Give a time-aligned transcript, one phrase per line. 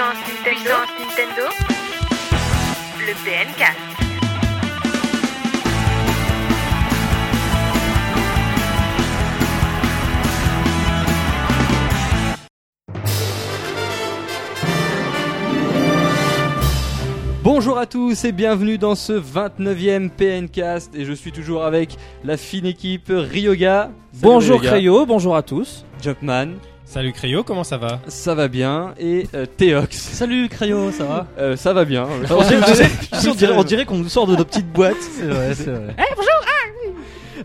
[0.00, 0.76] Puissance Nintendo.
[0.98, 1.44] Nintendo.
[3.00, 3.62] Le PNK.
[17.42, 22.38] Bonjour à tous et bienvenue dans ce 29e PNcast et je suis toujours avec la
[22.38, 23.90] fine équipe Ryoga.
[24.12, 24.68] Salut Bonjour Ryoga.
[24.70, 25.84] Crayo, bonjour à tous.
[26.00, 26.54] Jumpman,
[26.92, 29.96] Salut Cryo, comment ça va ça va bien et euh, Théox.
[29.96, 32.04] Salut Crayo, ça va Euh, ça va bien.
[32.04, 32.88] on dirait,
[33.28, 34.96] on dirait- on dirait qu'on nous sort de nos petites boîtes.
[35.00, 35.94] C'est vrai, c'est vrai.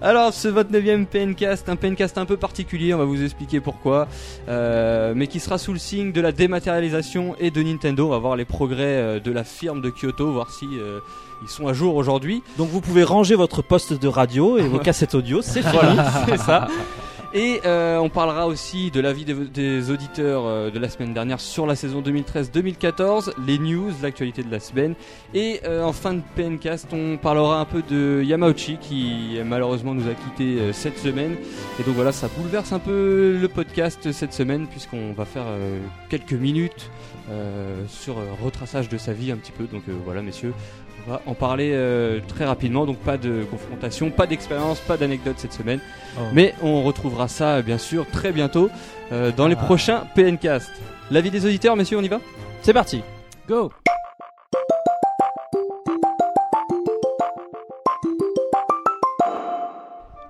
[0.01, 4.07] Alors ce 29e PNcast, un PNcast un peu particulier, on va vous expliquer pourquoi,
[4.49, 8.07] euh, mais qui sera sous le signe de la dématérialisation et de Nintendo.
[8.07, 10.99] On va voir les progrès euh, de la firme de Kyoto, voir si euh,
[11.43, 12.41] ils sont à jour aujourd'hui.
[12.57, 15.71] Donc vous pouvez ranger votre poste de radio et vos cassettes audio, c'est fini.
[15.73, 16.67] Voilà, c'est ça.
[17.37, 21.41] Et euh, on parlera aussi de l'avis des, des auditeurs euh, de la semaine dernière
[21.41, 24.95] sur la saison 2013-2014, les news, l'actualité de la semaine.
[25.33, 30.07] Et euh, en fin de PNcast, on parlera un peu de Yamauchi qui malheureusement nous
[30.07, 31.35] a quittés cette semaine.
[31.77, 35.47] Et donc voilà, ça bouleverse un peu le podcast cette semaine puisqu'on va faire
[36.09, 36.89] quelques minutes
[37.89, 39.65] sur retraçage de sa vie un petit peu.
[39.65, 40.53] Donc voilà messieurs,
[41.07, 42.85] on va en parler euh, très rapidement.
[42.85, 45.79] Donc pas de confrontation, pas d'expérience, pas d'anecdote cette semaine.
[46.33, 48.69] Mais on retrouvera ça bien sûr très bientôt
[49.11, 50.71] euh, dans les prochains PNcast.
[51.11, 52.19] L'avis des auditeurs, messieurs, on y va?
[52.61, 53.01] C'est parti.
[53.47, 53.71] Go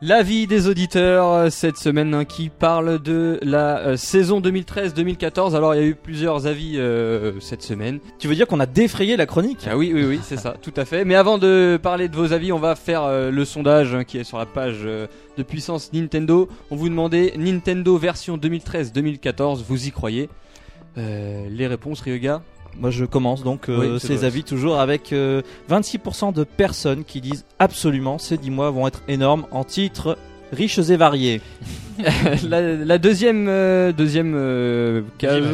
[0.01, 5.55] L'avis des auditeurs euh, cette semaine hein, qui parle de la euh, saison 2013-2014.
[5.55, 7.99] Alors il y a eu plusieurs avis euh, cette semaine.
[8.19, 9.65] Tu veux dire qu'on a défrayé la chronique?
[9.69, 11.05] Ah oui, oui, oui, c'est ça, tout à fait.
[11.05, 14.17] Mais avant de parler de vos avis, on va faire euh, le sondage hein, qui
[14.17, 16.49] est sur la page de puissance Nintendo.
[16.71, 20.29] On vous demandait Nintendo version 2013-2014, vous y croyez?
[20.97, 22.41] Euh, Les réponses, Ryoga?
[22.79, 27.21] Moi je commence donc euh, Oui, ces avis toujours avec euh, 26% de personnes qui
[27.21, 30.17] disent absolument ces 10 mois vont être énormes en titres
[30.51, 31.41] riches et variés.
[32.43, 35.45] la, la deuxième, euh, deuxième euh, case.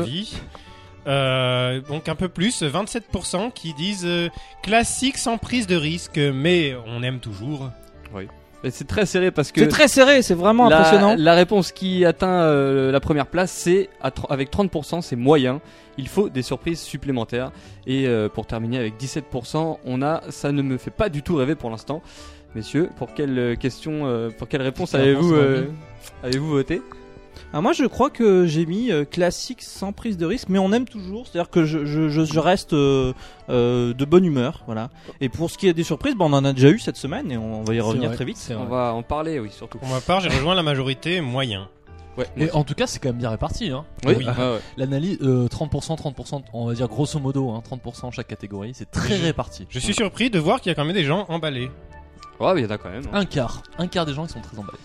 [1.07, 4.29] Euh, donc un peu plus, 27% qui disent euh,
[4.61, 7.71] classique sans prise de risque, mais on aime toujours.
[8.19, 8.27] Et
[8.69, 11.15] C'est très serré parce que C'est très serré, c'est vraiment la, impressionnant.
[11.17, 13.89] la réponse qui atteint euh, la première place, c'est
[14.29, 15.61] avec 30%, c'est moyen.
[15.97, 17.51] Il faut des surprises supplémentaires.
[17.87, 21.35] Et euh, pour terminer avec 17%, on a ça ne me fait pas du tout
[21.35, 22.01] rêver pour l'instant.
[22.53, 25.67] Messieurs, pour quelle euh, question, euh, pour quelle réponse avez-vous euh,
[26.21, 26.81] avez-vous voté?
[27.53, 30.71] Ah, moi je crois que j'ai mis euh, classique sans prise de risque, mais on
[30.71, 31.27] aime toujours.
[31.27, 33.11] C'est-à-dire que je, je, je, je reste euh,
[33.49, 34.89] euh, de bonne humeur, voilà.
[35.19, 37.29] Et pour ce qui est des surprises, bah, on en a déjà eu cette semaine
[37.31, 38.53] et on va y revenir vrai, très vite.
[38.57, 39.79] On va en parler, oui, surtout.
[39.79, 41.67] Pour ma part, j'ai rejoint la majorité moyen.
[42.17, 43.69] Ouais, Et en tout cas, c'est quand même bien réparti.
[43.71, 43.85] Hein.
[44.05, 44.59] oui, ouais.
[44.77, 49.17] L'analyse, euh, 30%, 30%, on va dire grosso modo, hein, 30% chaque catégorie, c'est très
[49.17, 49.65] Je- réparti.
[49.69, 51.71] Je suis surpris de voir qu'il y a quand même des gens emballés.
[52.41, 53.03] Ouais, mais il y en a quand même.
[53.13, 53.19] hein.
[53.19, 54.77] Un quart, un quart des gens qui sont très emballés.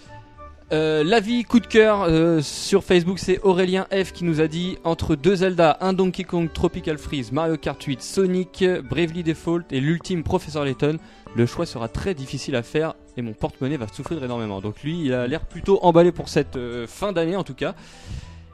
[0.72, 4.78] Euh, L'avis coup de cœur euh, sur Facebook, c'est Aurélien F qui nous a dit
[4.82, 9.80] entre deux Zelda, un Donkey Kong Tropical Freeze, Mario Kart 8, Sonic, Bravely Default et
[9.80, 10.98] l'ultime Professeur Layton,
[11.36, 14.60] le choix sera très difficile à faire et mon porte-monnaie va souffrir énormément.
[14.60, 17.76] Donc lui, il a l'air plutôt emballé pour cette euh, fin d'année en tout cas.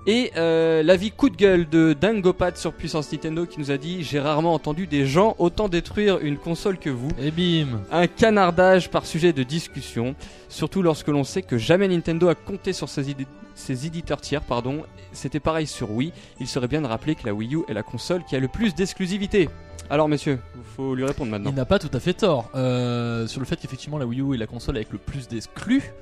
[0.04, 4.02] Et euh, l'avis coup de gueule de Dangopat sur Puissance Nintendo qui nous a dit
[4.02, 7.10] J'ai rarement entendu des gens autant détruire une console que vous.
[7.20, 10.16] Et bim Un canardage par sujet de discussion,
[10.48, 13.14] surtout lorsque l'on sait que jamais Nintendo a compté sur ses,
[13.54, 14.42] ses éditeurs tiers.
[14.42, 14.82] pardon.
[15.12, 16.12] C'était pareil sur Wii.
[16.40, 18.48] Il serait bien de rappeler que la Wii U est la console qui a le
[18.48, 19.48] plus d'exclusivité.
[19.88, 21.50] Alors messieurs, il faut lui répondre maintenant.
[21.50, 24.34] Il n'a pas tout à fait tort euh, sur le fait qu'effectivement la Wii U
[24.34, 25.92] est la console avec le plus d'exclus.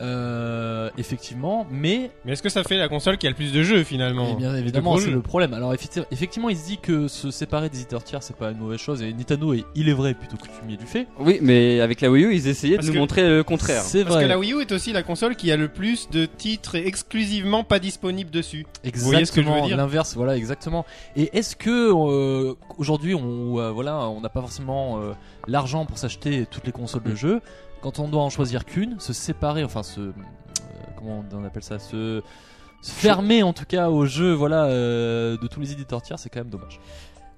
[0.00, 3.62] Euh, effectivement, mais Mais est-ce que ça fait la console qui a le plus de
[3.62, 5.12] jeux finalement Eh bien évidemment, c'est jeux.
[5.12, 5.54] le problème.
[5.54, 8.58] Alors effecti- effectivement, il se dit que se séparer des éditeurs tiers, c'est pas une
[8.58, 9.02] mauvaise chose.
[9.02, 11.06] Et Nintendo est, il est vrai, plutôt coutumier du fait.
[11.20, 13.82] Oui, mais avec la Wii U, ils essayaient Parce de nous montrer le contraire.
[13.82, 14.24] C'est Parce vrai.
[14.24, 17.62] que la Wii U est aussi la console qui a le plus de titres exclusivement
[17.62, 18.66] pas disponibles dessus.
[18.82, 19.10] Exactement.
[19.12, 20.84] voyez ce que je veux dire L'inverse, voilà, exactement.
[21.16, 25.12] Et est-ce que euh, aujourd'hui, on, euh, voilà, on n'a pas forcément euh,
[25.46, 27.10] l'argent pour s'acheter toutes les consoles Mm.
[27.10, 27.40] de jeu
[27.84, 30.12] Quand on doit en choisir qu'une, se séparer, enfin se, euh,
[30.96, 32.22] comment on appelle ça, se,
[32.80, 36.30] se fermer en tout cas au jeu, voilà, euh, de tous les éditeurs tiers, c'est
[36.30, 36.80] quand même dommage.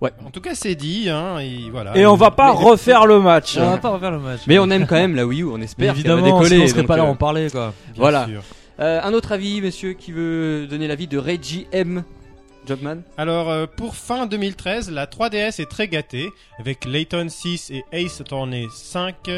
[0.00, 1.96] En tout cas, c'est dit, hein, et voilà.
[1.96, 3.56] Et on va pas Mais- refaire le match.
[3.58, 4.42] On va pas refaire le match.
[4.46, 6.48] Mais on aime quand même la Wii U, on espère qu'elle va évidemment, décoller.
[6.50, 7.74] sinon on serait donc, pas là à euh, en parler quoi.
[7.86, 8.26] Bien voilà.
[8.28, 8.42] sûr.
[8.78, 12.04] euh, un autre avis, messieurs, qui veut donner l'avis de Reggie M.
[12.68, 16.28] Jobman Alors, euh, pour fin 2013, la 3DS est très gâtée,
[16.60, 19.30] avec Layton 6 et Ace Attorney 5,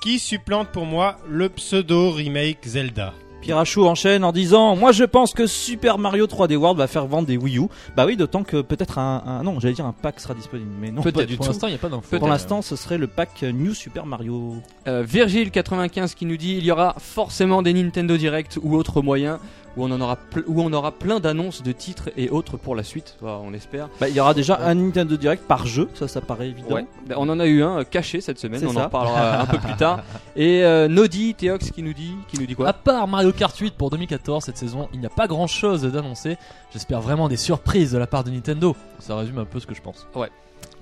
[0.00, 3.14] qui supplantent pour moi le pseudo remake Zelda?
[3.40, 7.26] Pirachu enchaîne en disant Moi je pense que Super Mario 3D World va faire vendre
[7.26, 7.62] des Wii U.
[7.96, 10.90] Bah oui, d'autant que peut-être un, un- Non, j'allais dire un pack sera disponible, mais
[10.90, 11.16] non, Peut-être.
[11.16, 11.52] pas du Pour tout.
[11.52, 12.18] l'instant, il n'y a pas d'infos.
[12.18, 14.54] Pour l'instant, ce serait le pack New Super Mario.
[14.88, 19.38] Euh, Virgile95 qui nous dit il y aura forcément des Nintendo Direct ou autres moyens
[19.76, 22.82] où on en aura où on aura plein d'annonces de titres et autres pour la
[22.82, 23.88] suite, Voilà, on espère.
[24.00, 26.74] Bah, il y aura déjà un Nintendo Direct par jeu, ça, ça paraît évident.
[26.74, 26.86] Ouais.
[27.06, 28.80] Ben, on en a eu un euh, caché cette semaine, on ça.
[28.80, 30.00] en reparlera un peu plus tard.
[30.34, 32.66] Et euh, Nodi Théox qui nous dit qui nous dit quoi?
[32.68, 35.82] À part Mario Kart 8 pour 2014 cette saison, il n'y a pas grand chose
[35.82, 36.36] d'annoncé.
[36.72, 38.76] J'espère vraiment des surprises de la part de Nintendo.
[38.98, 40.06] Ça résume un peu ce que je pense.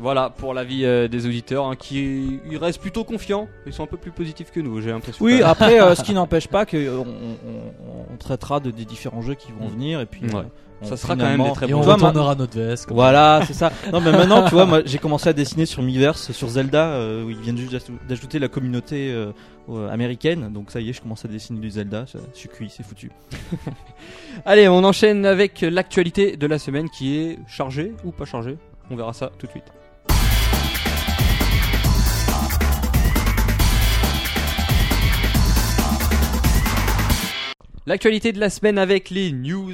[0.00, 3.86] Voilà pour l'avis euh, des auditeurs hein, qui ils restent plutôt confiants, ils sont un
[3.88, 5.24] peu plus positifs que nous, j'ai l'impression.
[5.24, 9.22] Oui, après, euh, ce qui n'empêche pas qu'on on, on- on traitera de, des différents
[9.22, 9.72] jeux qui vont Mm.
[9.72, 10.36] venir et puis Ouais.
[10.36, 10.42] euh,
[10.82, 12.86] on- Ça sera quand même des très Et bons on Tu vois, retournera notre veste.
[12.86, 13.72] comme- Voilà, c'est ça.
[13.92, 17.24] Non, mais maintenant, tu vois, moi, j'ai commencé à dessiner sur Miiverse, sur Zelda, euh,
[17.24, 19.32] où ils viennent juste d'ajou- d'ajouter la communauté euh,
[19.70, 20.52] euh, américaine.
[20.52, 22.04] Donc ça y est, je commence à dessiner du Zelda.
[22.06, 23.10] Je je suis cuit, c'est foutu.
[24.44, 28.56] Allez, on enchaîne avec l'actualité de la semaine qui est chargée ou pas chargée.
[28.90, 29.72] On verra ça tout de suite.
[37.88, 39.72] L'actualité de la semaine avec les news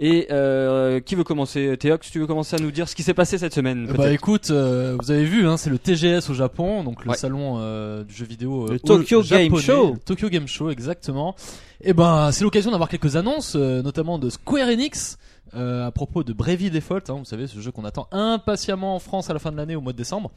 [0.00, 1.76] et euh, qui veut commencer?
[1.78, 4.10] Théox, tu veux commencer à nous dire ce qui s'est passé cette semaine Euh, Bah
[4.10, 7.16] écoute, euh, vous avez vu, hein, c'est le TGS au Japon, donc le Ouais.
[7.16, 8.66] salon euh, du jeu vidéo.
[8.68, 9.92] euh, Le Tokyo Game Show.
[9.92, 11.34] le Tokyo Game Show, exactement.
[11.82, 15.18] Et ben, c'est l'occasion d'avoir quelques annonces, euh, notamment de Square Enix.
[15.54, 18.98] euh, à propos de Bravely Default, hein, vous savez ce jeu qu'on attend impatiemment en
[18.98, 20.30] France à la fin de l'année au mois de décembre.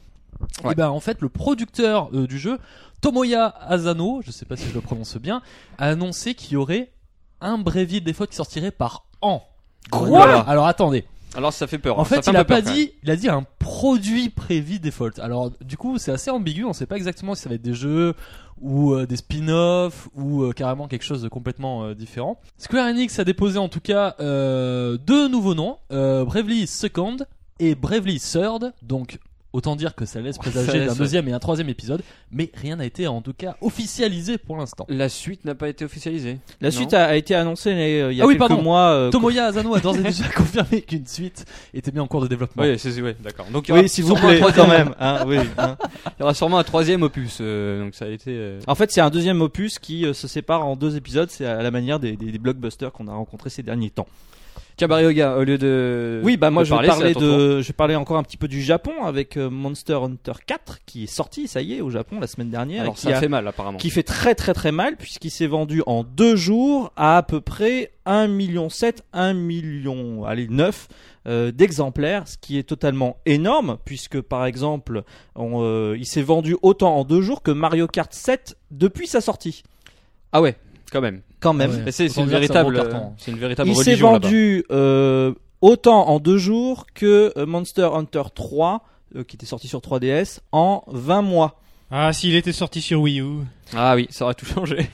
[0.65, 0.73] Ouais.
[0.73, 2.57] Et ben en fait le producteur euh, du jeu,
[2.99, 5.41] Tomoya Asano, je sais pas si je le prononce bien,
[5.77, 6.89] a annoncé qu'il y aurait
[7.41, 9.43] un Bravely Default qui sortirait par an.
[9.91, 11.05] Quoi Alors attendez,
[11.35, 11.97] Alors ça fait peur.
[11.99, 14.29] en hein, ça fait, fait il a peur, pas dit, il a dit un produit
[14.29, 15.19] prévu default.
[15.19, 16.63] Alors, du coup, c'est assez ambigu.
[16.65, 18.13] On sait pas exactement si ça va être des jeux
[18.61, 22.39] ou euh, des spin-offs ou euh, carrément quelque chose de complètement euh, différent.
[22.57, 27.17] Square Enix a déposé en tout cas euh, deux nouveaux noms, euh, Bravely Second
[27.59, 28.73] et Bravely Third.
[28.81, 29.19] Donc,
[29.55, 32.85] autant dire que ça laisse présager d'un deuxième et un troisième épisode, mais rien n'a
[32.85, 34.85] été en tout cas officialisé pour l'instant.
[34.89, 36.39] La suite n'a pas été officialisée.
[36.61, 36.75] La Non.
[36.75, 38.61] suite a, a été annoncée euh, il y a Ah oui, quelques pardon.
[38.63, 38.89] mois.
[38.89, 42.27] euh, Tomoya Asano a d'ores et déjà confirmé qu'une suite était bien en cours de
[42.27, 42.63] développement.
[42.63, 43.45] Oui, c'est ouais, d'accord.
[43.51, 44.95] Donc il y aura Oui, s'il vous sûrement un plaît, troisième- quand même.
[44.99, 45.77] hein, oui, hein.
[46.07, 47.37] Il y aura sûrement un troisième opus.
[47.41, 48.31] euh, donc ça a été.
[48.31, 51.29] euh, En fait, c'est un deuxième opus qui euh, se sépare en deux épisodes.
[51.29, 54.07] C'est à la manière des, des- des blockbusters qu'on a rencontrés ces derniers temps.
[54.77, 56.19] Tiens, Barryoga, au lieu de.
[56.23, 58.61] Oui, bah moi je vais parler, de, je vais parler encore un petit peu du
[58.61, 62.27] Japon avec euh, Monster Hunter 4 qui est sorti, ça y est, au Japon la
[62.27, 63.77] semaine dernière, Alors ça a- fait mal apparemment.
[63.77, 67.39] qui fait très très très mal puisqu'il s'est vendu en deux jours à à peu
[67.39, 70.87] près 1 million 7, 1 million, allez 9
[71.27, 75.03] euh, d'exemplaires, ce qui est totalement énorme puisque par exemple,
[75.35, 79.21] on, euh, il s'est vendu autant en deux jours que Mario Kart 7 depuis sa
[79.21, 79.63] sortie,
[80.33, 80.57] Ah ouais,
[80.95, 81.21] quand même.
[81.41, 81.83] quand même.
[81.85, 81.91] Ouais.
[81.91, 82.73] C'est une véritable.
[82.73, 83.13] gros carton.
[83.17, 88.23] C'est une véritable Il s'est vendu euh, autant en deux jours que euh, Monster Hunter
[88.33, 88.81] 3,
[89.17, 91.59] euh, qui était sorti sur 3DS, en 20 mois.
[91.91, 93.25] Ah, s'il était sorti sur Wii U.
[93.75, 94.89] Ah oui, ça aurait tout changé.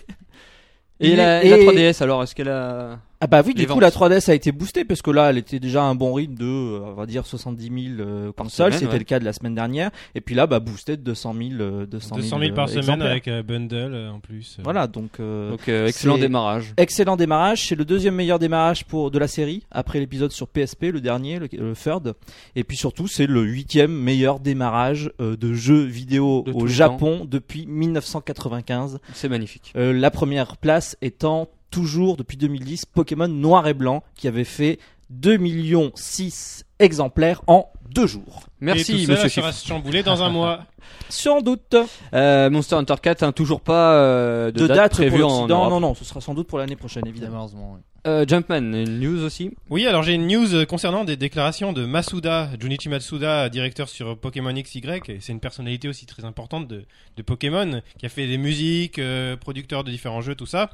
[0.99, 2.99] Et, Il la, est- la et- 3DS alors, est-ce qu'elle a.
[3.21, 3.81] Ah bah oui, du coup ventes.
[3.81, 6.33] la 3DS a été boostée parce que là elle était déjà à un bon rythme
[6.33, 7.63] de, euh, on va dire 70
[7.97, 8.97] 000 euh, consoles, c'était ouais.
[8.97, 11.85] le cas de la semaine dernière, et puis là bah boosté de 200 000, euh,
[11.85, 14.57] 200 000, 200 000 par euh, semaine avec un bundle euh, en plus.
[14.63, 16.73] Voilà donc, euh, Donc euh, excellent démarrage.
[16.77, 20.85] excellent démarrage, c'est le deuxième meilleur démarrage pour de la série après l'épisode sur PSP,
[20.91, 22.15] le dernier, le, le third,
[22.55, 27.27] et puis surtout c'est le huitième meilleur démarrage euh, de jeux vidéo De au Japon
[27.29, 28.99] depuis 1995.
[29.13, 29.73] C'est magnifique.
[29.75, 34.77] Euh, la première place étant toujours depuis 2010 Pokémon Noir et Blanc qui avait fait
[35.09, 38.43] 2 millions 6 exemplaires en deux jours.
[38.61, 39.67] et Merci tout ça monsieur sera Chiffre.
[39.67, 40.65] chamboulé dans un mois.
[41.09, 41.75] Sans doute.
[42.13, 45.35] Euh, Monster Hunter 4, hein, toujours pas euh, de, De, date, date, prévue pour en
[45.39, 45.57] l'Occident.
[45.59, 45.69] Europe.
[45.71, 47.31] Non, non, ce sera sans doute pour l'année prochaine, évidemment.
[47.33, 47.73] Malheureusement.
[47.73, 47.79] ouais.
[48.07, 49.51] Euh, Jumpman, une news aussi.
[49.69, 54.17] Oui, alors j'ai une news euh, concernant des déclarations de Masuda, Junichi Matsuda, directeur sur
[54.17, 54.81] Pokémon XY.
[55.07, 56.83] et C'est une personnalité aussi très importante de,
[57.17, 60.71] de Pokémon, qui a fait des musiques, euh, producteur de différents jeux, tout ça.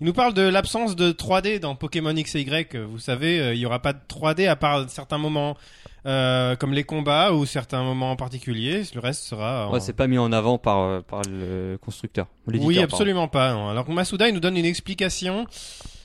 [0.00, 2.46] Il nous parle de l'absence de 3D dans Pokémon XY.
[2.88, 5.58] Vous savez, euh, il y aura pas de 3D à part certains moments,
[6.06, 8.82] euh, comme les combats ou certains moments en particulier.
[8.94, 9.68] Le reste sera.
[9.68, 12.28] en- Ouais, c'est pas mis en avant par, par le constructeur.
[12.46, 12.80] oui, pardon.
[12.82, 13.52] absolument pas.
[13.52, 13.68] non.
[13.68, 15.46] Alors Masuda, il nous donne une explication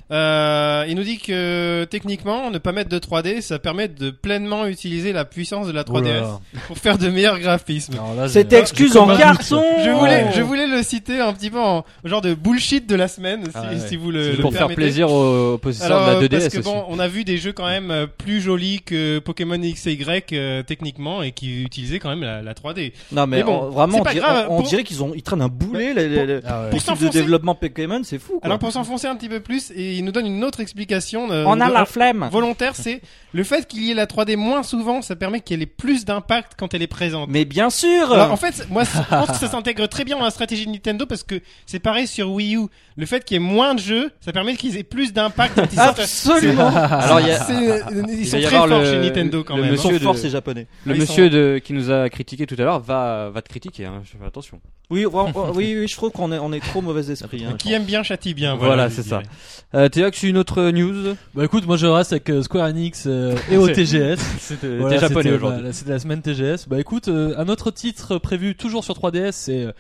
[0.10, 4.66] Euh, il nous dit que techniquement, ne pas mettre de 3D, ça permet de pleinement
[4.66, 6.40] utiliser la puissance de la 3DS Oula.
[6.68, 7.96] pour faire de meilleurs graphismes.
[8.30, 10.32] Cette excuse en carton Je voulais, Oh.
[10.36, 13.52] je voulais le citer un petit peu en genre de bullshit de la semaine, si,
[13.54, 13.80] Ah ouais.
[13.86, 14.82] si vous le, C'est le pour faire permettez.
[14.82, 16.70] plaisir aux, possesseurs de la euh, 2DS parce que aussi.
[16.70, 19.94] bon, on a vu des jeux quand même euh, plus jolis que Pokémon X et
[19.94, 22.94] Y euh, techniquement et qui utilisaient quand même la, la 3D.
[23.12, 25.12] Non mais, Mais bon, on- vraiment, on dirait, grave, on, on pour- dirait qu'ils ont,
[25.16, 25.94] ils traînent un boulet.
[25.94, 26.80] les- les- les- Ah ouais.
[26.80, 28.34] S'enfoncer- développement Pokémon, c'est fou.
[28.40, 28.46] Quoi.
[28.46, 31.32] Alors pour s'enfoncer un petit peu plus, et il nous donne une autre explication.
[31.32, 32.30] euh, on a de- la flemme.
[32.32, 33.02] volontaire, c'est
[33.34, 36.54] le fait qu'il y ait la 3D moins souvent, ça permet qu'elle ait plus d'impact
[36.58, 37.30] quand elle est présente.
[37.30, 38.12] Mais bien sûr.
[38.14, 40.72] Alors, en fait, moi, je pense que ça s'intègre très bien dans la stratégie de
[40.72, 42.68] Nintendo parce que c'est pareil sur Wii U.
[42.96, 45.68] Le fait qu'il y ait moins de jeux, ça permet qu'ils aient plus d'impact quand
[45.72, 46.00] ils sortent.
[46.00, 46.68] Absolument.
[46.76, 49.74] Alors, y a- euh, ils il sont très forts le- chez Nintendo quand le même.
[49.74, 49.82] Ils hein.
[49.82, 50.68] sont monsieur forts de- ces japonais.
[50.86, 53.86] Le Ah, monsieur de, qui nous a critiqué tout à l'heure va, va te critiquer,
[53.86, 54.60] hein, je fais attention.
[54.90, 57.44] Oui, oui, oui, je trouve qu'on est, on est trop mauvais esprit.
[57.46, 57.56] Hein.
[57.60, 58.56] Qui aime bien châtie bien.
[58.56, 59.22] Voilà, Voilà, c'est ça.
[59.88, 63.36] Euh, Théox, une autre news Bah écoute, moi je reste avec euh, Square Enix euh,
[63.50, 64.18] et au TGS.
[64.40, 65.64] C'était Voilà, japonais aujourd'hui.
[65.64, 66.68] bah, C'était la semaine TGS.
[66.68, 69.72] Bah écoute, euh, un autre titre prévu toujours sur 3DS, c'est euh,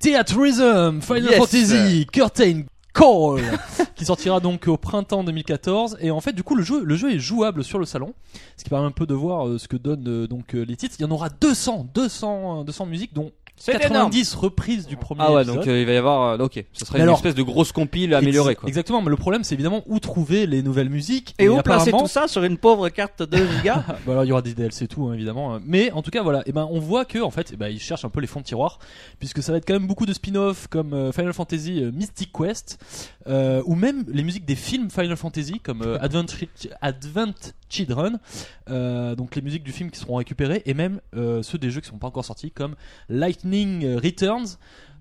[0.00, 1.36] Theatrism Final Yes.
[1.36, 2.62] Fantasy Curtain
[2.94, 3.42] Call
[3.94, 7.12] qui sortira donc au printemps 2014 et en fait du coup le jeu le jeu
[7.12, 8.12] est jouable sur le salon
[8.58, 10.76] ce qui permet un peu de voir euh, ce que donnent euh, donc euh, les
[10.76, 15.20] titres il y en aura 200 200 200 musiques dont C'est 90 reprises du premier
[15.24, 15.56] Ah ouais, épisode.
[15.58, 16.40] donc euh, il va y avoir.
[16.40, 18.68] euh, ok, ce sera Mais une alors- espèce de grosse compile améliorée quoi.
[18.68, 22.08] Exactement, mais le problème c'est évidemment où trouver les nouvelles musiques Et où placer tout
[22.08, 24.86] ça sur une pauvre carte de giga Ah, bah alors il y aura des DLC
[24.86, 27.30] et tout hein, évidemment mais en tout cas voilà et ben on voit que en
[27.30, 28.80] fait eh ben, ils cherchent un peu les fonds de tiroir
[29.20, 32.32] puisque ça va être quand même beaucoup de spin-off comme euh, Final Fantasy euh, Mystic
[32.32, 32.78] Quest
[33.28, 36.26] euh, ou même les musiques des films Final Fantasy comme euh, Advent,
[36.80, 37.34] Advent
[37.72, 38.18] Children
[38.68, 41.80] euh, donc les musiques du film qui seront récupérées et même euh, ceux des jeux
[41.80, 42.74] qui sont pas encore sortis comme
[43.08, 44.58] Lightning Returns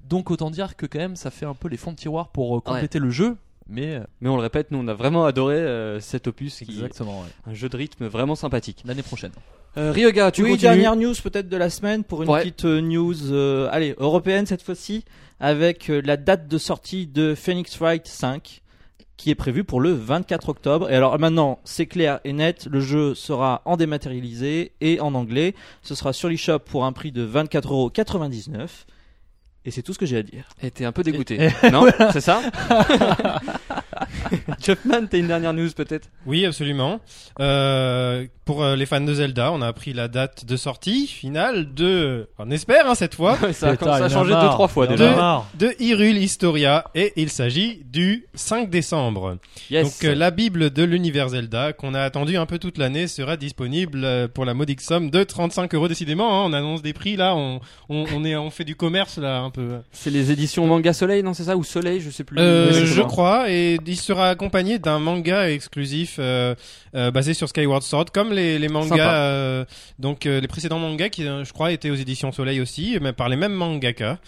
[0.10, 2.58] donc autant dire que quand même ça fait un peu les fonds de tiroir pour
[2.58, 3.36] euh, compléter le jeu
[3.68, 6.64] mais euh, Mais on le répète, nous on a vraiment adoré euh, cet opus qui
[6.72, 7.28] exactement ouais.
[7.46, 8.82] un jeu de rythme vraiment sympathique.
[8.86, 9.32] l'année prochaine
[9.78, 12.42] Euh, Ryoga, tu oui, continues dernière news peut-être de la semaine pour une Ouais.
[12.42, 15.06] petite news, euh, allez, européenne cette fois-ci,
[15.40, 18.62] avec euh, la date de sortie de Phoenix Wright 5
[19.22, 20.90] qui est prévue pour le 24 octobre.
[20.90, 25.54] Et alors maintenant, c'est clair et net, le jeu sera en dématérialisé et en anglais.
[25.84, 28.68] Ce sera sur l'eShop pour un prix de 24,99€.
[29.64, 30.46] Et c'est tout ce que j'ai à dire.
[30.64, 31.38] Et t'es un peu dégoûté.
[31.72, 32.42] non C'est ça
[34.62, 36.10] Jumpman, t'as une dernière news peut-être?
[36.26, 37.00] Oui, absolument.
[37.40, 41.74] Euh, pour euh, les fans de Zelda, on a appris la date de sortie finale
[41.74, 44.88] de, on espère hein, cette fois, Ça a Putain, en a changer deux trois fois
[44.88, 45.16] déjà.
[45.16, 45.48] marre.
[45.58, 49.38] de Hyrule Historia et il s'agit du 5 décembre.
[49.70, 49.84] Yes.
[50.00, 53.38] Donc euh, la Bible de l'univers Zelda qu'on a attendu un peu toute l'année sera
[53.38, 55.88] disponible pour la modique somme de 35 euros.
[55.88, 59.18] Décidément, hein, on annonce des prix là, on, on, on est on fait du commerce
[59.18, 59.80] là un peu.
[59.92, 62.40] C'est les éditions Manga Soleil, non c'est ça ou Soleil, je sais plus.
[62.40, 66.56] Euh, je crois, et il sera accompagné d'un manga exclusif euh,
[66.96, 69.66] euh, basé sur Skyward Sword, comme les, les mangas,
[70.00, 73.36] donc les précédents mangas qui, je crois, étaient aux éditions Soleil aussi, mais par les
[73.36, 74.20] mêmes mangaka.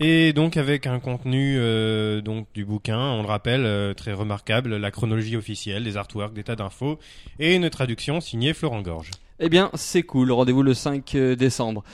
[0.00, 4.76] Et donc avec un contenu euh, donc du bouquin, on le rappelle, euh, très remarquable,
[4.76, 6.98] la chronologie officielle, des artworks, des tas d'infos,
[7.38, 9.10] et une traduction signée Florent Gorge.
[9.38, 10.32] Eh bien, c'est cool.
[10.32, 11.84] Rendez-vous le 5 euh, décembre.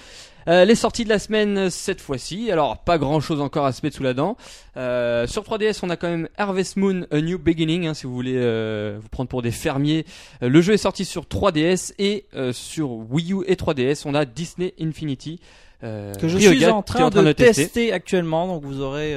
[0.48, 2.50] Euh, les sorties de la semaine euh, cette fois-ci.
[2.50, 4.36] Alors, pas grand-chose encore à se mettre sous la dent.
[4.76, 8.14] Euh, sur 3DS, on a quand même Harvest Moon A New Beginning, hein, si vous
[8.14, 10.04] voulez euh, vous prendre pour des fermiers.
[10.42, 14.14] Euh, le jeu est sorti sur 3DS et euh, sur Wii U et 3DS, on
[14.14, 15.40] a Disney Infinity.
[15.82, 17.64] euh, que je Ryoga, suis en train, de, tester.
[17.64, 17.92] tester.
[17.92, 18.46] actuellement.
[18.46, 19.14] Donc vous aurez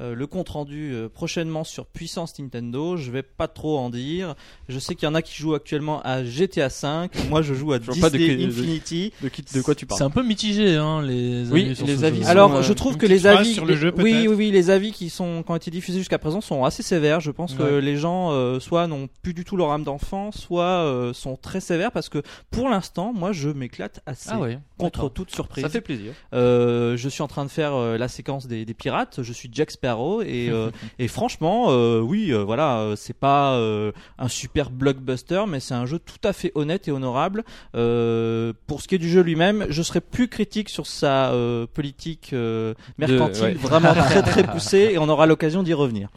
[0.00, 2.96] euh, euh, le compte rendu euh, prochainement sur Puissance Nintendo.
[2.96, 4.34] Je vais pas trop en dire.
[4.68, 7.28] Je sais qu'il y en a qui jouent actuellement à GTA 5.
[7.28, 9.12] Moi, je joue à Je vois pas de Disney de- Infinity.
[9.22, 11.86] De, qui- de quoi tu C'est parles un peu mitigé, hein, les Oui, avis sur
[11.86, 12.28] les ce avis jeu.
[12.28, 14.70] Alors, euh, je trouve une que les avis, sur le jeu, oui, oui, oui, les
[14.70, 17.20] avis qui sont qui ont été diffusés jusqu'à présent sont assez sévères.
[17.20, 20.62] Je pense que les gens euh, soit n'ont plus du tout leur âme d'enfant, soit
[20.64, 24.58] euh, sont très sévères parce que pour l'instant, moi, je m'éclate assez Ah ouais.
[24.78, 25.64] Contre toute surprise.
[25.64, 26.12] Ça fait plaisir.
[26.32, 29.22] Euh, je suis en train de faire euh, la séquence des, des pirates.
[29.22, 33.92] Je suis Jack Sparrow et, euh, et franchement, euh, oui, euh, voilà, c'est pas euh,
[34.18, 37.44] un super blockbuster, mais c'est un jeu tout à fait honnête et honorable.
[37.74, 41.66] Euh, pour ce qui est du jeu lui-même, je serais plus critique sur sa euh,
[41.66, 43.54] politique euh, mercantile, ouais.
[43.54, 46.08] vraiment très très poussée, et on aura l'occasion d'y revenir.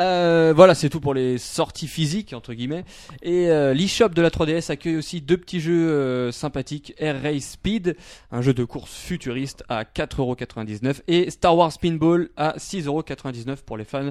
[0.00, 2.84] Euh, voilà, c'est tout pour les sorties physiques entre guillemets.
[3.22, 7.50] Et euh, l'eShop de la 3DS accueille aussi deux petits jeux euh, sympathiques Air Race
[7.52, 7.96] Speed,
[8.32, 13.84] un jeu de course futuriste à 4,99€ et Star Wars Pinball à 6,99€ pour les
[13.84, 14.10] fans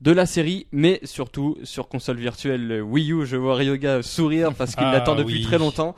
[0.00, 3.24] de la série, mais surtout sur console virtuelle Wii U.
[3.24, 5.42] Je vois Ryoga sourire parce qu'il Ah, l'attend depuis oui.
[5.42, 5.94] très longtemps.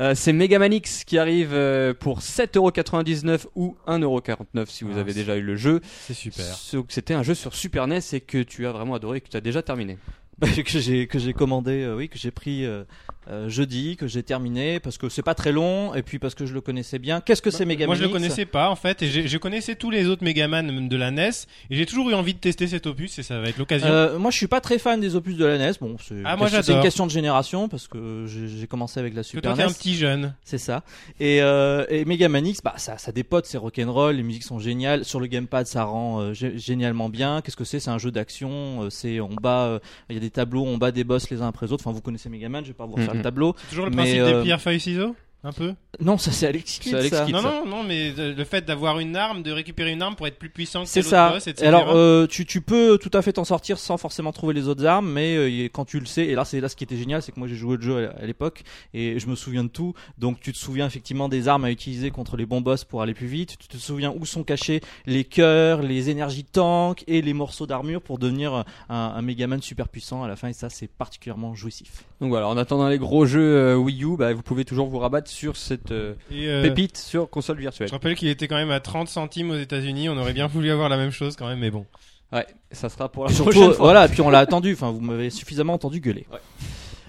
[0.00, 5.12] Euh, c'est Megaman X qui arrive euh, pour 7,99€ ou 1,49€ si vous Ah, avez
[5.12, 5.80] c'est- déjà eu le jeu.
[6.06, 6.44] C'est super.
[6.44, 9.20] Sauf que C'était un jeu sur Super NES et que tu as vraiment adoré et
[9.20, 9.98] que tu as déjà terminé.
[10.64, 12.84] que j'ai que j'ai commandé, euh, oui, que j'ai pris euh,
[13.28, 16.46] euh, jeudi, que j'ai terminé parce que c'est pas très long et puis parce que
[16.46, 17.20] je le connaissais bien.
[17.20, 19.74] Qu'est-ce que c'est Mega Moi je le connaissais pas en fait et j'ai- je connaissais
[19.74, 21.30] tous les autres Megaman de la NES
[21.70, 24.18] et j'ai toujours eu envie de tester cet opus et ça va être l'occasion.
[24.18, 25.72] Moi, je suis pas très fan des opus de la NES.
[25.80, 26.36] Bon, c'est Ah,
[26.68, 29.70] une question de génération parce que j'ai commencé avec la Parce que Super toi NES.
[29.70, 30.34] un petit jeune.
[30.44, 30.84] C'est ça.
[31.20, 35.04] Et, et Mega Man X, bah ça, ça dépote, c'est rock'n'roll, les musiques sont géniales.
[35.04, 37.40] Sur le gamepad, ça rend gé- génialement bien.
[37.42, 37.80] Qu'est-ce que c'est?
[37.80, 38.88] C'est un jeu d'action.
[38.90, 41.66] c'est on bat, il y a des tableaux, on bat des boss les uns après
[41.66, 41.84] les autres.
[41.86, 43.54] Enfin, vous connaissez Mega Man, je vais pas vous refaire le tableau.
[43.58, 45.14] C'est toujours le Mais, principe euh, des pierres feuilles ciseaux?
[45.44, 45.74] Un peu.
[46.00, 46.94] Non, ça c'est Alex Kidd.
[46.96, 47.24] Alex ça.
[47.24, 47.34] Kidd.
[47.34, 47.62] Non ça.
[47.64, 50.38] non non mais euh, le fait d'avoir une arme, de récupérer une arme pour être
[50.38, 51.26] plus puissant que C'est tel ça.
[51.26, 51.66] autre boss, etc.
[51.66, 54.84] Alors, euh, tu, tu peux tout à fait t'en sortir sans forcément trouver les autres
[54.84, 57.22] armes, mais euh, quand tu le sais, et là c'est là ce qui était génial,
[57.22, 58.62] c'est que moi j'ai joué le jeu à, à l'époque
[58.94, 59.94] et je me souviens de tout.
[60.18, 63.14] Donc tu te souviens effectivement des armes à utiliser contre les bons boss pour aller
[63.14, 63.56] plus vite.
[63.58, 68.02] Tu te souviens où sont cachés les cœurs, les énergies tank et les morceaux d'armure
[68.02, 70.48] pour devenir un, un Megaman super puissant à la fin.
[70.48, 72.04] Et ça c'est particulièrement jouissif.
[72.20, 74.98] Donc voilà, en attendant les gros jeux euh, Wii U, bah, vous pouvez toujours vous
[74.98, 77.88] rabattre sur cette euh, euh, pépite sur console virtuelle.
[77.88, 80.08] Je rappelle qu'il était quand même à 30 centimes aux États-Unis.
[80.08, 81.86] On aurait bien voulu avoir la même chose quand même, mais bon.
[82.32, 83.84] Ouais, ça sera pour la surtout, prochaine fois.
[83.84, 84.72] voilà, puis on l'a attendu.
[84.74, 86.26] Enfin, vous m'avez suffisamment entendu gueuler.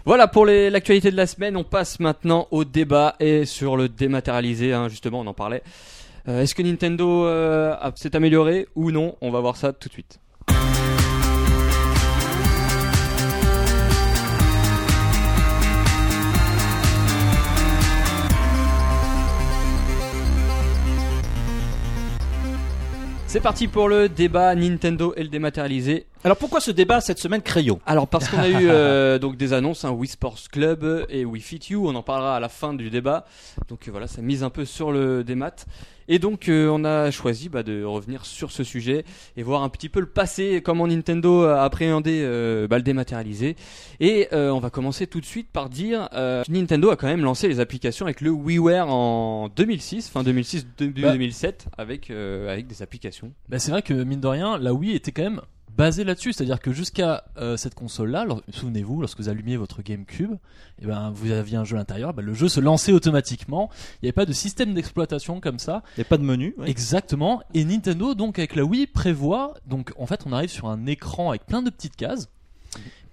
[0.05, 1.57] Voilà pour les- l'actualité de la semaine.
[1.57, 4.73] On passe maintenant au débat et sur le dématérialisé.
[4.73, 5.61] hein, justement, on en parlait.
[6.27, 9.15] Euh, Est-ce que Nintendo euh, s'est amélioré ou non?
[9.21, 10.19] On va voir ça tout de suite.
[23.31, 26.07] C'est parti pour le débat Nintendo et le dématérialisé.
[26.25, 27.79] Alors pourquoi ce débat cette semaine crayon?
[27.85, 31.41] Alors parce qu'on a eu euh, donc des annonces, hein, Wii Sports Club et Wii
[31.41, 33.25] Fit You, on en parlera à la fin du débat.
[33.69, 35.55] Donc euh, voilà, ça mise un peu sur le démat.
[36.09, 39.05] Et donc euh, on a choisi bah, de revenir sur ce sujet
[39.37, 43.55] et voir un petit peu le passé, comment Nintendo a appréhendé euh, bah, le dématérialisé.
[44.01, 47.23] Et euh, on va commencer tout de suite par dire euh, Nintendo a quand même
[47.23, 51.13] lancé les applications avec le WiiWare en 2006, fin 2006 début Bah.
[51.13, 53.31] 2007, avec euh, avec des applications.
[53.47, 55.41] Bah, c'est vrai que mine de rien, la Wii était quand même
[55.75, 60.33] basée là-dessus, c'est-à-dire que jusqu'à euh, cette console-là, souvenez-vous, lorsque vous allumiez votre GameCube,
[60.81, 63.69] et ben vous aviez un jeu à l'intérieur, bah, le jeu se lançait automatiquement.
[63.95, 65.83] Il n'y avait pas de système d'exploitation comme ça.
[65.97, 66.55] Il n'y a pas de menu.
[66.57, 66.69] ouais.
[66.69, 67.41] Exactement.
[67.53, 69.53] Et Nintendo, donc avec la Wii, prévoit.
[69.65, 72.29] Donc en fait, on arrive sur un écran avec plein de petites cases.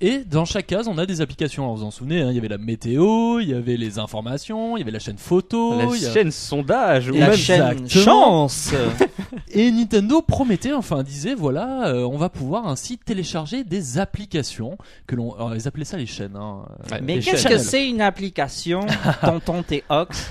[0.02, 1.62] Et dans chaque case, on a des applications.
[1.62, 3.98] Alors, vous vous en souvenez, hein, il y avait la météo, il y avait les
[3.98, 5.74] informations, il y avait la chaîne photo.
[5.78, 8.04] la il y a- chaîne sondage ou La même chaîne Exactement.
[8.48, 8.74] chance.
[9.52, 15.16] Et Nintendo promettait, enfin disait, voilà, euh, on va pouvoir ainsi télécharger des applications que
[15.16, 16.36] l'on, alors, ils appelaient ça les chaînes.
[16.36, 17.52] Hein, euh, Mais les qu'est-ce chaînes.
[17.52, 18.80] que c'est une application
[19.24, 20.30] Tonton et Ox?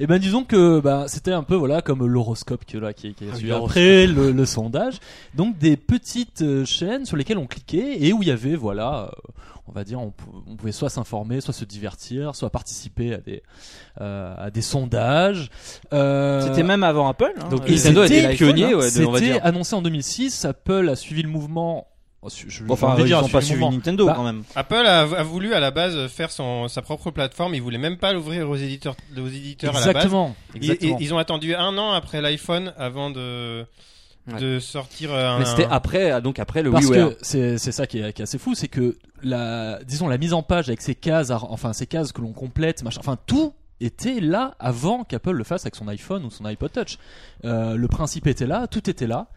[0.00, 3.36] Et ben disons que bah, c'était un peu voilà comme l'horoscope qui, là, qui, Ah,
[3.36, 3.70] suivi l'horoscope.
[3.70, 4.94] après le, le sondage.
[5.34, 9.04] Donc des petites euh, chaînes sur lesquelles on cliquait et où il y avait voilà,
[9.12, 9.30] euh,
[9.68, 13.18] on va dire on, pou- on pouvait soit s'informer, soit se divertir, soit participer à
[13.18, 13.42] des
[14.00, 15.50] euh, à des sondages.
[15.92, 17.32] Euh, C'était même avant Apple.
[17.38, 17.48] hein.
[17.50, 20.44] Donc Nintendo les pionniers, ouais, C'était annoncé en 2006.
[20.44, 21.86] Apple a suivi le mouvement.
[22.22, 23.64] oh, je- je- Bon, enfin, je vais ils dire, ont pas suivi.
[23.68, 24.42] Nintendo Bah, quand même.
[24.54, 27.54] Apple a, a voulu à la base faire son, sa propre plateforme.
[27.54, 29.96] Il voulait même pas l'ouvrir aux éditeurs, aux éditeurs à la base.
[29.96, 30.36] Exactement.
[30.54, 30.96] Ils, exactement.
[30.98, 33.64] ils- ils ont attendu un an après l'iPhone avant de,
[34.30, 34.38] Ouais.
[34.40, 35.38] de sortir euh, un.
[35.38, 37.10] Mais c'était après, ah, donc après le Parce WiiWare.
[37.10, 40.18] que c'est c'est ça qui est, qui est assez fou, c'est que la, disons la
[40.18, 43.16] mise en page avec ces cases, à- enfin ces cases que l'on complète, machin, enfin
[43.26, 46.98] tout était là avant qu'Apple le fasse avec son iPhone ou son iPod Touch.
[47.44, 49.28] Euh, le principe était là, tout était là.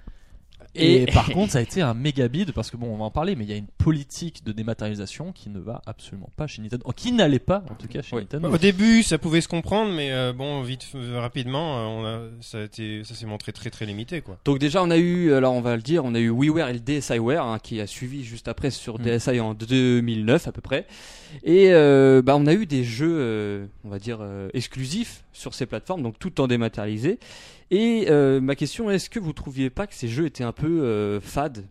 [0.76, 3.06] Et, Et- par contre, ça a été un méga bid parce que bon, on va
[3.06, 6.48] en parler, mais il y a une politique de dématérialisation qui ne va absolument pas
[6.48, 8.24] chez Nintendo, qui n'allait pas en tout cas chez Oui.
[8.24, 8.50] Nintendo.
[8.52, 12.20] Au début, ça pouvait se comprendre, mais euh, bon, vite, euh, rapidement, euh, on a,
[12.42, 14.40] ça a été, ça s'est montré très très limité, quoi.
[14.46, 16.74] Donc déjà on a eu, alors on va le dire, on a eu WiiWare et
[16.74, 19.04] le DSiWare hein, qui a suivi juste après sur Mm.
[19.04, 20.86] DSi en 2009 à peu près.
[21.44, 25.54] Et euh, bah, on a eu des jeux, euh, on va dire, euh, exclusifs sur
[25.54, 27.20] ces plateformes, donc tout en dématérialisé.
[27.72, 30.52] Et euh, ma question est, est-ce que vous trouviez pas que ces jeux étaient un
[30.52, 31.66] peu euh, fades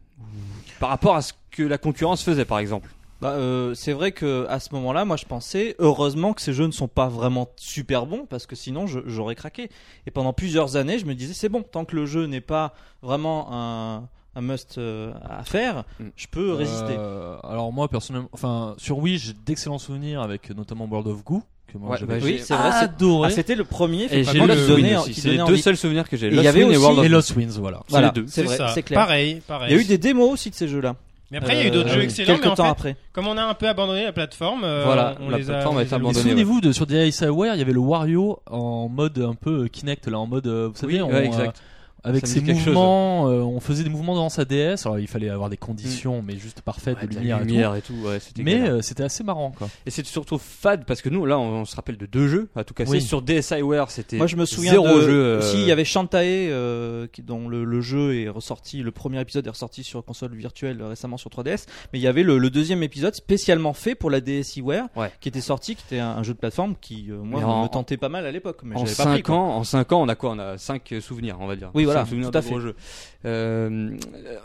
[0.81, 2.91] par rapport à ce que la concurrence faisait par exemple?
[3.21, 6.67] Bah, euh, c'est vrai que à ce moment-là, moi, je pensais heureusement que ces jeux
[6.67, 9.71] ne sont pas vraiment super bons parce que sinon, j'aurais craqué.
[10.07, 12.75] Et pendant plusieurs années, je me disais c'est bon, tant que le jeu n'est pas
[13.01, 16.05] vraiment un, un must euh, à faire, Mm.
[16.17, 16.97] je peux résister.
[16.99, 21.45] Euh, alors moi personnellement, enfin sur Wii, j'ai d'excellents souvenirs avec notamment World of Goo
[21.73, 22.71] que moi Ouais, j'avais bah, oui, c'est vrai.
[22.73, 23.29] c'est- adoré.
[23.31, 24.05] Ah, c'était le premier.
[24.05, 24.55] Et j'ai effectivement, le
[25.05, 25.63] qui C'est les deux envie.
[25.63, 26.27] seuls souvenirs que j'ai.
[26.29, 27.09] Il y Lost avait aussi- World of et.
[27.09, 27.79] Lost Winds, voilà.
[27.87, 28.27] C'est Voilà, les deux.
[28.29, 28.69] c'est vrai, ça.
[28.75, 29.01] c'est clair.
[29.01, 29.69] Pareil, pareil.
[29.73, 30.95] Il y a eu des démos aussi de ces jeux-là.
[31.31, 32.35] Mais après, il y a eu d'autres Euh, jeux excellents.
[32.35, 32.97] mais Quelques en temps fait, après.
[33.15, 35.83] comme on a un peu abandonné la plateforme, euh, Voilà, on la les plateforme a
[35.83, 36.23] été abandonnée.
[36.23, 40.19] souvenez-vous de sur DICEWare, il y avait le Wario en mode un peu Kinect là,
[40.19, 41.63] en mode euh, vous savez, Oui, on, ouais, euh, exact.
[42.05, 44.85] Avec ses chose, mouvements, euh, on faisait des mouvements dans sa DS.
[44.87, 47.47] Alors il fallait avoir des conditions, mais juste parfaites Ouais, de la lumière, et tout.
[47.49, 47.95] lumière et tout.
[48.05, 49.69] ouais, c'était Mais euh, c'était assez marrant quoi.
[49.87, 52.49] Et c'est surtout fade parce que nous, là, on, on se rappelle de deux jeux
[52.57, 52.91] à tout casser.
[52.93, 53.01] Oui.
[53.03, 55.01] Sur DSiWare, c'était Moi je me souviens zéro de...
[55.03, 55.11] jeu.
[55.25, 58.91] euh, aussi il y avait Shantae euh, qui, dont le, le jeu est ressorti, le
[58.91, 62.23] premier épisode est ressorti sur console virtuelle euh, récemment sur 3DS, mais il y avait
[62.23, 65.11] le, le deuxième épisode spécialement fait pour la DSiWare Ouais.
[65.21, 67.69] qui était sorti, qui était un, un jeu de plateforme qui euh, moi en- me
[67.69, 69.35] tentait pas mal à l'époque, mais en j'avais pas pris 5 quoi.
[69.37, 70.31] ans, en 5 ans, on a quoi?
[70.33, 71.71] On a 5 souvenirs, on va dire.
[71.75, 72.75] Oui, voilà, tout à de gros fait.
[73.25, 73.97] Euh,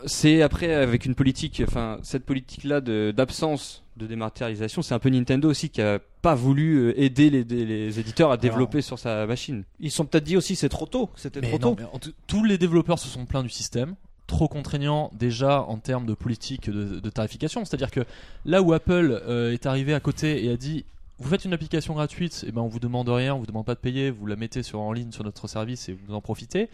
[0.06, 5.08] c'est après avec une politique, enfin cette politique-là de- d'absence de dématérialisation, c'est un peu
[5.08, 9.64] Nintendo aussi qui a pas voulu euh, aider les, éditeurs à développer sur sa machine.
[9.80, 12.10] Ils se sont peut-être dit aussi c'est trop tôt, c'était trop non, tôt.
[12.26, 13.94] tous les développeurs se sont plaints du système.
[14.26, 17.64] Trop contraignant déjà en termes de politique de, de tarification.
[17.64, 18.00] C'est-à-dire que
[18.44, 20.84] là où Apple euh, est arrivé à côté et a dit
[21.18, 23.74] vous faites une application gratuite, et ben on vous demande rien, on vous demande pas
[23.74, 26.68] de payer, vous la mettez sur, en ligne sur notre service et vous en profitez.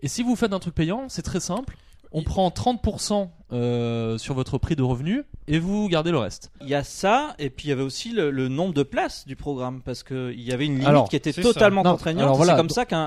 [0.00, 1.76] Et si vous faites un truc payant, c'est très simple.
[2.12, 6.50] On prend 30% euh, sur votre prix de revenu et vous gardez le reste.
[6.60, 9.26] Il y a ça, et puis il y avait aussi le, le nombre de places
[9.26, 11.88] du programme, parce qu'il y avait une limite Alors, qui était totalement ça.
[11.88, 12.36] Non, contraignante.
[12.36, 13.06] voilà, c'est comme ça qu'un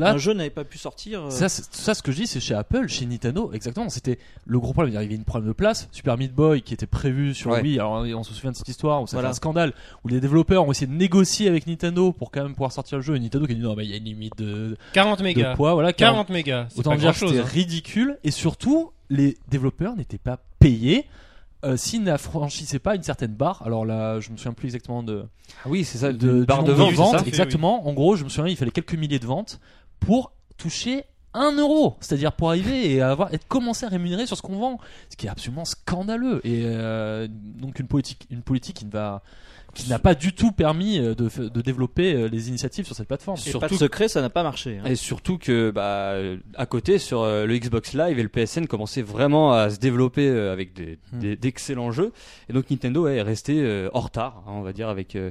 [0.00, 1.24] un- jeu n'avait pas pu sortir.
[1.24, 3.88] euh, Ça, c'est- ça, ce que je dis, c'est chez Apple, chez Nintendo, exactement.
[3.90, 4.92] C'était le gros problème.
[4.94, 5.88] Il y avait une problème de place.
[5.92, 7.60] Super Meat Boy qui était prévu sur Ouais.
[7.62, 7.78] Wii.
[7.78, 9.30] Alors, on se souvient de cette histoire où c'était Voilà.
[9.30, 9.72] un scandale
[10.04, 13.02] où les développeurs ont essayé de négocier avec Nintendo pour quand même pouvoir sortir le
[13.02, 13.16] jeu.
[13.16, 15.24] Et Nintendo qui a dit non, mais il y a une limite de, 40 de
[15.24, 15.54] mégas.
[15.56, 15.74] poids.
[15.74, 16.66] Voilà, 40 mégas.
[16.70, 18.18] C'est Autant pas dire que c'était ridicule.
[18.24, 21.06] Et surtout, les développeurs n'étaient pas payés.
[21.64, 25.26] Euh, s'ils n'affranchissaient pas une certaine barre, alors là, je me souviens plus exactement de,
[25.64, 27.86] Ah oui, c'est ça, de, barre de vente, exactement.
[27.86, 29.60] En gros, je me souviens, il fallait quelques milliers de ventes
[30.00, 34.42] pour toucher 1 euro, c'est-à-dire pour arriver et avoir être commencer à rémunérer sur ce
[34.42, 36.40] qu'on vend, ce qui est absolument scandaleux.
[36.44, 39.22] Et euh, donc une politique, une politique qui ne va
[39.74, 43.08] qui n'a pas du tout permis euh, de, de développer euh, les initiatives sur cette
[43.08, 43.36] plateforme.
[43.38, 44.78] et pas surtout- de secret, ça n'a pas marché.
[44.82, 44.86] hein.
[44.88, 46.14] Et surtout que bah
[46.56, 50.28] à côté sur euh, le Xbox Live et le PSN commençaient vraiment à se développer
[50.28, 51.18] avec des- Hmm.
[51.20, 52.12] des- d'excellents jeux
[52.48, 55.30] et donc Nintendo ouais, est resté euh, en retard, hein, on va dire avec euh,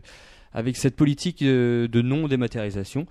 [0.54, 3.06] avec cette politique euh, de non dématérialisation.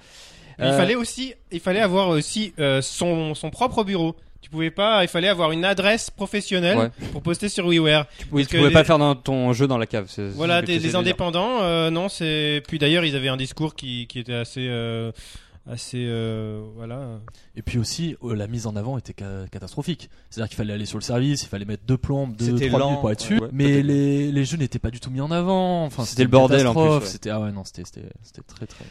[0.59, 4.15] Mais Il fallait aussi, il fallait avoir aussi euh, son, son propre bureau.
[4.43, 6.91] Tu pouvais pas, il fallait avoir une adresse professionnelle Ouais.
[7.13, 8.07] pour poster sur WiiWare.
[8.33, 10.07] oui, tu pouvais les- pas faire dans ton jeu dans la cave.
[10.09, 12.63] c'est- Voilà, des, les indépendants, euh, non, c'est.
[12.67, 15.13] Puis d'ailleurs, ils avaient un discours qui, qui était assez, euh,
[15.71, 17.21] assez, euh, voilà.
[17.57, 20.09] Et puis aussi, euh, la mise en avant était ca- catastrophique.
[20.31, 22.87] C'est-à-dire qu'il fallait aller sur le service, il fallait mettre deux plombes, deux, trois lent,
[22.87, 23.39] minutes pour être dessus.
[23.41, 25.85] Ouais, mais les, les jeux n'étaient pas du tout mis en avant.
[25.85, 27.01] Enfin, C'était le bordel, en plus, ouais.
[27.05, 28.85] C'était ah ouais non, c'était c'était c'était très très.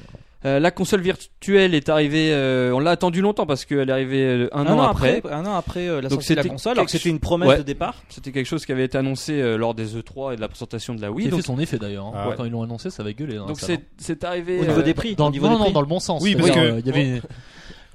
[0.45, 4.23] Euh, la console virtuelle est arrivée, euh, on l'a attendu longtemps parce qu'elle est arrivée
[4.23, 5.21] euh, un, an, après.
[5.29, 7.57] un an après euh, la sortie de la console, alors que c'était une promesse Ouais.
[7.57, 7.95] de départ.
[8.09, 10.95] C'était quelque chose qui avait été annoncé euh, lors des E3 et de la présentation
[10.95, 11.27] de la Qui Wii.
[11.27, 12.05] a Donc fait son effet d'ailleurs.
[12.07, 12.11] hein.
[12.15, 12.35] Ah ouais.
[12.37, 13.35] Quand ils l'ont annoncé, ça va gueuler.
[13.35, 13.65] dans la donc hein.
[13.65, 15.73] c'est c'est arrivé Au niveau des prix, dans, au niveau non, des non, prix.
[15.73, 16.21] dans le bon sens.
[16.23, 17.21] Oui, parce que- euh, il y avait.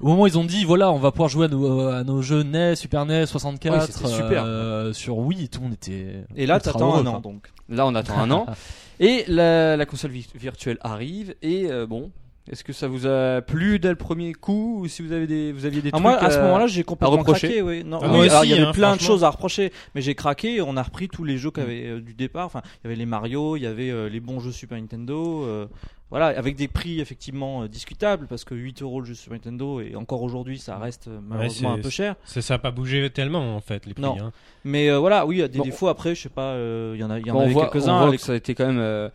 [0.01, 2.21] Au moment où ils ont dit voilà on va pouvoir jouer à nos, à nos
[2.21, 4.43] jeux NES, Super NES, 64 Oui, c'était super.
[4.45, 6.23] euh, sur Wii, tout le monde était.
[6.35, 7.51] Et là, t'attends un an donc.
[7.69, 8.45] Là, on attend un an.
[8.99, 11.35] Et la, la console vi- virtuelle arrive.
[11.41, 12.11] Et euh, bon,
[12.49, 15.51] est-ce que ça vous a plu dès le premier coup ou si vous avez des,
[15.51, 17.61] vous aviez des Ah, trucs moi, à ce moment-là, j'ai complètement craqué.
[17.61, 17.83] Oui.
[17.83, 20.01] Non, Ah, oui, alors, aussi, il y avait hein, plein de choses à reprocher, mais
[20.01, 20.61] j'ai craqué.
[20.61, 22.45] On a repris tous les jeux qu'il y avait euh, du départ.
[22.45, 25.43] Enfin, il y avait les Mario, il y avait euh, les bons jeux Super Nintendo.
[25.43, 25.65] euh,
[26.11, 29.81] voilà, avec des prix effectivement euh, discutables parce que 8 euros le jeu Super Nintendo
[29.81, 32.15] et encore aujourd'hui, ça reste euh, malheureusement un peu cher.
[32.25, 34.03] C'est- Ça a pas bougé tellement en fait les prix.
[34.03, 34.17] Non.
[34.21, 34.31] hein.
[34.63, 35.65] Mais euh, voilà, oui, il y a des Bon.
[35.65, 36.13] défauts après.
[36.15, 37.97] Je sais pas, euh, il y en a, il y en bon, on avait quelques-uns.
[37.97, 38.79] voit avec- que ça a été quand même.
[38.79, 39.09] euh,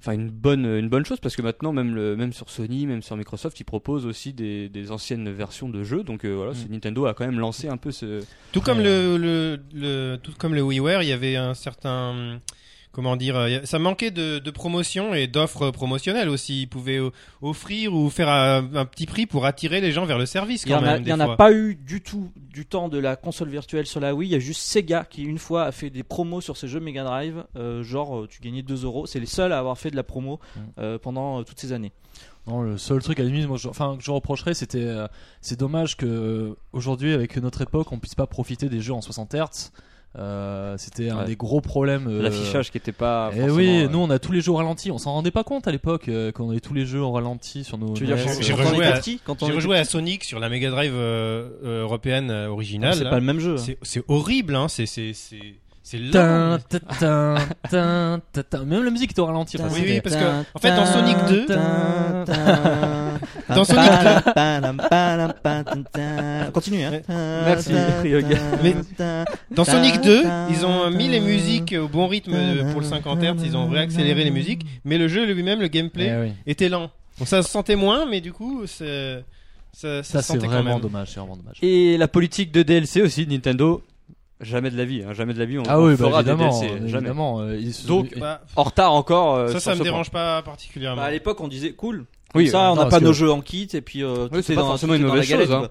[0.00, 3.00] Enfin, une bonne, une bonne chose parce que maintenant, même, le, même sur Sony, même
[3.00, 6.02] sur Microsoft, ils proposent aussi des, des anciennes versions de jeux.
[6.02, 6.54] Donc euh, voilà, Mm.
[6.56, 8.22] c'est- Nintendo a quand même lancé un peu ce.
[8.52, 12.38] Tout comme le, le, le- tout comme le WiiWare, il y avait un certain
[12.94, 16.62] comment dire, euh, ça manquait de, de promotion et d'offres promotionnelles aussi.
[16.62, 17.10] Ils pouvaient euh,
[17.42, 20.70] offrir ou faire un, un petit prix pour attirer les gens vers le service Il
[20.70, 23.48] y quand en a, il en pas eu du tout du temps de la console
[23.48, 24.30] virtuelle sur la Wii.
[24.30, 26.80] Il y a juste Sega qui une fois a fait des promos sur ses jeux
[26.80, 27.44] Mega Drive.
[27.56, 29.06] euh, genre, tu gagnais 2 euros.
[29.06, 30.24] C'est les seuls à avoir fait de la promo
[30.56, 30.60] Mm.
[30.78, 31.92] euh, pendant euh, toutes ces années.
[32.46, 35.06] Non, le seul truc à la limite, moi, je, enfin, que je reprocherais, c'était, euh,
[35.40, 39.34] c'est dommage que aujourd'hui, avec notre époque, on puisse pas profiter des jeux en 60
[39.34, 39.70] Hz.
[40.16, 42.06] Euh, c'était un des gros problèmes.
[42.08, 43.30] euh, L'affichage qui était pas.
[43.32, 44.92] Eh forcément, oui, euh, nous on a tous les jeux au ralenti.
[44.92, 47.10] On s'en rendait pas compte à l'époque euh, quand on avait tous les jeux au
[47.10, 47.94] ralenti sur nos.
[47.94, 50.38] Tu veux dire, NES, quand, j'ai euh, rejoué à- quand on rejoué à Sonic sur
[50.38, 52.94] la Mega Drive euh, euh, européenne euh, originale.
[52.94, 53.56] c'est pas le même jeu.
[53.58, 53.74] hein.
[53.82, 54.68] C'est- horrible, hein.
[54.68, 55.12] C'est c'est.
[57.72, 59.56] Même la musique était au ralenti.
[59.58, 60.24] Oui, oui, parce que
[60.54, 61.46] en fait dans Sonic 2,
[63.48, 64.32] Dans Sonic 2.
[66.44, 66.84] Quand continue.
[66.84, 67.00] Hein.
[67.08, 67.72] Merci.
[68.62, 68.74] Mais
[69.50, 73.20] Dans Sonic 2, ils ont mis les musiques au bon rythme de- pour le 50
[73.22, 76.32] Hz, ils ont réaccéléré les musiques, mais le jeu lui-même, le gameplay, Eh oui.
[76.46, 76.90] était lent.
[77.18, 79.24] Donc ça se sentait moins, mais du coup, c'est-
[79.72, 80.80] ça, ça Ça, c'est sentait quand vraiment même.
[80.80, 81.08] dommage.
[81.12, 81.56] C'est vraiment dommage.
[81.62, 83.82] Et la politique de DLC aussi de Nintendo,
[84.40, 85.58] jamais de la vie, hein, jamais de la vie.
[85.58, 86.98] On, Ah on oui, bah, fera évidemment, des DLC, jamais.
[86.98, 87.40] évidemment.
[87.40, 89.34] euh, ils se- Donc, Bah, En retard encore.
[89.36, 91.02] euh, ça, ça me dérange pas particulièrement.
[91.02, 92.06] Bah, à l'époque, on disait cool.
[92.34, 94.28] Oui, Comme ça, on non, n'a pas que- nos jeux en kit et puis euh,
[94.32, 95.68] Oui, c'est est pas dans- forcément une mauvaise chose, quoi.
[95.68, 95.70] point.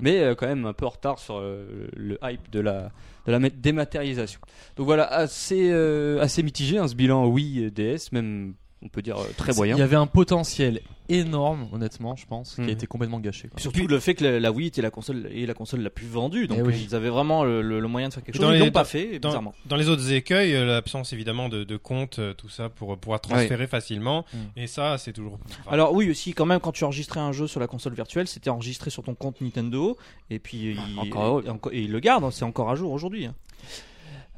[0.00, 2.90] mais euh, quand même un peu en retard sur euh, le hype de la
[3.26, 4.38] de la dématérialisation.
[4.76, 9.16] Donc voilà, assez euh, assez mitigé hein, ce bilan Wii DS, même on peut dire
[9.18, 9.76] euh, très moyen.
[9.76, 13.48] Il y avait un potentiel énorme, honnêtement, je pense, qui a été complètement gâché.
[13.48, 13.60] quoi.
[13.60, 16.06] Surtout le fait que la, la Wii était la console et la console la plus
[16.06, 16.86] vendue, donc Eh oui.
[16.88, 18.44] ils avaient vraiment le, le- le moyen de faire quelque chose.
[18.44, 19.54] dans Ils les- l'ont pas fait, dans, bizarrement.
[19.66, 23.20] dans les autres écueils, euh, l'absence évidemment de, de compte, euh, tout ça pour pouvoir
[23.20, 24.24] transférer facilement.
[24.32, 24.38] Mm.
[24.60, 25.38] Et ça, c'est toujours.
[25.60, 28.26] enfin, Alors oui aussi quand même quand tu enregistrais un jeu sur la console virtuelle
[28.26, 29.96] c'était enregistré sur ton compte Nintendo
[30.30, 31.42] et puis il, encore
[31.72, 33.28] et, il le garde c'est encore à jour aujourd'hui.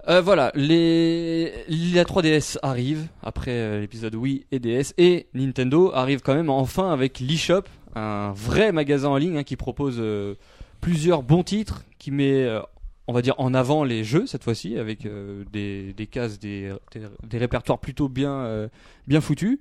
[0.08, 1.52] Euh, voilà, les...
[1.68, 6.92] la 3DS arrive après euh, l'épisode Wii et DS et Nintendo arrive quand même enfin
[6.92, 7.62] avec l'eShop,
[7.96, 10.36] un vrai magasin en ligne hein, qui propose euh,
[10.80, 12.48] plusieurs bons titres, qui met,
[13.08, 15.08] on va dire, en avant les jeux cette fois-ci avec
[15.52, 16.72] des, cases, des,
[17.32, 18.70] répertoires plutôt bien
[19.20, 19.58] foutus.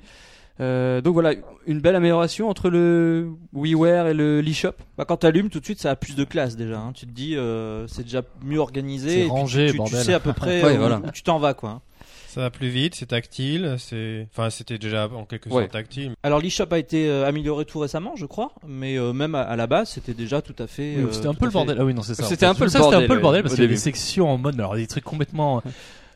[0.62, 1.34] Euh, donc voilà,
[1.68, 4.72] une belle amélioration entre le WiiWare et le l'eShop.
[4.98, 6.78] Bah, quand t'allumes tout de suite ça a plus de classe déjà.
[6.80, 6.92] hein.
[6.94, 9.24] Tu te dis euh, c'est déjà mieux organisé.
[9.24, 10.04] C'est rangé, tu, tu bordel.
[10.04, 11.02] sais à peu près Ouais, où, voilà.
[11.06, 11.82] où tu t'en vas quoi.
[12.30, 14.28] Ça va plus vite, c'est tactile, c'est.
[14.32, 15.64] Enfin, c'était déjà en quelque Ouais.
[15.64, 16.12] sorte tactile.
[16.24, 19.56] Alors l'eShop a été euh, amélioré tout récemment je crois, mais euh, même à, à
[19.58, 20.96] la base c'était déjà tout à fait.
[20.98, 21.78] Oui, euh, c'était un peu le fait- bordel.
[21.82, 22.24] Ah oui, non, c'est ça.
[22.24, 23.68] C'était un peu le Ça, C'était un bordel, peu le bordel ouais, parce qu'il y
[23.68, 25.62] avait des sections en mode, alors des trucs complètement.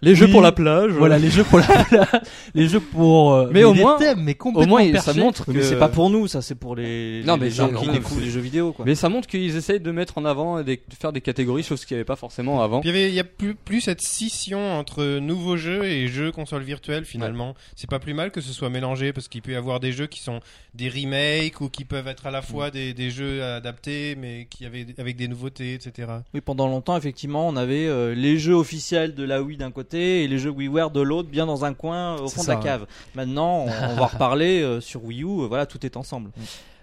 [0.02, 0.92] Les jeux pour la plage.
[0.92, 2.08] Voilà, les jeux pour la plage,
[2.56, 3.34] les jeux pour.
[3.34, 5.90] euh, Mais au des moins- thèmes, mais Au moins, ça montre que mais c'est pas
[5.90, 8.72] pour nous ça c'est pour les, Non, les mais gens qui découvrent les jeux vidéo
[8.72, 8.86] quoi.
[8.86, 11.84] Mais ça montre qu'ils essayent de mettre en avant et de faire des catégories, chose
[11.86, 12.80] qu'il n'y avait pas forcément avant.
[12.82, 16.08] Puis il y avait, il y a plus, plus cette scission entre nouveaux jeux et
[16.08, 17.54] jeux console virtuelle finalement.
[17.76, 20.08] C'est pas plus mal que ce soit mélangé parce qu'il peut y avoir des jeux
[20.08, 20.40] qui sont
[20.76, 24.66] des remakes ou qui peuvent être à la fois des, des jeux adaptés mais qui
[24.66, 26.08] avaient avec des nouveautés, etc.
[26.34, 29.89] Oui, pendant longtemps, effectivement, on avait euh, les jeux officiels de la Wii d'un côté
[29.94, 32.64] et les jeux WiiWare de l'autre, bien dans un coin au fond ça, de la
[32.64, 32.86] cave.
[33.16, 35.48] Maintenant, on, on va reparler euh, sur Wii U.
[35.48, 36.32] voilà, tout est ensemble.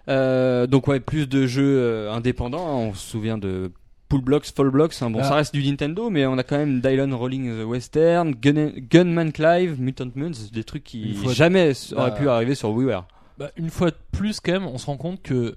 [0.08, 2.66] Euh, donc ouais, plus de jeux euh, indépendants.
[2.66, 2.88] hein.
[2.90, 3.72] On se souvient de
[4.08, 4.94] Pool Blocks, Fall Blocks.
[5.00, 5.10] hein.
[5.10, 5.24] Bon, Ah.
[5.24, 9.32] ça reste du Nintendo, mais on a quand même Dylon Rolling the Western, Gun- Gunman
[9.32, 12.16] Clive, Mutant Moons, des trucs qui jamais s- auraient Bah.
[12.16, 13.04] pu arriver sur WiiWare.
[13.38, 15.56] Bah, une fois de plus, quand même, on se rend compte que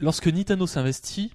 [0.00, 1.32] lorsque Nintendo s'investit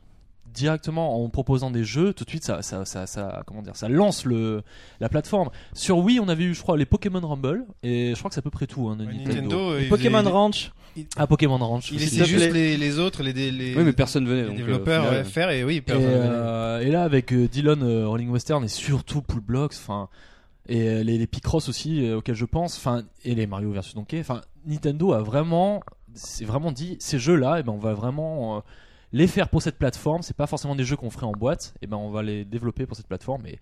[0.53, 3.89] directement en proposant des jeux, tout de suite, ça, ça, ça, ça- comment dire, ça
[3.89, 4.61] lance le,
[4.99, 5.49] la plateforme.
[5.73, 8.39] Sur Wii, on avait eu, je crois, les Pokémon Rumble, et je crois que c'est
[8.39, 9.71] à peu près tout hein, de Nintendo.
[9.71, 10.71] Euh, il Pokémon faisait- Ranch.
[11.17, 11.91] Ah, Pokémon Ranch.
[11.91, 14.41] Il laissait te juste les, les autres, les, les, Oui, mais personne venait.
[14.43, 16.05] les donc, euh, développeurs ouais, faire et oui, Et, venait.
[16.07, 20.07] euh, et là, avec euh, Dylan euh, Rolling Western et surtout Pool Blocks, enfin,
[20.69, 23.95] et euh, les, les Picross aussi euh, auxquels je pense, enfin, et les Mario vs
[23.95, 25.81] Donkey, enfin, Nintendo a vraiment,
[26.13, 28.59] c'est vraiment dit, ces jeux-là, et ben, on va vraiment euh,
[29.13, 30.21] les faire pour cette plateforme.
[30.23, 32.85] C'est pas forcément des jeux qu'on ferait en boîte, et ben, on va les développer
[32.85, 33.45] pour cette plateforme.
[33.45, 33.59] Et,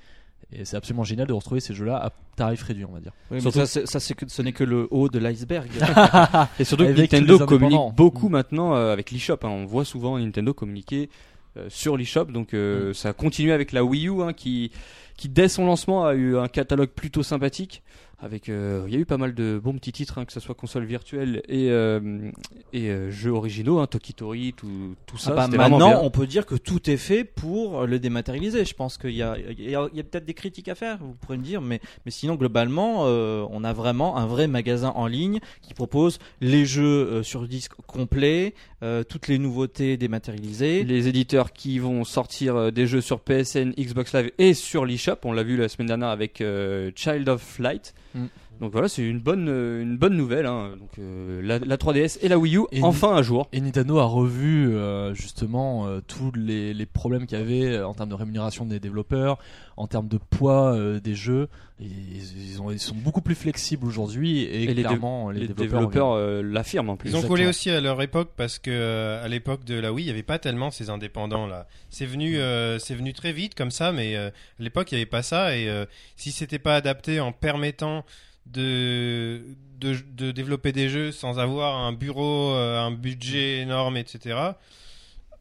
[0.53, 3.11] et c'est absolument génial de retrouver ces jeux-là à tarif réduit, on va dire.
[3.29, 5.69] Oui, mais Surtout- ça, c'est- ça, c'est que ce n'est que le haut de l'iceberg.
[6.59, 8.31] Et surtout que Nintendo communique beaucoup Mm.
[8.31, 9.37] maintenant euh, avec l'eShop.
[9.43, 9.49] hein.
[9.49, 11.09] On voit souvent Nintendo communiquer
[11.57, 12.25] euh, sur l'eShop.
[12.25, 14.71] Donc euh, ça continue avec la Wii U hein, qui,
[15.17, 17.81] qui dès son lancement a eu un catalogue plutôt sympathique.
[18.23, 20.39] Avec, euh, il y a eu pas mal de bons petits titres, hein, que ce
[20.39, 22.29] soit console virtuelle et, euh,
[22.71, 25.31] et euh, jeux originaux, hein, Tokitori, tout, tout ça.
[25.33, 28.63] Ah bah, maintenant, on peut dire que tout est fait pour le dématérialiser.
[28.63, 31.37] Je pense qu'il y a, il y a, peut-être des critiques à faire, vous pourrez
[31.37, 35.39] me dire, mais, mais sinon, globalement, euh, on a vraiment un vrai magasin en ligne
[35.63, 40.83] qui propose les jeux euh, sur disque complet, euh, toutes les nouveautés dématérialisées.
[40.83, 45.17] les éditeurs qui vont sortir euh, des jeux sur PSN, Xbox Live et sur l'eShop.
[45.23, 47.93] On l'a vu la semaine dernière avec euh, Child of Light.
[48.15, 48.25] Mm.
[48.61, 50.45] Donc voilà, c'est une bonne, euh, une bonne nouvelle.
[50.45, 50.75] hein.
[50.79, 53.47] Donc euh, la, la 3DS et la Wii U Et enfin à jour.
[53.51, 57.87] Et Nintendo a revu euh, justement euh, tous les, les problèmes qu'il y avait euh,
[57.87, 59.39] en termes de rémunération des développeurs,
[59.77, 61.49] en termes de poids euh, des jeux.
[61.79, 65.39] Et ils, ils ont, ils sont beaucoup plus flexibles aujourd'hui et, Et les clairement les,
[65.39, 67.09] Les développeurs, euh, l'affirment en plus.
[67.09, 70.03] Ils ont collé aussi à leur époque parce que euh, à l'époque de la Wii,
[70.05, 71.65] il n'y avait pas tellement ces indépendants là.
[71.89, 75.01] C'est venu, euh, c'est venu très vite comme ça, mais euh, à l'époque il n'y
[75.01, 78.05] avait pas ça et euh, si c'était pas adapté en permettant
[78.45, 79.41] de,
[79.79, 84.37] de développer des jeux sans avoir un bureau, euh, un budget énorme, etc.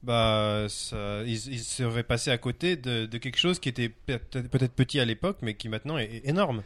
[0.02, 5.04] Bah, ça, ils, seraient passés à côté de, quelque chose qui était peut-être petit à
[5.04, 6.62] l'époque, mais qui maintenant est, énorme.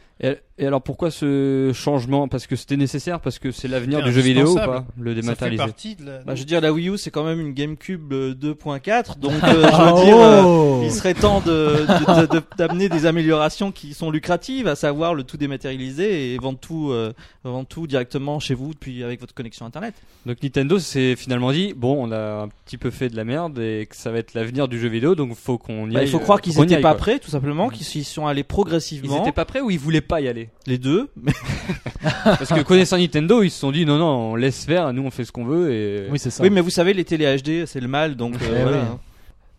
[0.57, 2.29] Et alors pourquoi ce changement?
[2.29, 3.19] Parce que c'était nécessaire?
[3.19, 5.63] Parce que c'est l'avenir du jeu vidéo ou pas Le Ça fait dématérialisé?
[5.65, 6.19] partie de la...
[6.19, 9.33] Bah, je veux dire, la Wii U, c'est quand même une GameCube euh, 2.4, donc
[9.43, 11.49] euh, je veux dire, euh, Oh il serait temps de
[11.85, 16.37] de- de- de- d'amener des améliorations qui sont lucratives, à savoir le tout dématérialisé et
[16.37, 17.11] vendre tout, euh,
[17.43, 19.93] vendre tout directement chez vous, puis avec votre connexion internet.
[20.25, 23.59] Donc Nintendo s'est finalement dit bon on a un petit peu fait de la merde
[23.59, 26.05] et que ça va être l'avenir du jeu vidéo donc faut qu'on y Bah, aille.
[26.07, 26.97] il faut euh, croire qu'ils qu'on y étaient aille, pas quoi.
[26.99, 29.99] prêts, tout simplement, qu'ils y sont allés Ils progressivement, étaient pas prêts ou ils voulaient
[30.01, 30.44] pas y aller?
[30.67, 31.09] Les deux.
[31.15, 31.31] Mais
[32.23, 35.11] Parce que connaissant Nintendo ils se sont dit non non on laisse faire nous on
[35.11, 36.43] fait ce qu'on veut et Oui, c'est ça.
[36.43, 38.83] oui, mais vous savez, les télé HD, c'est le mal, donc euh, Eh voilà, oui.
[38.91, 38.99] hein.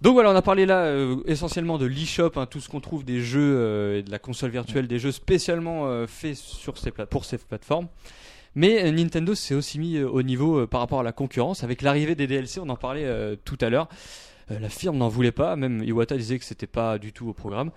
[0.03, 3.05] Donc voilà, on a parlé là euh, essentiellement de l'eShop, hein, tout ce qu'on trouve
[3.05, 6.91] des jeux euh, et de la console virtuelle, des jeux spécialement euh, faits sur ces
[6.91, 7.89] pla- pour ces plateformes.
[8.55, 12.15] Mais Nintendo s'est aussi mis au niveau euh, par rapport à la concurrence avec l'arrivée
[12.15, 13.89] des DLC, on en parlait euh, tout à l'heure.
[14.51, 17.33] Euh, la firme n'en voulait pas, même Iwata disait que c'était pas du tout au
[17.33, 17.71] programme.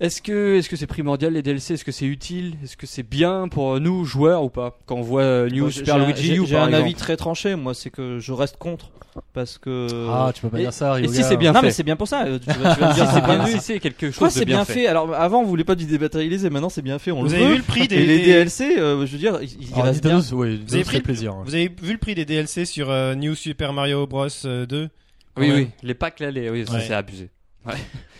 [0.00, 2.54] Est-ce que est-ce que c'est primordial les DLC Est-ce que c'est utile?
[2.64, 4.78] Est-ce que c'est bien pour nous joueurs ou pas?
[4.86, 6.74] Quand on voit euh, New Moi, Super Luigi j'ai- U J'ai un exemple.
[6.84, 8.90] avis très tranché, moi, c'est que je reste contre.
[9.34, 10.06] Parce que.
[10.08, 11.82] Ah, tu peux pas Et- dire ça, et si c'est bien non, fait mais c'est
[11.82, 12.24] bien pour ça.
[12.24, 13.58] euh, Tu vas, tu vas me dire, c'est bien Si vu.
[13.60, 14.86] c'est quelque chose Quoi, c'est bien fait.
[14.86, 17.10] Alors, avant, on voulait pas du dématérialisé, maintenant, c'est bien fait.
[17.10, 17.50] On Vous le avez veut.
[17.50, 19.84] vu le prix des, Et les des- DLC, euh, je veux dire, ils, ils Alors,
[19.84, 20.20] restent bien.
[20.32, 21.34] Ouais, Vous avez pris plaisir.
[21.44, 24.88] Vous avez vu le prix des DLC sur euh, New Super Mario Bros euh, 2
[25.36, 26.48] Oui oui, les packs là, les...
[26.48, 27.28] oui, c'est abusé.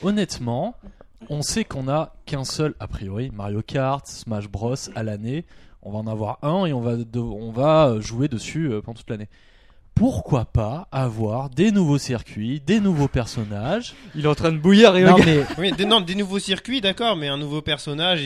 [0.03, 0.75] Honnêtement,
[1.29, 5.45] on sait qu'on a qu'un seul, a priori, Mario Kart, Smash Bros à l'année.
[5.83, 8.97] On va en avoir un et on va, de- on va jouer dessus euh, pendant
[8.99, 9.29] toute l'année.
[9.95, 13.95] Pourquoi pas avoir des nouveaux circuits, des nouveaux personnages?
[14.15, 17.17] Il est en train de bouillir, Non mais Oui, des, non, des nouveaux circuits, d'accord,
[17.17, 18.23] mais un nouveau personnage,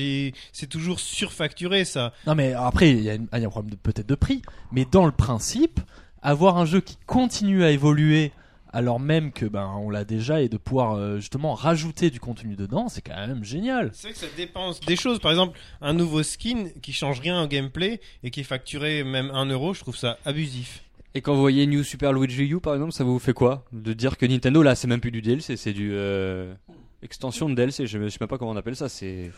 [0.53, 2.13] c'est toujours surfacturé ça.
[2.29, 5.11] Non mais après il y a, y un problème peut-être de prix, mais dans le
[5.13, 5.81] principe,
[6.23, 8.31] avoir un jeu qui continue à évoluer
[8.75, 12.57] alors même que ben on l'a déjà et de pouvoir euh, justement rajouter du contenu
[12.57, 13.91] dedans, c'est quand même génial.
[13.95, 15.21] C'est vrai que ça dépense des choses.
[15.21, 19.31] Par exemple, un nouveau skin qui change rien au gameplay et qui est facturé même
[19.31, 20.83] 1 euro, je trouve ça abusif.
[21.15, 23.93] Et quand vous voyez New Super Luigi U par exemple, ça vous fait quoi De
[23.93, 26.53] dire que Nintendo là c'est même plus du DLC, c'est du euh,
[27.03, 29.31] extension de DLC, je, je sais même pas comment on appelle ça, c'est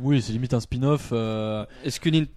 [0.00, 1.10] Oui, c'est limite un spin-off.
[1.12, 2.28] euh, Est-ce que Nintendo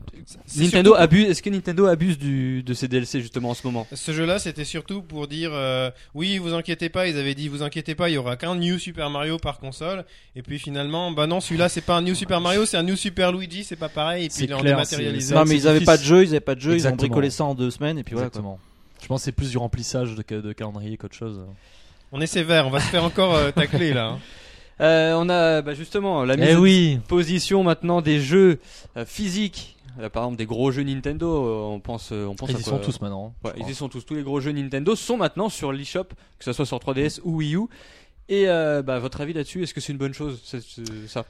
[0.89, 3.87] surtout- abuse est-ce que Nintendo abuse du de ces DLC justement en ce moment?
[3.93, 7.07] Ce jeu-là, c'était surtout pour dire euh, oui, vous inquiétez pas.
[7.07, 10.03] Ils avaient dit vous inquiétez pas, il y aura qu'un New Super Mario par console.
[10.35, 12.97] Et puis finalement, bah non, celui-là c'est pas un New Super Mario, c'est un New
[12.97, 14.25] Super Luigi, c'est pas pareil.
[14.25, 15.33] Et puis il est dématérialisé.
[15.33, 17.29] Non, mais ils avaient pas de jeu, ils avaient pas de jeu, ils ont bricolé
[17.29, 18.29] ça en deux semaines, et puis voilà.
[18.29, 18.39] quoi.
[18.39, 18.59] Exactement.
[19.01, 21.39] Je pense que c'est plus du remplissage de calendrier qu'autre chose.
[22.11, 24.07] On est sévère, on va se faire encore euh, tacler là.
[24.07, 24.19] hein.
[24.81, 26.95] Euh, On a bah, justement la mise Eh oui.
[26.97, 28.59] disposition maintenant des jeux
[28.97, 29.77] euh, physiques.
[29.99, 32.59] Euh, par exemple des gros jeux Nintendo, euh, on pense euh, on pense Ils à
[32.59, 33.33] y quoi sont tous maintenant.
[33.45, 34.05] Ouais, je ils y sont tous.
[34.05, 36.03] Tous les gros jeux Nintendo sont maintenant sur l'eShop,
[36.37, 37.61] que ce soit sur 3DS ou Wii U.
[38.27, 40.41] Et euh, bah, votre avis là-dessus, est-ce que c'est une bonne chose
[41.07, 41.25] ça?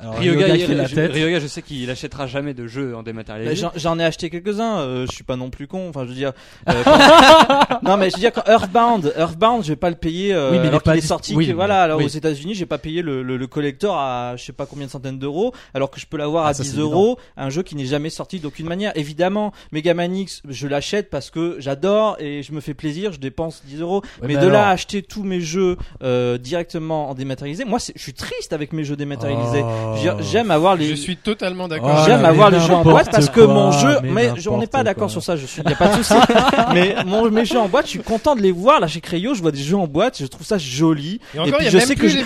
[0.00, 1.12] Alors, Ryoga, Ryoga il- qui fait la je- tête.
[1.12, 3.56] Ryoga, je sais qu'il achètera jamais de jeux en Bah, dématérialisé.
[3.56, 6.14] J'en j'en ai acheté quelques-uns, euh, je suis pas non plus con, enfin je veux
[6.14, 6.32] dire.
[6.68, 10.32] euh, quand- non mais je veux dire quand Earthbound, Earthbound, je vais pas le payer
[10.32, 11.34] euh, Oui, mais il alors qu'il est sorti.
[11.34, 12.04] oui, que- mais- voilà, alors oui.
[12.04, 14.90] aux États-Unis, j'ai pas payé le, le, le collector à je sais pas combien de
[14.90, 17.62] centaines d'euros, alors que je peux l'avoir Ah, à ça, 10 c'est euros, un jeu
[17.62, 18.92] qui n'est jamais sorti d'aucune manière.
[18.94, 23.62] Évidemment, Megaman X, je l'achète parce que j'adore et je me fais plaisir, je dépense
[23.66, 24.02] 10 euros.
[24.22, 27.78] Ouais, mais mais de là à acheter tous mes jeux euh, directement en dématérialisé, moi
[27.80, 29.62] je suis triste avec mes jeux dématérialisés.
[29.64, 29.87] Oh.
[29.96, 30.88] Dire, J'aime avoir les.
[30.88, 31.96] Je suis totalement d'accord.
[32.00, 34.48] Oh, J'aime avoir les jeux en boîte parce que quoi, mon jeu, mais mais je-
[34.48, 36.14] on n'est pas d'accord sur ça, je suis, y a pas de souci.
[36.74, 38.80] mais mon, mes jeux en boîte, je suis content de les voir.
[38.80, 41.20] Là, chez Crayo, je vois des jeux en boîte, je trouve ça joli.
[41.34, 42.24] Et encore, puis y a je sais que je, les-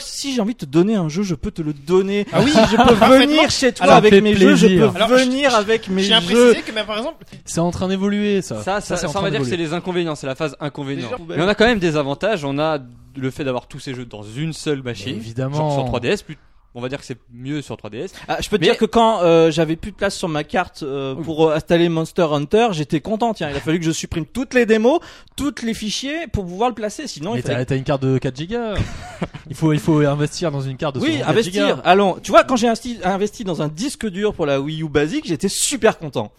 [0.00, 2.26] si j'ai envie de te donner un jeu, je peux te le donner.
[2.32, 5.08] Ah oui, si je peux venir chez toi Alors, avec mes jeux, je peux Alors,
[5.08, 6.14] venir avec mes jeux.
[6.20, 8.62] préciser que, mais, par exemple, C'est en train d'évoluer ça.
[8.62, 11.08] Ça, ça, on va dire que c'est les inconvénients, c'est la phase inconvénient.
[11.28, 12.44] Mais on a quand même des avantages.
[12.44, 12.78] On a
[13.16, 15.14] le fait d'avoir tous ces jeux dans une seule machine.
[15.16, 15.56] évidemment.
[15.56, 16.38] Genre sur 3DS, plus,
[16.74, 18.12] on va dire que c'est mieux sur 3DS.
[18.28, 20.42] Ah, je peux te Mais- dire que quand euh, j'avais plus de place sur ma
[20.44, 23.34] carte euh, pour euh, installer Monster Hunter, j'étais content.
[23.34, 25.00] Tiens, il a fallu que je supprime toutes les démos,
[25.36, 27.06] tous les fichiers pour pouvoir le placer.
[27.06, 28.74] Sinon, Mais il fallait t'as une carte de 4 gigas.
[29.50, 31.52] il faut il faut investir dans une carte de Oui, 64 investir.
[31.68, 31.80] gigas.
[31.84, 34.88] Allons, tu vois, quand j'ai investi, investi dans un disque dur pour la Wii U
[34.88, 36.32] basique, j'étais super content.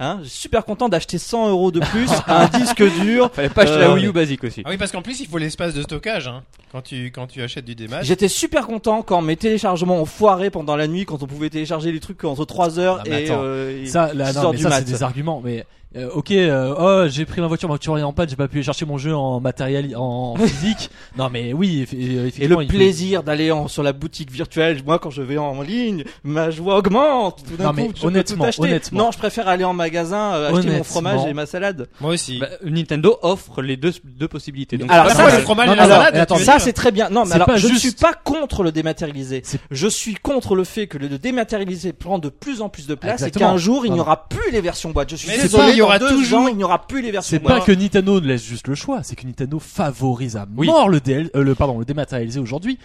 [0.00, 3.30] Hein, J'étais super content d'acheter 100 euros de plus à un disque dur.
[3.32, 4.62] Fallait pas acheter Euh, la Wii U basique aussi.
[4.64, 7.42] ah oui, parce qu'en plus, il faut l'espace de stockage hein, quand tu quand tu
[7.42, 8.02] achètes du démat.
[8.02, 11.90] J'étais super content quand mes téléchargements ont foiré pendant la nuit, quand on pouvait télécharger
[11.90, 14.56] les trucs entre 3 heures Ah, mais et, euh, et Ça, là, 6 non, mais
[14.58, 15.42] du ça, c'est des arguments.
[15.44, 18.36] Mais euh, ok, euh, oh, j'ai pris ma voiture, ma voiture est en panne, j'ai
[18.36, 20.90] pas pu chercher mon jeu en matériel, en physique.
[21.16, 24.82] non, mais oui, eff- Et le il faut- plaisir d'aller en- sur la boutique virtuelle,
[24.84, 27.42] moi quand je vais en ligne, ma joie augmente.
[27.48, 29.04] Tout Non, coup, mais honnêtement, honnêtement.
[29.06, 31.88] Non, je préfère aller en magasin, euh, acheter mon fromage et ma salade.
[32.02, 32.38] Moi aussi.
[32.38, 34.76] Bah, Nintendo offre les deux, deux possibilités.
[34.76, 37.08] Donc, Alors, ça, le fromage non, et la salade, attends, Ça c'est très bien.
[37.08, 37.80] Non, mais alors je ne juste.
[37.80, 39.42] suis pas contre le dématérialisé.
[39.70, 43.22] Je suis contre le fait que le dématérialisé prend de plus en plus de place
[43.22, 43.48] Exactement.
[43.48, 45.08] et qu'un jour il n'y aura plus les versions boîte.
[45.10, 47.38] Je suis désolé, y aura deux toujours- ans, il n'y aura plus les versions C'est
[47.42, 50.66] pas que Nintendo laisse juste le choix, c'est que Nintendo favorise à Oui.
[50.66, 52.78] mort le, DL, euh, le pardon le dématérialisé aujourd'hui.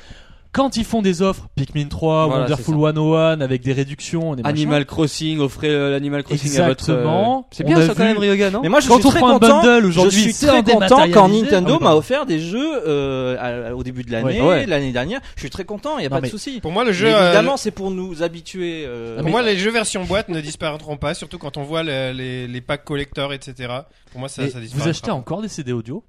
[0.54, 4.44] Quand ils font des offres, Pikmin 3, Voilà, Wonderful c'est 101 avec des réductions, des
[4.44, 4.56] machins.
[4.56, 6.84] Animal Crossing, offrez euh, l'Animal Crossing à votre.
[6.92, 7.40] Exactement.
[7.40, 9.10] euh, C'est On bien ça quand même, Ryoga, non Mais moi je Quand suis on
[9.10, 9.62] très prend un content.
[9.64, 12.40] bundle Je aujourd'hui, suis c'est très en content quand Ah, Nintendo mais m'a offert des
[12.40, 14.68] jeux euh, à- au début de l'année, Ouais.
[14.68, 15.22] L'année dernière.
[15.36, 16.60] Je suis très content, il n'y a Non, pas de souci.
[16.62, 17.08] Pour moi, le Mais jeu.
[17.08, 18.84] euh, évidemment, c'est pour nous habituer.
[18.86, 22.12] euh, Pour moi, les jeux version boîte ne disparaîtront pas, surtout quand on voit le-
[22.14, 23.70] les, les packs collector, etc.
[24.12, 26.04] Pour moi, ça, ça vous achetez encore des CD audio?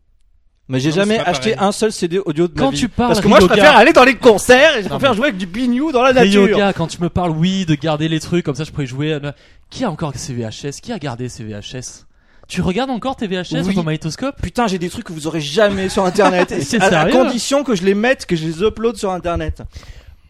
[0.68, 1.68] Mais j'ai jamais acheté pareil.
[1.68, 2.78] un seul CD audio de ma Quand vie.
[2.78, 5.16] tu parles Parce que moi, je préfère aller dans les concerts et je préfère mais-
[5.16, 6.44] jouer avec du bignou dans la nature.
[6.44, 9.12] Ryoga, quand tu me parles, oui, de garder les trucs, comme ça je pourrais jouer.
[9.14, 9.34] à-
[9.70, 12.06] Qui a encore ces VHS Qui a gardé ces VHS
[12.48, 13.64] Tu regardes encore tes VHS Oui.
[13.64, 14.36] sur ton magnétoscope?
[14.42, 16.54] Putain, j'ai des trucs que vous aurez jamais sur internet.
[16.80, 19.62] À, à condition que je les mette, que je les upload sur internet.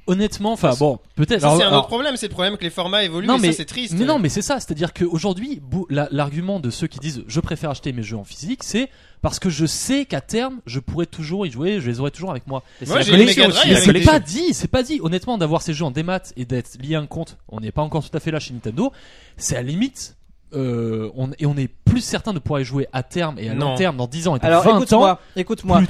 [0.06, 1.40] Honnêtement, enfin bon, peut-être.
[1.40, 3.52] Ça, c'est un autre problème, c'est le problème que les formats évoluent, Non, et mais-
[3.52, 3.94] c'est triste.
[3.96, 7.92] Mais non, mais c'est ça, c'est-à-dire qu'aujourd'hui, l'argument de ceux qui disent je préfère acheter
[7.92, 8.90] mes jeux en physique, c'est
[9.22, 12.30] parce que je sais qu'à terme, je pourrais toujours y jouer, je les aurai toujours
[12.30, 12.62] avec moi.
[12.78, 15.00] C'est j'ai collection aussi, pas dit, c'est pas dit.
[15.02, 17.82] Honnêtement, d'avoir ces jeux en démat et d'être lié à un compte, on n'est pas
[17.82, 18.92] encore tout à fait là chez Nintendo.
[19.38, 20.16] C'est à la limite,
[20.54, 23.54] euh, on, et on est plus certain de pouvoir y jouer à terme et à
[23.54, 23.74] long Non.
[23.76, 24.76] terme dans 10 ans et dans Alors 20 ans.
[24.78, 25.82] écoute-moi, écoute-moi.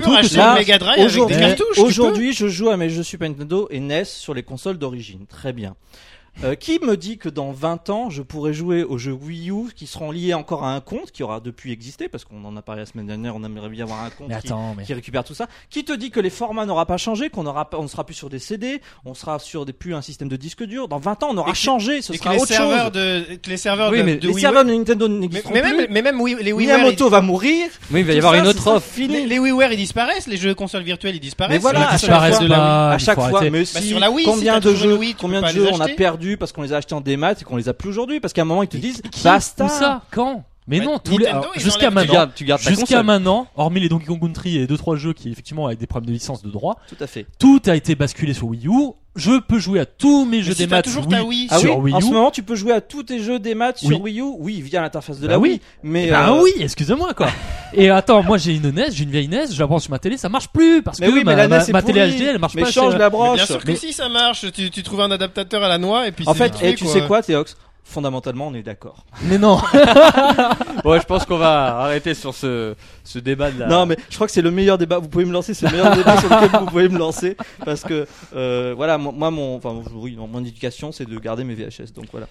[1.05, 1.37] Aujourd'hui,
[1.75, 1.83] peux.
[1.83, 5.27] aujourd'hui, je joue à mes jeux Super Nintendo et NES sur les consoles d'origine.
[5.27, 5.75] Très bien.
[6.43, 9.73] Euh, qui me dit que dans 20 ans, je pourrais jouer aux jeux Wii U
[9.75, 12.61] qui seront liés encore à un compte qui aura depuis existé parce qu'on en a
[12.63, 15.33] parlé la semaine dernière, on aimerait bien avoir un compte Mais qui, mais récupère tout
[15.33, 15.47] ça.
[15.71, 18.15] Qui te dit que les formats n'aura pas changé, qu'on aura pas, on sera plus
[18.15, 20.89] sur des CD, on sera sur des plus un système de disque dur?
[20.89, 22.93] Dans 20 ans, on aura Et changé, ce sera les autre serveurs chose.
[22.93, 25.63] de, que les serveurs Oui, mais de les WiiWare- serveurs de Nintendo mais, n'existeront mais
[25.63, 25.77] plus.
[25.77, 27.69] même, mais même Wii- les WiiWare, Miyamoto va mourir.
[27.93, 28.87] Oui, il va y avoir ça, une autre offre.
[28.99, 29.15] ils- Fini.
[29.19, 31.55] les, les WiiWare ils disparaissent, les jeux consoles virtuelles ils disparaissent.
[31.55, 32.65] Mais voilà, Sur à chaque disparaissent fois, de la Wii.
[32.67, 32.91] pas.
[32.91, 33.51] à il chaque faut fois, arrêter.
[33.51, 35.85] mais Bah, si, sur la Wii, combien de jeux, Wii, combien de jeux on a
[35.85, 35.95] acheter.
[36.37, 38.43] Parce qu'on les a achetés en démat et qu'on les a plus aujourd'hui parce qu'à
[38.43, 39.65] un moment ils te disent Qui basta.
[39.65, 40.03] Où ça?
[40.11, 40.45] Quand?
[40.67, 40.99] Mais Ouais, non,
[41.55, 42.27] ils jusqu'à maintenant,
[42.59, 45.87] jusqu'à maintenant, hormis les Donkey Kong Country et deux trois jeux qui effectivement avec des
[45.87, 47.27] problèmes de licence de droit, Tout à fait.
[47.39, 48.93] tout a été basculé sur Wii U.
[49.17, 51.47] Je peux jouer à tous mes Mais jeux si des maths toujours Wii ta Wii.
[51.51, 52.03] Ah oui, sur Wii en U.
[52.03, 53.89] ce moment tu peux jouer à tous tes jeux des maths Oui.
[53.89, 55.51] sur Wii U, oui, via l'interface de Bah la oui.
[55.51, 55.61] Wii.
[55.85, 57.29] Mais Bah euh, oui, excusez-moi quoi.
[57.75, 59.99] Et attends, moi j'ai une NES, j'ai une vieille NES, je la prends sur ma
[60.01, 61.83] télé, ça marche plus parce Mais que oui, mais ma, la ma- NES est ma
[61.83, 62.01] télé.
[62.11, 62.71] HD elle marche mais pas.
[62.73, 63.37] change la Mais broche.
[63.37, 66.09] bien sûr que Mais- si ça marche, tu, tu trouves un adaptateur à la noix
[66.09, 67.57] et puis En fait, et tu sais quoi, Théox?
[67.87, 69.05] Fondamentalement, on est d'accord.
[69.25, 69.59] Mais non.
[70.85, 72.75] Ouais, je pense qu'on va arrêter sur ce,
[73.05, 73.67] ce débat de la.
[73.69, 74.99] Non, mais je crois que c'est le meilleur débat.
[74.99, 77.83] Vous pouvez me lancer, c'est le meilleur débat sur lequel vous pouvez me lancer parce
[77.85, 78.07] que
[78.37, 81.93] euh, voilà, moi, mon, enfin, oui, non, mon éducation, c'est de garder mes VHS.
[81.95, 82.27] Donc voilà.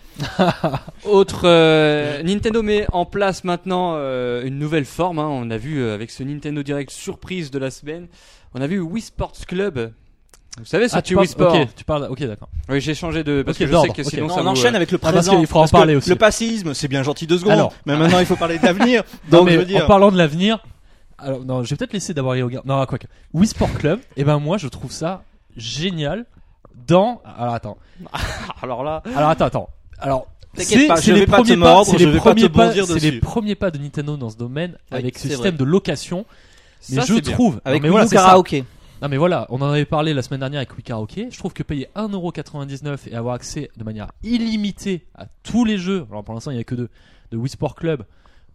[1.05, 5.17] Autre euh, Nintendo met en place maintenant euh, une nouvelle forme.
[5.17, 5.27] hein.
[5.29, 8.07] On a vu euh, avec ce Nintendo Direct surprise de la semaine,
[8.53, 9.91] on a vu Wii Sports Club.
[10.59, 12.49] Vous savez ce Ah, tu Wii parles, Sport ok, tu parles, ok, d'accord.
[12.69, 14.73] Oui, j'ai changé de parce Ok, que je sais que sinon Non, ça on enchaîne
[14.73, 15.37] euh, avec le Ah, parce présent.
[15.37, 16.09] qu'il faut en parler aussi.
[16.09, 17.53] Le passisme, c'est bien gentil deux secondes.
[17.53, 17.73] Alors.
[17.85, 19.03] mais maintenant, il faut parler de l'avenir.
[19.31, 19.83] Donc, mais je veux dire.
[19.83, 20.63] en parlant de l'avenir,
[21.17, 22.61] alors non, je vais peut-être laisser d'abord Yoga.
[22.65, 23.07] Non, quoi que.
[23.33, 25.23] Wii Sport Club, et ben moi je trouve ça
[25.57, 26.25] génial
[26.87, 27.21] dans.
[27.37, 27.77] Alors attends.
[28.61, 29.69] Alors là, Alors attends, attends.
[29.99, 30.27] Alors.
[30.55, 30.85] C'est- les
[31.25, 35.27] premiers les pas c'est les premiers pas de Nintendo dans ce domaine Oui, avec ce
[35.27, 36.25] système de location.
[36.89, 38.05] Mais ça, je trouve, Avec ça.
[38.15, 38.63] karaoké.
[39.03, 41.27] Non mais voilà, on en avait parlé la semaine dernière avec Wii Karaoke.
[41.29, 46.05] Je trouve que payer 1,99€ et avoir accès de manière illimitée à tous les jeux,
[46.09, 46.87] alors pour l'instant il n'y a que deux,
[47.31, 48.05] de Wii Sport Club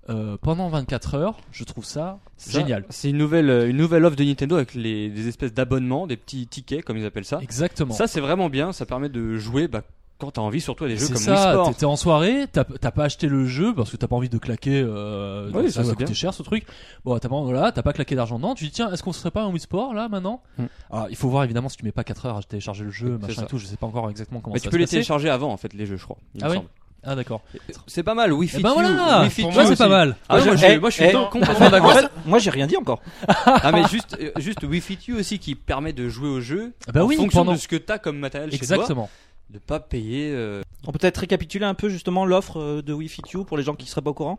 [0.08, 2.86] euh, pendant 24 heures, je trouve ça, Ça, génial.
[2.88, 6.16] C'est une nouvelle, euh, une nouvelle offre de Nintendo avec les, des espèces d'abonnements, des
[6.16, 7.40] petits tickets comme ils appellent ça.
[7.42, 7.92] Exactement.
[7.92, 9.82] Ça c'est vraiment bien, ça permet de jouer bah,
[10.18, 11.76] quand t'as envie, surtout à des jeux comme Wii ça, Sport.
[11.76, 14.82] t'es- en soirée, t'as pas acheté le jeu parce que t'as pas envie de claquer.
[14.84, 16.14] Euh, Oui, ça ça, va c'est coûter bien.
[16.14, 16.64] cher ce truc.
[17.04, 18.54] Bon, t'as pas, voilà, t'as pas claqué d'argent dedans.
[18.54, 20.64] Tu dis tiens, est-ce qu'on se ferait pas un Wii Sport là maintenant Hmm.
[20.90, 23.16] Alors il faut voir évidemment si tu mets pas 4 heures à télécharger le jeu,
[23.18, 23.42] machin ça.
[23.42, 23.58] et tout.
[23.58, 24.96] Je sais pas encore exactement comment Mais ça tu peux les passer.
[24.96, 26.18] télécharger avant en fait les jeux, je crois.
[26.34, 26.68] il Ah me oui semble.
[27.04, 27.42] Ah d'accord.
[27.86, 28.32] C'est pas mal.
[28.32, 29.22] Wii Fit Et ben voilà.
[29.22, 30.16] Wii You moi c'est pas mal.
[30.28, 31.94] Ah, moi, je, eh, moi, je suis eh, complètement En d'accord.
[32.26, 33.00] moi, j'ai rien dit encore.
[33.46, 36.92] Ah mais juste, euh, juste Wii You aussi qui permet de jouer au jeu Ah
[36.92, 39.08] bah en oui, fonction pendant- de ce que t'as comme matériel chez toi, Exactement.
[39.50, 40.30] De pas payer.
[40.32, 43.62] euh, On peut peut-être récapituler un peu justement l'offre euh, de Fit You pour les
[43.62, 44.38] gens qui seraient pas au courant?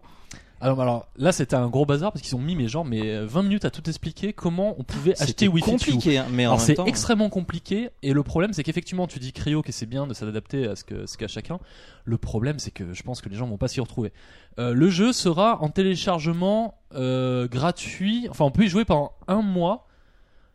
[0.61, 3.25] Alors, alors là, c'était un gros bazar parce qu'ils ont mis mais genre mais euh,
[3.25, 5.77] 20 minutes à tout expliquer comment on pouvait acheter Wi-Fi.
[5.77, 5.93] Tube.
[5.93, 6.85] compliqué, hein, mais c'est temps.
[6.85, 10.67] extrêmement compliqué et le problème c'est qu'effectivement tu dis Cryo que c'est bien de s'adapter
[10.67, 11.59] à ce que ce qu'a chacun.
[12.03, 14.11] Le problème c'est que je pense que les gens vont pas s'y retrouver.
[14.59, 18.27] Euh, le jeu sera en téléchargement euh, gratuit.
[18.29, 19.87] Enfin on peut y jouer pendant un mois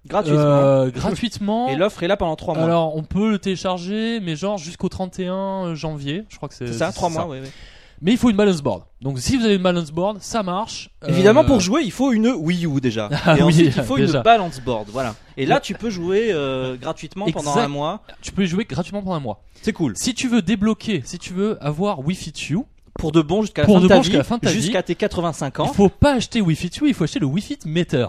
[0.07, 0.41] gratuitement.
[0.43, 1.69] euh, gratuitement.
[1.71, 2.65] Et l'offre est là pendant 3 mois.
[2.65, 6.25] Alors on peut le télécharger mais genre jusqu'au 31 janvier.
[6.29, 7.51] Je crois que c'est c'est ça, 3 c'est mois, ouais, ouais.
[8.03, 8.83] Mais il faut une balance board.
[9.01, 10.91] Donc si vous avez une balance board ça marche.
[11.07, 13.09] Évidemment, Euh, pour jouer, il faut une Wii U déjà.
[13.25, 14.19] Ah et oui, ensuite, il faut déjà.
[14.19, 14.89] une balance board.
[14.93, 15.15] Voilà.
[15.37, 18.03] Et là, tu peux jouer euh, gratuitement pendant un mois.
[18.21, 19.43] tu peux jouer gratuitement pendant un mois.
[19.63, 19.97] C'est cool.
[19.97, 22.59] Si tu veux débloquer, si tu veux avoir Wi-Fi Tu,
[22.99, 24.03] Pour de bon jusqu'à la Pour fin de bon vie.
[24.03, 24.61] jusqu'à la fin de ta vie.
[24.61, 25.67] Jusqu'à tes 85 ans.
[25.73, 28.07] il faut pas acheter Wi-Fi Tu, il faut acheter le Wi-Fi Meter.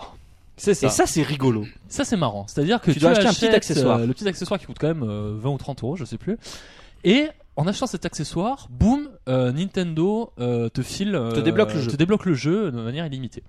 [0.57, 0.87] C'est ça.
[0.87, 1.65] Et ça, c'est rigolo.
[1.89, 2.45] Ça c'est marrant.
[2.47, 3.99] C'est-à-dire que Tu dois acheter un petit accessoire.
[3.99, 6.17] euh, le petit accessoire qui coûte quand même euh, 20 ou 30 euros, je sais
[6.17, 6.37] plus.
[7.03, 7.27] Et
[7.57, 11.91] en achetant cet accessoire, boum, euh, Nintendo euh, te file, euh, Te débloque le jeu.
[11.91, 13.43] te débloque le jeu de manière illimitée.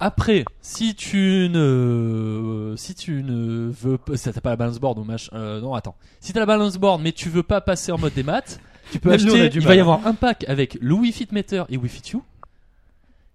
[0.00, 5.60] Après, si tu ne, si tu ne veux, t'as pas la balance board ou euh,
[5.60, 8.24] non attends, si t'as la balance board mais tu veux pas passer en mode des
[8.24, 8.58] maths,
[8.90, 9.50] tu peux Même acheter.
[9.54, 12.16] il mal, va y avoir un pack avec le Wi-Fi Meter et Wi-Fi Tu,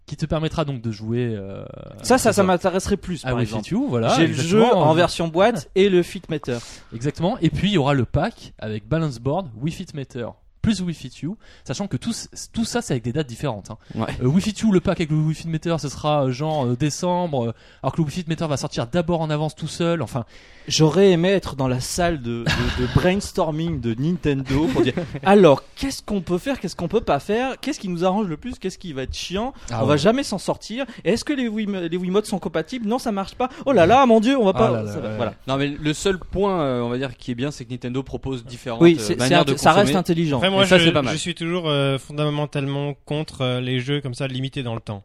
[0.07, 1.35] qui te permettra donc de jouer.
[1.37, 1.63] euh,
[2.01, 3.69] Ça, ça, ça m'intéresserait plus, à par exemple.
[3.89, 4.07] Voilà.
[4.15, 6.57] J'ai le jeu en version boîte et le Fitmeter.
[6.95, 7.37] Exactement.
[7.39, 10.27] Et puis il y aura le pack avec Balance Board, Wi-Fi Meter
[10.61, 11.29] plus Wi-Fi Tu,
[11.63, 12.13] sachant que tout,
[12.53, 13.71] tout ça c'est avec des dates différentes.
[13.71, 13.77] Hein.
[13.95, 14.07] Ouais.
[14.21, 17.47] Euh, Wi-Fi Tu, le pack avec le Wi-Fi Meter, ce sera euh, genre euh, décembre,
[17.47, 17.53] euh,
[17.83, 20.01] alors que le Wi-Fi Meter va sortir d'abord en avance tout seul.
[20.01, 20.25] Enfin,
[20.69, 24.93] J'aurais aimé être dans la salle de, de- de brainstorming de Nintendo pour dire
[25.23, 28.35] alors qu'est-ce qu'on peut faire, qu'est-ce qu'on peut pas faire, qu'est-ce qui nous arrange le
[28.35, 29.87] plus, qu'est-ce qui va être chiant, Ah on ouais.
[29.89, 30.85] va jamais s'en sortir.
[31.05, 32.85] Est-ce que les Wii, les Wiimotes sont compatibles?
[32.85, 33.47] Non, ça marche pas.
[33.65, 34.71] Oh là là, mon dieu, on va Ah pas.
[34.71, 35.15] là là ça va- là.
[35.15, 35.33] voilà.
[35.47, 38.03] Non mais le seul point, euh, on va dire, qui est bien, c'est que Nintendo
[38.03, 40.39] propose différentes Oui, euh, c'est- manières ça reste intelligent.
[40.57, 41.13] Moi, Et ça, je, c'est pas mal.
[41.13, 45.03] je suis toujours euh, fondamentalement contre euh, les jeux comme ça limités dans le temps.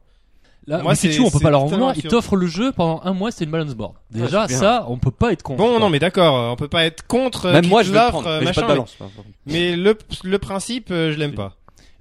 [0.67, 1.95] là, Moi, c'est- on peut pas leur en vouloir.
[1.97, 3.95] Ils t'offrent le jeu pendant un mois, c'est une Balance Board.
[4.11, 4.59] Déjà, c'est bien.
[4.59, 5.59] ça, on peut pas être contre.
[5.59, 5.79] Bon, quoi.
[5.79, 7.47] non, mais d'accord, on peut pas être contre.
[7.47, 8.97] euh, Même moi, je euh, mais j'ai pas de machin, balance.
[9.47, 11.57] Mais, mais le, le principe, je l'aime pas.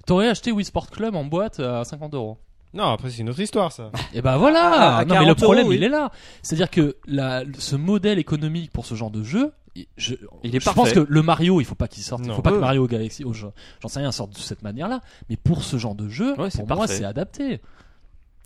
[0.06, 2.38] T'aurais acheté Wii Sport Club en boîte à 50 euros.
[2.74, 3.90] Non, après, c'est une autre histoire, ça.
[4.14, 4.98] Et ben voilà.
[4.98, 5.76] Ah, non mais le 40 problème euros, oui.
[5.76, 6.10] il est là.
[6.42, 9.52] C'est-à-dire que la, ce modèle économique pour ce genre de jeu,
[9.96, 12.22] je, Il est je pense que le Mario, il faut pas qu'il sorte.
[12.26, 12.60] Il faut pas que Ouais.
[12.60, 13.46] Mario Galaxy, oh, je-
[13.80, 15.00] j'en sais rien, sorte de cette manière-là.
[15.30, 17.60] Mais pour ce genre de jeu, Ouais, pour moi, c'est adapté.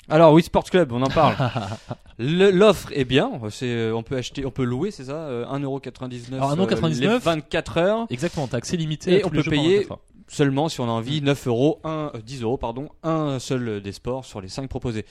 [0.08, 1.34] Alors Wii Sports Club, on en parle.
[2.18, 3.30] Le- L'offre est bien.
[3.50, 6.34] C'est, euh, on peut acheter, on peut louer, c'est ça, euh, 1,99€.
[6.36, 8.06] Alors, euh, 1,99€, les 24 heures.
[8.10, 9.18] Exactement, t'as accès limité.
[9.18, 9.98] Et à on peut payer 24 heures.
[10.28, 13.92] Seulement si on a envie, 9 euros, 1, euh, 10 euros, pardon, un seul des
[13.92, 15.04] sports sur les 5 proposés.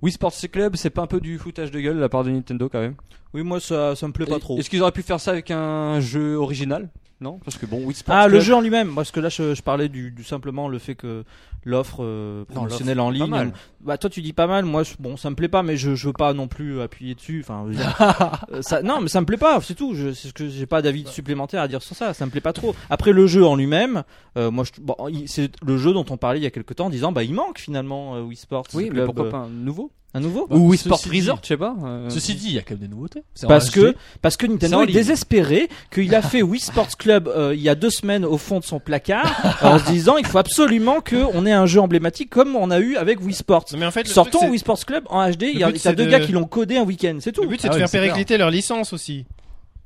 [0.00, 2.30] Wii Sports Club, c'est pas un peu du foutage de gueule de la part de
[2.30, 2.96] Nintendo quand même?
[3.34, 4.58] Oui, moi ça, ça me plaît pas trop.
[4.58, 6.90] Est-ce qu'ils auraient pu faire ça avec un jeu original?
[7.22, 9.54] Non Parce que bon, Wii Sports Ah, le jeu en lui-même, parce que là je,
[9.54, 11.24] je parlais du, du simplement le fait que
[11.64, 13.30] l'offre euh, promotionnelle en ligne.
[13.30, 13.52] mal.
[13.80, 15.94] Bah toi tu dis pas mal, moi je- bon ça me plaît pas, mais je,
[15.94, 17.44] je veux pas non plus appuyer dessus.
[17.46, 17.66] Enfin,
[18.52, 19.94] euh, ça, non mais ça me plaît pas, c'est tout.
[19.94, 22.12] Je, c'est ce que j'ai pas d'avis supplémentaire à dire sur ça.
[22.14, 22.74] Ça me plaît pas trop.
[22.90, 24.02] Après le jeu en lui-même,
[24.36, 26.74] euh, moi je, bon, il- c'est le jeu dont on parlait il y a quelque
[26.74, 28.66] temps, en disant bah il manque finalement euh, Wii Sports.
[28.74, 29.92] Oui, mais pourquoi pas un nouveau?
[30.14, 31.74] Un nouveau Bah, Ou Wii Sports Resort, je sais pas.
[31.84, 33.22] euh, Ceci dit, il y a quand même des nouveautés.
[33.34, 33.74] C'est en Parce HD.
[33.74, 34.94] que, parce que C'est Nintendo en est ligne.
[34.94, 38.58] désespéré, qu'il a fait Wii Sports Club euh, il y a deux semaines au fond
[38.58, 42.56] de son placard, en se disant il faut absolument qu'on ait un jeu emblématique comme
[42.56, 43.64] on a eu avec Wii Sports.
[43.72, 45.68] Non, mais en fait, le Sortons c'est- Wii Sports Club en HD, il y a,
[45.68, 47.42] but, t'as c'est deux de- gars qui l'ont codé un week-end, c'est tout.
[47.42, 48.12] Le but, c'est Ah de oui, faire mais c'est clair.
[48.14, 49.24] péricliter leur licence aussi.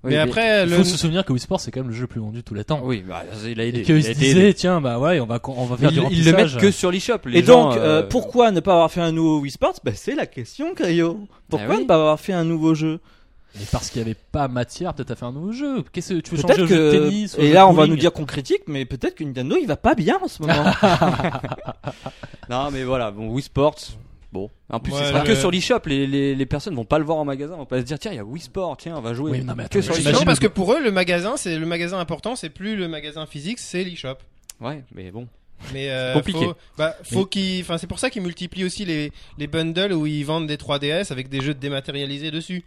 [0.06, 0.76] Oui, mais après, Il le...
[0.76, 2.54] faut se souvenir que Wii Sport c'est quand même le jeu le plus vendu tous
[2.54, 2.80] les temps.
[2.82, 3.82] Oui, bah, il a Et aidé.
[3.82, 6.18] qu'ils il se disaient, tiens, bah ouais, on va, on va Mais faire du ils,
[6.20, 7.18] ils le mettent que sur l'eShop.
[7.26, 9.74] les Et gens, donc, euh, euh, pourquoi ne pas avoir fait un nouveau Wii Sports
[9.84, 11.20] bah, C'est la question, Caillot.
[11.48, 11.82] Pourquoi Ah oui.
[11.82, 13.00] ne pas avoir fait un nouveau jeu?
[13.58, 15.82] Mais parce qu'il n'y avait pas matière, peut-être à faire un nouveau jeu.
[15.90, 17.04] Qu'est-ce que tu veux changer au jeu de que.
[17.06, 19.66] tennis Et là, de on va nous dire qu'on critique, mais peut-être que Nintendo il
[19.66, 20.52] va pas bien en ce moment.
[22.50, 23.74] Non, mais voilà, bon, Wii Sports.
[24.36, 25.80] Bon, en plus, Ouais, ce sera que sur l'eShop.
[25.86, 28.12] Les, les, les personnes vont pas le voir en magasin, vont pas se dire, tiens,
[28.12, 29.30] il y a Wii Sports, tiens, on va jouer.
[29.32, 30.02] Oui, non, mais que attends, sur mais l'eShop.
[30.02, 32.88] j'imagine- Non, parce que pour eux, le magasin, c'est le magasin important, c'est plus le
[32.88, 34.16] magasin physique, c'est l'eShop.
[34.60, 35.26] Ouais, mais bon.
[35.72, 36.44] Mais euh, Compliqué.
[36.44, 40.06] Faut, bah, faut qu'ils, enfin, c'est pour ça qu'ils multiplient aussi les les bundles où
[40.06, 42.62] ils vendent des 3DS avec des jeux dématérialisés dessus,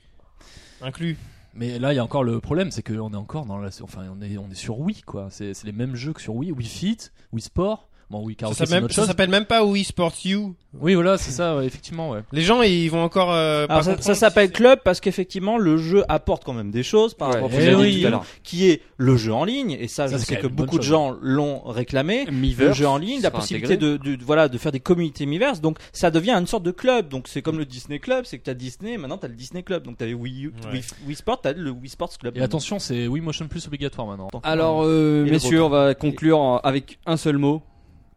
[0.81, 1.17] inclus.
[1.55, 4.03] Mais là, il y a encore le problème, c'est qu'on est encore dans la, enfin,
[4.15, 5.27] on est, on est sur Wii, quoi.
[5.31, 6.97] C'est c'est les mêmes jeux que sur Wii, Wii Fit,
[7.33, 7.88] Wii Sport.
[8.09, 9.07] Bon, Wii Ça Karaoke, s'appelle autre ça chose.
[9.07, 10.37] s'appelle même pas Wii Sports U.
[10.79, 12.21] Oui, voilà, c'est ça, ouais, effectivement, ouais.
[12.31, 13.31] Les gens, ils vont encore.
[13.31, 16.53] euh, pas Alors ça, comprendre ça s'appelle si Club parce qu'effectivement le jeu apporte quand
[16.53, 18.07] même des choses par Ouais, rapport à eh ce que l'avez j'ai dit dit tout
[18.07, 18.19] à tout à l'heure.
[18.21, 20.45] l'heure, qui est le jeu en ligne et ça, Ça, je c'est sais quand que
[20.47, 20.89] même une bonne beaucoup de chose.
[20.91, 22.25] gens l'ont réclamé.
[22.25, 25.61] Le jeu en ligne, la sera possibilité de, de- voilà de faire des communautés Miiverse,
[25.61, 27.09] donc ça devient une sorte de club.
[27.09, 29.83] Donc c'est comme le Disney Club, c'est que t'as Disney, maintenant t'as le Disney Club.
[29.83, 30.71] Donc t'avais Wii, U, Ouais.
[30.73, 32.37] Wii, Wii Sport, t'as le Wii Sports Club.
[32.37, 34.29] Et attention, c'est Wii Motion Plus obligatoire maintenant.
[34.43, 37.61] Alors, euh, Et le messieurs, on va conclure en- avec un seul mot.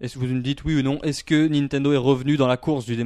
[0.02, 2.56] Est-ce que vous me dites oui ou non Est-ce que Nintendo est revenu dans la
[2.56, 2.96] course du,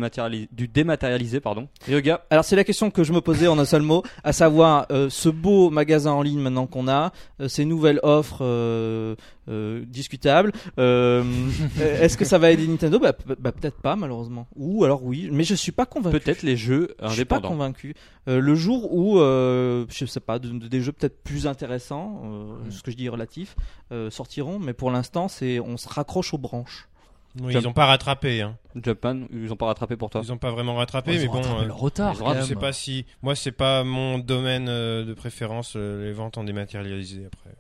[0.51, 3.83] du dématérialisé pardon Ryoga Alors c'est la question que je me posais en un seul
[3.83, 8.01] mot, à savoir euh, ce beau magasin en ligne maintenant qu'on a, euh, ces nouvelles
[8.03, 9.15] offres euh,
[9.87, 10.53] discutables.
[10.79, 12.99] Est-ce que ça va aider Nintendo?
[12.99, 14.47] Bah, bah, peut-être pas malheureusement.
[14.57, 16.19] Ou alors oui, mais je suis pas convaincu.
[16.19, 17.49] Peut-être les jeux Je suis pas indépendants.
[17.55, 17.95] convaincu.
[18.27, 22.83] Le jour où, je sais pas, de- de- des jeux peut-être plus intéressants, euh, ce
[22.83, 23.55] que je dis relatif,
[24.11, 26.86] sortiront, mais pour l'instant, c'est on se raccroche aux branches.
[27.43, 28.41] Oui, ils ont pas rattrapé.
[28.43, 28.57] Hein.
[28.83, 30.21] Japan, ils ont pas rattrapé pour toi.
[30.25, 31.43] Ils ont pas vraiment rattrapé, mais ont bon.
[31.61, 32.15] euh, leur retard.
[32.15, 33.05] je sais pas si.
[33.23, 37.51] Moi, c'est pas mon domaine euh, de préférence, euh, les ventes en dématérialisé après.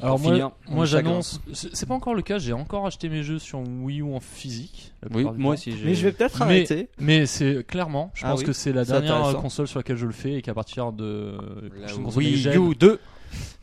[0.00, 3.38] Alors moi, finir, moi j'annonce, c'est pas encore le cas, j'ai encore acheté mes jeux
[3.38, 4.92] sur Wii U en physique.
[5.12, 5.76] Oui, moi aussi.
[5.76, 6.88] j'ai- Mais je vais peut-être arrêter.
[6.98, 10.06] Mais c'est clairement, je Ah pense oui, que c'est la dernière console sur laquelle je
[10.06, 11.36] le fais et qu'à partir de
[11.78, 13.00] La Wii U 2.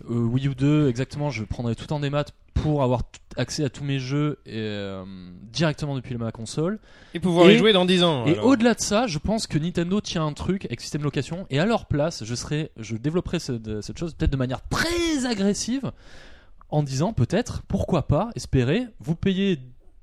[0.10, 3.02] euh, Wii U 2 exactement, je prendrai tout en démat pour avoir
[3.38, 5.04] accès à tous mes jeux et, euh,
[5.52, 6.80] directement depuis ma console.
[7.14, 8.26] Et pouvoir Et- y jouer dans 10 ans.
[8.26, 11.60] Et au-delà de ça, je pense que Nintendo tient un truc avec système location et
[11.60, 15.92] à leur place, je serais, je développerai cette, cette chose peut-être de manière très agressive
[16.70, 19.60] en disant peut-être, pourquoi pas, espérer, vous payez,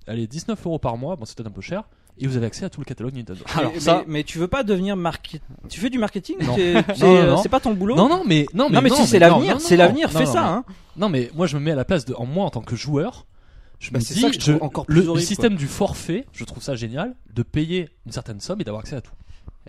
[0.07, 1.84] allez, 19 euros par mois, bon c'est peut-être un peu cher,
[2.20, 3.40] et vous avez accès à tout le catalogue Nintendo.
[3.56, 5.42] Alors mais, ça- mais, mais tu veux pas devenir market...
[5.68, 8.76] Tu fais du marketing C'est euh, c'est pas ton boulot Non, non, mais non, mais,
[8.76, 10.46] Non, mais si c'est l'avenir, c'est l'avenir, fais non, ça.
[10.48, 10.64] Hein.
[10.96, 12.76] Non, mais moi je me mets à la place de, en moi en tant que
[12.76, 13.26] joueur.
[13.80, 15.54] Je Bah, me c'est dis, ça que je trouve encore plus le, le horrible, système
[15.54, 19.00] du forfait, je trouve ça génial, de payer une certaine somme et d'avoir accès à
[19.00, 19.12] tout.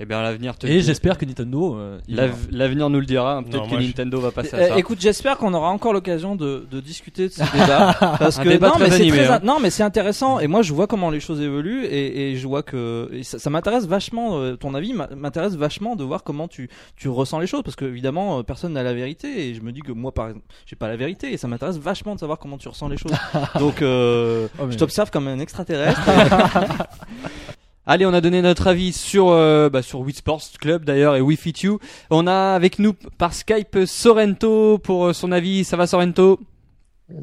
[0.02, 0.66] Eh bien, l'avenir te.
[0.66, 2.38] Et j'espère que Nintendo, euh, il L'av- va.
[2.52, 3.42] L'avenir nous le dira.
[3.44, 4.78] Peut-être Non, que moi, je- Nintendo va passer à Euh, ça.
[4.80, 8.50] écoute, j'espère qu'on aura encore l'occasion de, de discuter de ce débat parce Un que
[8.50, 9.40] débat non, très mais c'est animé, très hein.
[9.44, 12.36] in- non, mais c'est intéressant et moi je vois comment les choses évoluent et, et
[12.38, 14.40] je vois que et ça, ça m'intéresse vachement.
[14.40, 17.76] euh, ton avis m'a- m'intéresse vachement de voir comment tu tu ressens les choses parce
[17.76, 20.46] que évidemment euh, personne n'a la vérité et je me dis que moi par exemple
[20.66, 23.12] j'ai pas la vérité et ça m'intéresse vachement de savoir comment tu ressens les choses.
[23.60, 26.00] Donc euh, Oh, mais- je t'observe comme un extraterrestre.
[27.92, 31.22] Allez, on a donné notre avis sur euh, bah, sur Wii Sports Club d'ailleurs et
[31.22, 31.80] Wii Fit You.
[32.12, 35.64] On a avec nous par Skype Sorrento pour euh, son avis.
[35.64, 36.40] Ça va Sorrento?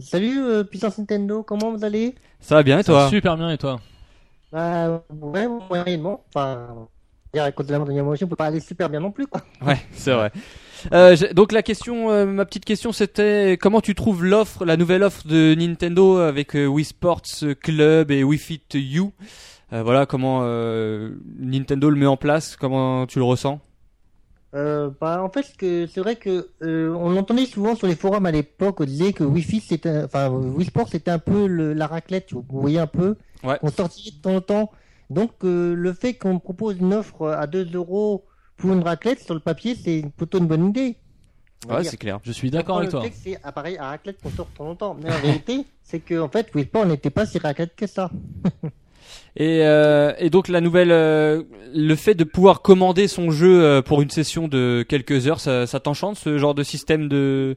[0.00, 2.16] Salut euh, puissance Nintendo, comment vous allez?
[2.40, 3.10] Ça va bien et Ça va toi?
[3.10, 3.78] Super bien et toi?
[4.50, 6.24] Bah ouais, moyennement.
[6.34, 6.88] Enfin,
[7.38, 9.42] à cause de la montagne on peut pas aller super bien non plus quoi.
[9.66, 10.32] Ouais, c'est vrai.
[10.92, 15.02] Euh, donc la question, euh, ma petite question, c'était comment tu trouves l'offre, la nouvelle
[15.02, 17.22] offre de Nintendo avec euh, Wii Sports
[17.62, 19.12] Club et Wii Fit You.
[19.72, 22.56] Euh, voilà comment euh, Nintendo le met en place.
[22.56, 23.60] Comment tu le ressens?
[24.54, 27.96] Euh, bah en fait ce que c'est vrai que euh, on l'entendait souvent sur les
[27.96, 31.74] forums à l'époque, on disait que Wi-Fi c'était, enfin Wii Sport c'était un peu le-
[31.74, 33.16] la raclette, vous voyez un peu.
[33.42, 33.58] Ouais.
[33.62, 34.70] On sortit de temps en temps.
[35.10, 38.24] Donc euh, le fait qu'on propose une offre à 2 euros
[38.56, 40.96] pour une raclette sur le papier, c'est plutôt une bonne idée.
[41.68, 42.20] Ouais, c'est clair.
[42.22, 43.02] Je suis d'accord avec le toi.
[43.02, 44.96] fait que C'est appareil à raclette qu'on sort de temps en temps.
[45.02, 48.10] Mais en vérité, c'est que en fait, Wii Sport n'était pas si raclette que ça.
[49.36, 51.42] Et, euh, et donc la nouvelle, euh,
[51.74, 55.66] le fait de pouvoir commander son jeu euh, pour une session de quelques heures, ça,
[55.66, 57.56] ça t'enchante ce genre de système de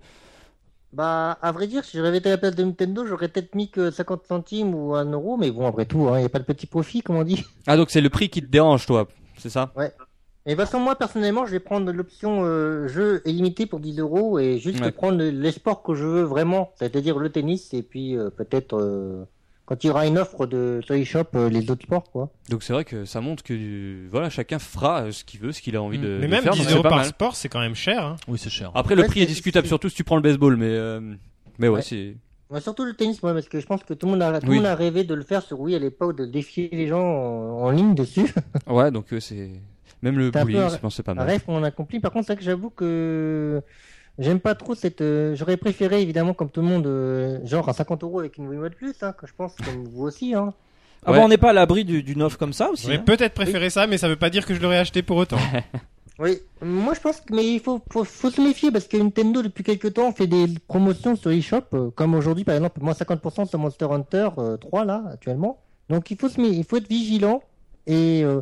[0.92, 3.70] Bah, à vrai dire, si j'avais été à la place de Nintendo, j'aurais peut-être mis
[3.72, 6.44] que 50 centimes ou 1 euro, mais bon, après tout, il n'y a pas de
[6.44, 7.46] petit profit, comme on dit.
[7.68, 9.08] Ah donc c'est le prix qui te dérange toi,
[9.38, 9.72] c'est ça?
[10.46, 14.00] Et de toute façon, moi, personnellement, je vais prendre l'option euh, jeu illimité pour 10
[14.00, 14.92] euros et juste Ouais.
[14.92, 19.26] prendre les sports que je veux vraiment, c'est-à-dire le tennis et puis euh, peut-être euh,
[19.70, 22.32] quand il y aura une offre de sur eShop, euh, les autres sports, quoi.
[22.50, 25.52] Donc c'est vrai que ça montre que euh, voilà chacun fera euh, ce qu'il veut,
[25.52, 26.02] ce qu'il a envie Mm.
[26.02, 26.54] de, Mais de même faire.
[26.54, 27.08] 10 donc c'est euros pas par mal.
[27.08, 28.04] sport, c'est quand même cher.
[28.04, 28.16] hein.
[28.28, 28.72] Oui, c'est cher.
[28.74, 31.00] Après le Ouais, prix est discutable, surtout si tu prends le baseball, mais euh,
[31.60, 31.82] mais ouais, Ouais.
[31.84, 32.16] c'est
[32.50, 34.48] Moi, surtout le tennis, moi, parce que je pense que tout le monde a, tout
[34.48, 34.58] le Oui.
[34.58, 37.62] monde a rêvé de le faire sur Wii à l'époque, de défier les gens en,
[37.66, 38.34] en ligne dessus.
[38.68, 39.52] ouais donc euh, c'est
[40.02, 41.28] même le bowling, je pense que c'est pas mal.
[41.28, 42.00] rêve qu'on accomplit.
[42.00, 43.62] Par contre, c'est vrai que j'avoue que
[44.20, 45.02] j'aime pas trop cette.
[45.02, 48.48] euh, J'aurais préféré, évidemment, comme tout le monde, euh, genre à 50 euros avec une
[48.48, 50.36] Wiimote Plus, hein, que je pense, comme vous aussi.
[50.36, 50.54] Hein.
[51.06, 51.18] Ah Ouais.
[51.18, 52.84] bon, on n'est pas à l'abri du- d'une offre comme ça aussi.
[52.84, 53.04] J'aurais hein.
[53.06, 55.38] peut-être préféré ça, mais ça veut pas dire que je l'aurais acheté pour autant.
[56.22, 59.42] Oui, moi je pense que mais il faut, faut, faut se méfier parce que Nintendo
[59.42, 63.46] depuis quelques temps fait des promotions sur eShop, euh, comme aujourd'hui par exemple moins 50%
[63.48, 65.62] sur Monster Hunter euh, 3 là actuellement.
[65.90, 67.42] Donc il faut se il faut être vigilant
[67.88, 68.42] et euh,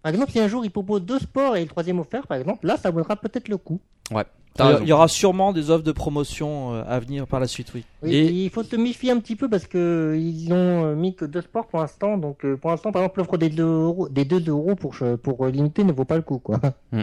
[0.00, 2.64] par exemple si un jour il propose deux sports et le troisième offert par exemple,
[2.64, 3.80] là ça vaudra peut-être le coup.
[4.08, 4.14] T'as
[4.60, 7.72] Il y il aura sûrement des offres de promotion euh, à venir par la suite,
[7.74, 7.84] oui.
[8.02, 11.14] Oui, Et- il faut se méfier un petit peu parce que ils ont euh, mis
[11.14, 12.18] que deux sports pour l'instant.
[12.18, 15.44] Donc euh, pour l'instant, par exemple, l'offre des 2 euros, des 2 euros pour pour
[15.46, 16.60] euh, limiter ne vaut pas le coup, quoi.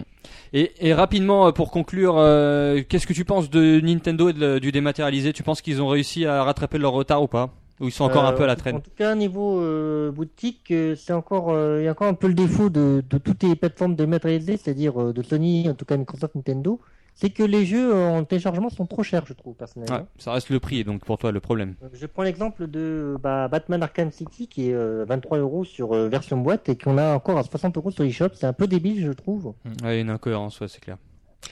[0.52, 4.58] Et, et rapidement euh, pour conclure, euh, qu'est-ce que tu penses de Nintendo et de-
[4.58, 5.32] du dématérialisé?
[5.32, 7.50] Tu penses qu'ils ont réussi à rattraper leur retard ou pas?
[7.80, 10.10] Ou ils sont encore un Euh, peu à la En traîne tout cas, niveau euh,
[10.10, 13.18] boutique, euh, c'est encore euh, il y a encore un peu le défaut de, de
[13.18, 16.80] toutes les plateformes dématérialisées, c'est-à-dire euh, de Sony, en tout cas Microsoft, Nintendo,
[17.18, 19.96] c'est que les jeux en téléchargement sont trop chers, je trouve, personnellement.
[19.96, 21.74] Ouais, ça reste le prix, donc pour toi le problème.
[21.82, 25.94] Euh, Je prends l'exemple de bah, Batman Arkham City qui est euh, 23 euros sur
[25.94, 28.28] euh, version boîte et qu'on a encore à 60 euros sur eShop.
[28.34, 29.54] C'est un peu débile, je trouve.
[29.82, 30.98] Ouais, une incohérence, ouais, c'est clair.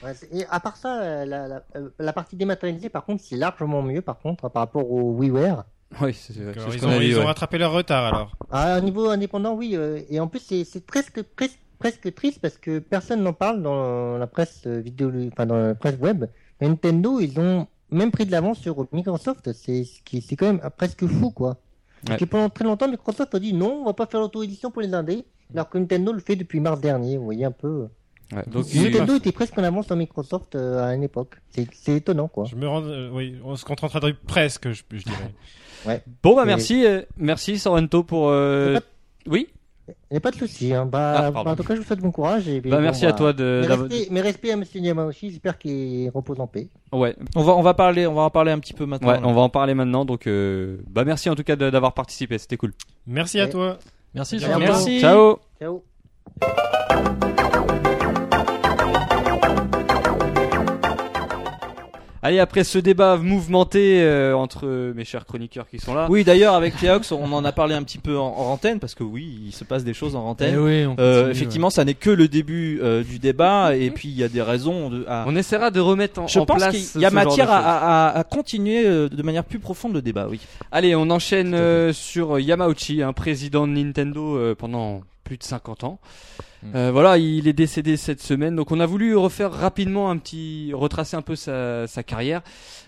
[0.03, 1.63] Ouais, et à part ça, euh, la, la,
[1.99, 5.65] la partie dématérialisée, par contre, c'est largement mieux, par contre, par rapport au WiiWare.
[6.01, 7.25] Oui, c'est ce ils ont, a dit, ils ont ouais.
[7.25, 8.31] rattrapé leur retard alors.
[8.51, 9.71] À un niveau indépendant, oui.
[9.75, 13.61] euh, et en plus, c'est c'est presque, presque, presque triste parce que personne n'en parle
[13.61, 16.25] dans la presse euh, vidéo, enfin dans la presse web.
[16.61, 19.51] Nintendo, ils ont même pris de l'avance sur Microsoft.
[19.53, 21.57] C'est ce qui, c'est quand même presque fou, quoi.
[22.05, 24.81] Parce que pendant très longtemps, Microsoft a dit non, on va pas faire l'auto-édition pour
[24.81, 27.17] les indés, alors que Nintendo le fait depuis mars dernier.
[27.17, 27.87] Vous voyez un peu.
[28.33, 31.35] Ouais, donc, Nintendo était presque en avance sur Microsoft euh, à une époque.
[31.49, 32.45] C'est c'est étonnant, quoi.
[32.45, 36.01] Je me rends, euh, oui, on se contentera presque, je, je dirais.
[36.23, 38.29] Bon bah merci, euh, merci Sorrento pour.
[38.29, 38.85] euh, pas
[39.27, 39.49] Oui?
[39.87, 40.73] Il n'y a pas de souci.
[40.73, 40.85] Hein.
[40.85, 42.47] Bah, Ah, bah, en tout cas, je vous souhaite bon courage.
[42.47, 43.61] Et, Bah bon, merci à toi de.
[43.61, 46.69] Mes respects, mes respects à Monsieur Yamauchi, j'espère qu'il repose en paix.
[46.91, 49.09] Ouais, On va, on va parler, on va en parler un petit peu maintenant.
[49.09, 49.27] ouais, là.
[49.27, 50.05] on va en parler maintenant.
[50.05, 52.73] Donc euh, bah merci en tout cas d'avoir participé, c'était cool.
[53.05, 53.77] Merci à toi.
[54.13, 54.39] Merci.
[54.59, 55.01] Merci.
[55.01, 55.39] Ciao.
[55.59, 55.83] Ciao.
[62.25, 64.65] Allez après ce débat mouvementé euh, entre
[64.95, 66.07] mes chers chroniqueurs qui sont là.
[66.09, 68.95] Oui, d'ailleurs, avec Cléox, on en a parlé un petit peu en, en antenne parce
[68.95, 70.57] que oui, il se passe des choses en Eh antenne.
[70.57, 74.07] oui, on Euh, continue, effectivement, ça n'est que le début euh, du débat et puis
[74.09, 75.05] il y a des raisons de.
[75.07, 77.59] à- On essaiera de remettre en, Je en pense place qu'il y a matière à,
[77.59, 80.39] à- à- continuer euh, de manière plus profonde le débat, oui.
[80.71, 85.83] Allez, on enchaîne euh, sur Yamauchi, un président de Nintendo euh, pendant plus de 50
[85.83, 85.99] ans.
[86.65, 86.75] Mm.
[86.75, 90.71] Euh, voilà, il est décédé cette semaine, donc on a voulu refaire rapidement un petit,
[90.73, 92.41] retracer un peu sa, sa carrière.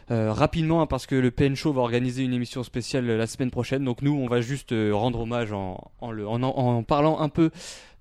[0.10, 3.52] Euh, rapidement hein, parce que le PN Show va organiser une émission spéciale la semaine
[3.52, 3.84] prochaine.
[3.84, 7.28] Donc nous, on va juste euh, rendre hommage en, en, le, en, en parlant un
[7.28, 7.52] peu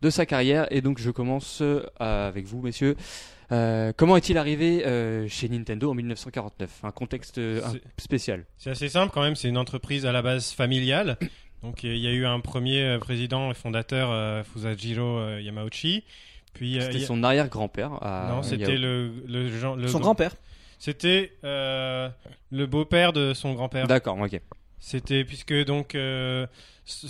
[0.02, 0.68] de sa carrière.
[0.70, 2.96] Et donc je commence euh, avec vous, messieurs.
[3.52, 7.60] Euh, comment est-il arrivé euh, chez Nintendo en 1949 Un contexte euh,
[7.96, 8.44] spécial.
[8.58, 11.16] C'est assez simple quand même, c'est une entreprise à la base familiale.
[11.62, 16.04] Donc il y a eu un premier euh, président et fondateur, euh, Fusajiro euh, Yamauchi.
[16.54, 18.02] Puis C'était a- son arrière-grand-père.
[18.02, 20.34] à non, c'était le, le, gen- le Son grand-père.
[20.78, 22.08] C'était euh,
[22.50, 23.86] le beau-père de son grand-père.
[23.86, 24.40] D'accord, ok.
[24.78, 26.46] C'était puisque donc euh,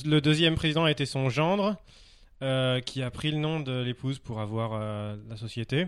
[0.05, 1.76] le deuxième président a été son gendre,
[2.42, 5.86] euh, qui a pris le nom de l'épouse pour avoir euh, la société.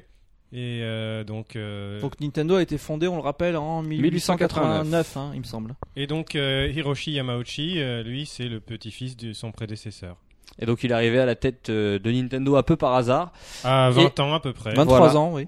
[0.52, 5.30] Et euh, donc, euh, Donc Nintendo a été fondé, on le rappelle, en 1889, hein,
[5.34, 5.74] il me semble.
[5.94, 10.16] et donc euh, Hiroshi Yamauchi, euh, lui, c'est le petit-fils de son prédécesseur.
[10.58, 13.32] Et donc il est arrivé à la tête de Nintendo un peu par hasard.
[13.62, 14.74] À 20 ans à peu près.
[14.74, 15.16] 23 Voilà.
[15.18, 15.46] ans, oui.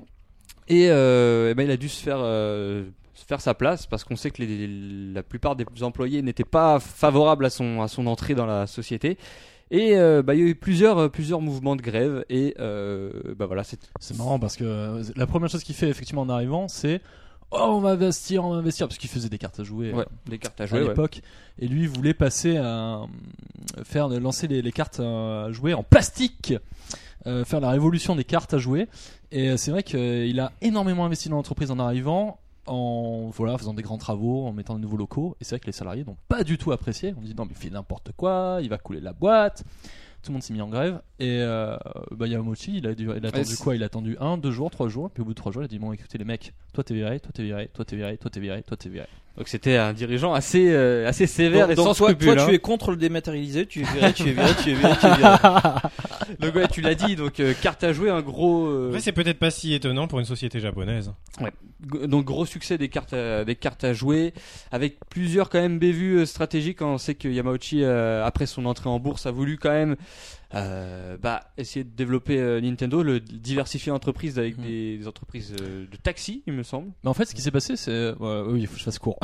[0.69, 2.85] Et, euh, eh ben, il a dû se faire, euh,
[3.15, 4.69] faire sa place parce qu'on sait que les-
[5.15, 9.17] la plupart des employés n'étaient pas favorables à son, à son entrée dans la société.
[9.71, 12.25] Et euh, bah, il y a eu plusieurs, euh, plusieurs mouvements de grève.
[12.29, 16.23] Et euh, bah, voilà, c'est C'est marrant parce que la première chose qu'il fait effectivement
[16.23, 17.01] en arrivant, c'est
[17.53, 19.93] oh on va investir, on va investir parce qu'il faisait des cartes à jouer.
[19.93, 20.83] ouais, des cartes à à jouer.
[20.83, 20.89] ouais.
[20.89, 21.23] l'époque
[21.59, 23.03] et lui voulait passer à
[23.85, 26.55] faire lancer les, les cartes à jouer en plastique
[27.27, 28.89] euh, faire la révolution des cartes à jouer
[29.31, 32.39] et c'est vrai qu'il a énormément investi dans l'entreprise en arrivant
[32.71, 35.37] en voilà faisant des grands travaux en mettant de nouveaux locaux.
[35.41, 37.15] Et c'est vrai que les salariés n'ont pas du tout apprécié.
[37.19, 39.65] On dit non mais il fait n'importe quoi il va couler la boîte.
[40.23, 41.01] Tout le monde s'est mis en grève.
[41.19, 41.77] Et euh,
[42.13, 43.75] bah, Yamamochi il a, dû- il a attendu quoi?
[43.75, 45.11] Il a attendu un deux jours trois jours.
[45.11, 46.95] Puis au bout de trois jours il a dit bon écoutez les mecs toi t'es
[46.95, 49.07] viré toi t'es viré toi t'es viré toi t'es viré toi t'es viré
[49.41, 52.35] Donc c'était un dirigeant assez, euh, assez sévère Donc, et donc sans toi, scrupules.
[52.35, 52.47] toi, hein.
[52.47, 55.07] tu es contre le dématérialisé, tu es viré, tu es viré, tu es viré, tu
[55.07, 55.37] es viré.
[56.41, 57.17] Donc ouais, tu l'as dit.
[57.17, 58.67] Donc euh, carte à jouer, un gros.
[58.67, 61.13] euh, c'est peut-être pas si étonnant pour une société japonaise.
[61.41, 64.35] G- donc gros succès des cartes à, des cartes à jouer
[64.71, 68.91] avec plusieurs quand même bévues euh, stratégiques on sait que Yamauchi euh, après son entrée
[68.91, 69.97] en bourse a voulu quand même
[70.55, 74.65] euh, bah, essayer de développer euh, Nintendo le diversifier l'entreprise avec Mhm.
[74.65, 76.91] des, des entreprises euh, de taxi il me semble.
[77.05, 78.99] Mais en fait ce qui s'est passé c'est ouais, oui il faut que je fasse
[78.99, 79.19] court.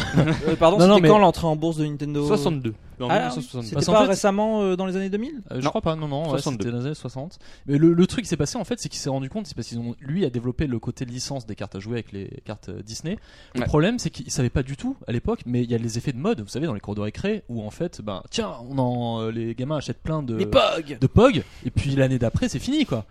[0.47, 2.27] Euh, pardon, Non, non, c'était mais- quand l'entrée en bourse de Nintendo?
[2.27, 2.75] 62
[3.05, 3.69] en Ah, 1962.
[3.81, 5.71] C'était pas fait- récemment euh, dans les années 2000 Euh, je Non.
[5.71, 6.59] crois pas, non, non, ouais, 62.
[6.65, 7.39] c'était dans les années 60.
[7.67, 9.55] Mais le, le truc qui s'est passé en fait, c'est qu'il s'est rendu compte, c'est
[9.55, 12.29] parce qu'ils ont, lui a développé le côté licence des cartes à jouer avec les
[12.45, 13.19] cartes euh, Disney.
[13.55, 13.67] Le Ouais.
[13.67, 16.13] problème, c'est qu'il savait pas du tout à l'époque, mais il y a les effets
[16.13, 18.79] de mode, vous savez, dans les cours de récré, où en fait, ben, tiens, on
[18.79, 22.49] en, euh, les gamins achètent plein de, Les POG de POG, et puis l'année d'après,
[22.49, 23.05] c'est fini, quoi.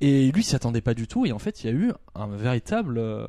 [0.00, 2.26] Et lui s'y attendait pas du tout, et en fait, il y a eu un
[2.26, 3.24] véritable euh,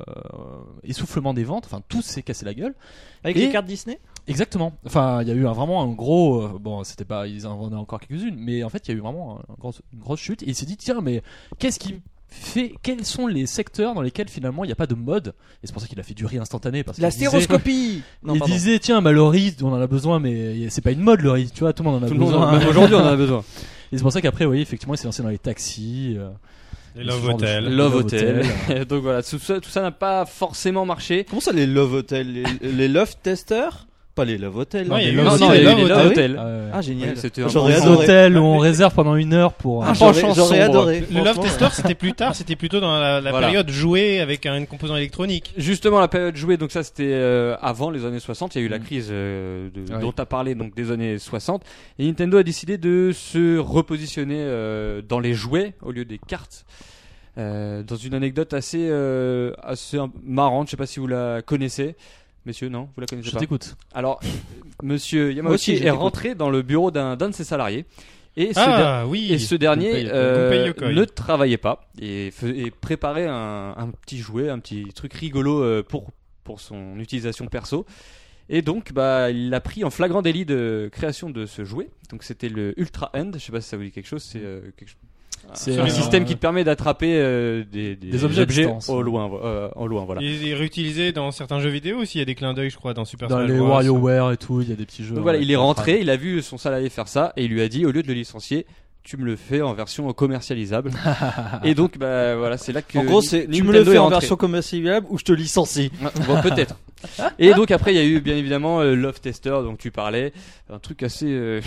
[0.82, 2.74] essoufflement des ventes, enfin, tout s'est cassé la gueule.
[3.22, 4.00] Avec Et- les cartes Disney?
[4.26, 4.72] Exactement.
[4.86, 6.42] Enfin, il y a eu un, vraiment un gros.
[6.42, 7.26] euh, bon, c'était pas.
[7.26, 9.74] Ils en vendaient encore quelques-unes, mais en fait, il y a eu vraiment un gros-
[9.92, 10.42] une grosse chute.
[10.42, 11.22] Et il s'est dit tiens, mais
[11.58, 11.96] qu'est-ce qui
[12.28, 15.34] fait Quels sont les secteurs dans lesquels finalement il n'y a pas de mode?
[15.62, 18.44] Et c'est pour ça qu'il a fait du riz instantané parce La stéroscopie il pardon.
[18.46, 21.30] disait tiens, bah, le riz, on en a besoin, mais c'est pas une mode le
[21.30, 21.50] riz.
[21.52, 22.58] Tu vois, tout le monde en a tout le monde besoin.
[22.58, 23.44] même aujourd'hui on en a besoin
[23.92, 26.14] Et c'est pour ça qu'après, oui, effectivement, il s'est lancé dans les taxis.
[26.18, 26.30] euh,
[26.96, 27.76] Les Love de Hotel.
[27.76, 28.46] Love Hotel.
[28.88, 31.24] Donc voilà, tout ça, tout ça n'a pas forcément marché.
[31.28, 33.86] Comment ça les Love Hotel les, les Love Testers?
[34.14, 34.86] Pas les Love Hotel.
[34.86, 35.92] Non, il y a eu Non, les Love Hotel.
[35.96, 36.36] Ah Hotel.
[36.38, 36.70] Ah, ouais.
[36.74, 37.16] Ah génial.
[37.16, 37.46] C'était un
[37.86, 39.82] hôtels où on réserve pendant une heure pour.
[39.84, 40.70] Ah, un- j'aurais franchement, j'aurais sombre.
[40.78, 41.04] adoré.
[41.10, 41.40] Le Love.
[41.40, 43.48] Tester, c'était plus tard, c'était plutôt dans la, la Voilà.
[43.48, 45.52] période jouée avec un composant électronique.
[45.56, 48.64] Justement, la période jouée, donc ça c'était euh, avant les années 60, il y a
[48.66, 48.82] eu la Mm.
[48.84, 50.00] crise euh, de- Ouais.
[50.00, 51.64] dont tu as parlé, donc des années 60,
[51.98, 56.64] et Nintendo a décidé de se repositionner euh, dans les jouets au lieu des cartes.
[57.36, 61.96] Euh, dans une anecdote assez, euh, assez marrante, je sais pas si vous la connaissez.
[62.46, 63.76] Messieurs, non Vous la connaissez Je pas t'écoute.
[63.94, 64.20] Alors,
[64.82, 67.86] monsieur Yamauchi aussi, je est rentré dans le bureau d'un de ses salariés.
[68.36, 69.32] Et ce, Ah oui.
[69.32, 72.32] et ce dernier euh, ne travaillait pas et,
[72.80, 76.10] préparait un, un petit jouet, un petit truc rigolo euh, pour,
[76.42, 77.86] pour son utilisation perso.
[78.48, 81.88] Et donc, bah, il l'a pris en flagrant délit de création de ce jouet.
[82.10, 83.30] Donc, c'était le Ultra End.
[83.34, 84.22] Je sais pas si ça vous dit quelque chose.
[84.22, 84.98] C'est euh, quelque chose-
[85.52, 89.30] C'est un euh, système qui te permet d'attraper euh, des, Des objets au loin.
[89.44, 90.20] euh, au loin, voilà.
[90.22, 92.18] Il est réutilisé dans certains jeux vidéo aussi.
[92.18, 93.68] Il y a des clins d'œil, je crois, dans Super Dans Smash les Bros.
[93.68, 95.14] WarioWare et tout, il y a des petits jeux.
[95.14, 97.50] Donc voilà, ouais, il est rentré, il a vu son salarié faire ça et il
[97.50, 98.66] lui a dit au lieu de le licencier,
[99.04, 100.90] tu me le fais en version commercialisable.
[101.62, 104.08] et donc bah voilà, c'est là que En gros, c'est tu me le fais en
[104.08, 105.92] version commercialisable ou je te licencie.
[106.02, 106.76] Ah, Bon, peut-être.
[107.38, 110.32] Et donc après, il y a eu bien évidemment euh, Love Tester, dont tu parlais,
[110.72, 111.60] un truc assez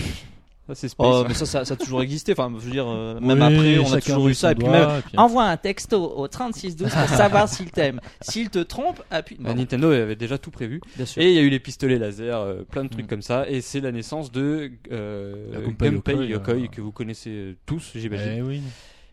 [0.69, 1.07] assez space.
[1.09, 2.33] Oh, mais ça, ça, ça a toujours existé.
[2.33, 4.51] Enfin, je veux dire, euh, Oui, même après, on a toujours eu ça.
[4.51, 7.99] Et puis doigt, même, et puis- envoie un texto au 3612 pour savoir s'il t'aime.
[8.21, 9.37] S'il te trompe, appuie.
[9.39, 10.81] Bah, Nintendo avait déjà tout prévu.
[10.95, 11.21] bien sûr.
[11.21, 13.09] Et il y a eu les pistolets laser, euh, plein de trucs Mm.
[13.09, 13.49] comme ça.
[13.49, 16.67] Et c'est la naissance de euh, La Gunpei Gunpei Yokoi, Yokoi, euh.
[16.67, 18.33] que vous connaissez euh, tous, j'imagine.
[18.37, 18.61] Eh oui.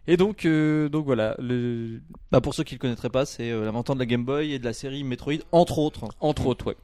[0.06, 2.00] Et donc, euh, donc voilà, le...
[2.30, 4.58] Bah, pour ceux qui le connaîtraient pas, c'est euh, l'inventeur de la Game Boy et
[4.58, 6.04] de la série Metroid, entre autres.
[6.20, 6.76] entre autres, ouais.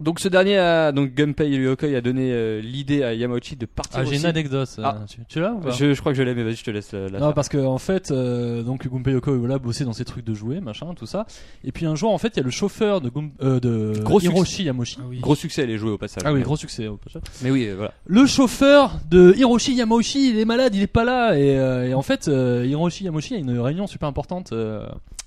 [0.00, 4.00] Donc ce dernier a, donc Gunpei Yokoi a donné euh, l'idée à Yamauchi de partir
[4.00, 4.68] Ah, j'ai une anecdote.
[4.82, 4.98] Ah.
[5.08, 6.70] Tu, tu l'as ou pas Je, je crois que je l'ai, mais vas-y, je te
[6.72, 7.34] laisse la, la Non, faire.
[7.34, 10.60] parce que en fait, euh, donc Gunpei Yokoi voilà bossait dans ses trucs de jouets,
[10.60, 11.26] machin, tout ça.
[11.62, 13.92] Et puis un jour, en fait, il y a le chauffeur de, Gun- euh, de
[14.02, 14.98] Gros Hiroshi Yamoshi.
[15.00, 15.20] Ah oui.
[15.20, 16.24] Gros succès, les jouer au passage.
[16.26, 16.88] Ah oui, gros succès.
[16.88, 17.22] au passage.
[17.42, 17.92] Mais oui, euh, voilà.
[18.06, 21.38] Le chauffeur de Hiroshi Yamauchi, il est malade, il est pas là.
[21.38, 24.84] Et, euh, et en fait, euh, Hiroshi Yamauchi a une réunion super importante euh,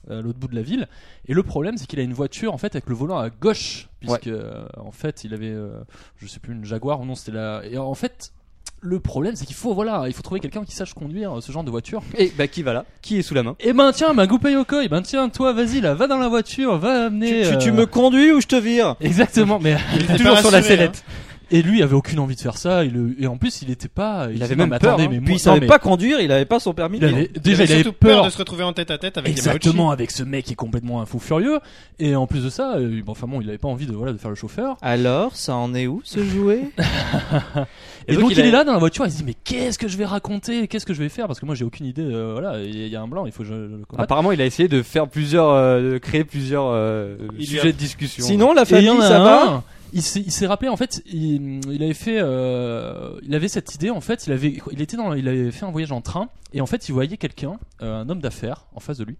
[0.10, 0.88] à l'autre bout de la ville.
[1.28, 3.90] Et le problème, c'est qu'il a une voiture en fait avec le volant à gauche,
[4.00, 5.80] puisque euh, en fait, il avait, euh,
[6.18, 7.62] je sais plus, une Jaguar ou non, c'était la.
[7.70, 8.32] Et en fait.
[8.80, 11.64] Le problème, c'est qu'il faut voilà, il faut trouver quelqu'un qui sache conduire ce genre
[11.64, 12.04] de voiture.
[12.16, 12.86] Et bah qui va là?
[13.02, 13.56] Qui est sous la main?
[13.60, 16.78] Et ben tiens, bah Gunpei Yokoi, ben tiens, toi, vas-y là, va dans la voiture,
[16.78, 17.42] va amener.
[17.50, 18.96] tu- tu euh, me conduis ou je te vire?
[19.02, 21.04] Exactement, mais Il était Toujours sur la rassuré, sellette.
[21.52, 22.84] Et lui il avait aucune envie de faire ça.
[22.84, 24.28] Il, le- et en plus, il était pas.
[24.30, 25.08] Il disait, avait même peur, attendez, hein.
[25.12, 26.98] mais Puis moi- il savait mais pas conduire, il avait pas son permis.
[26.98, 27.32] il de avait- conduire.
[27.36, 28.26] Il déjà, avait il avait surtout peur peur.
[28.26, 29.32] de se retrouver en tête à tête avec.
[29.32, 31.60] Exactement, avec ce mec qui est complètement un fou furieux.
[32.00, 34.14] Et en plus de ça, euh, bon, enfin bon, il avait pas envie de voilà
[34.14, 34.78] de faire le chauffeur.
[34.82, 36.62] Alors, ça en est où ce jouet
[38.10, 39.98] Et, donc, il, est là dans la voiture, il se dit mais qu'est-ce que je
[39.98, 41.28] vais raconter, qu'est-ce que je vais faire?
[41.28, 42.04] Parce que moi j'ai aucune idée.
[42.04, 43.82] euh, voilà, il y a un blanc, il faut que je, je le.
[43.98, 47.66] Apparemment, il a essayé de faire plusieurs, euh, de créer plusieurs euh, Il sujets a-
[47.66, 48.24] de discussion.
[48.26, 49.64] Sinon, la Et il famille, ça va?
[49.94, 53.90] Il s'est il rappelé en fait, il, il avait fait, euh, il avait cette idée
[53.90, 56.62] en fait, il avait, il était dans, il avait fait un voyage en train et
[56.62, 59.18] en fait il voyait quelqu'un, euh, un homme d'affaires en face de lui.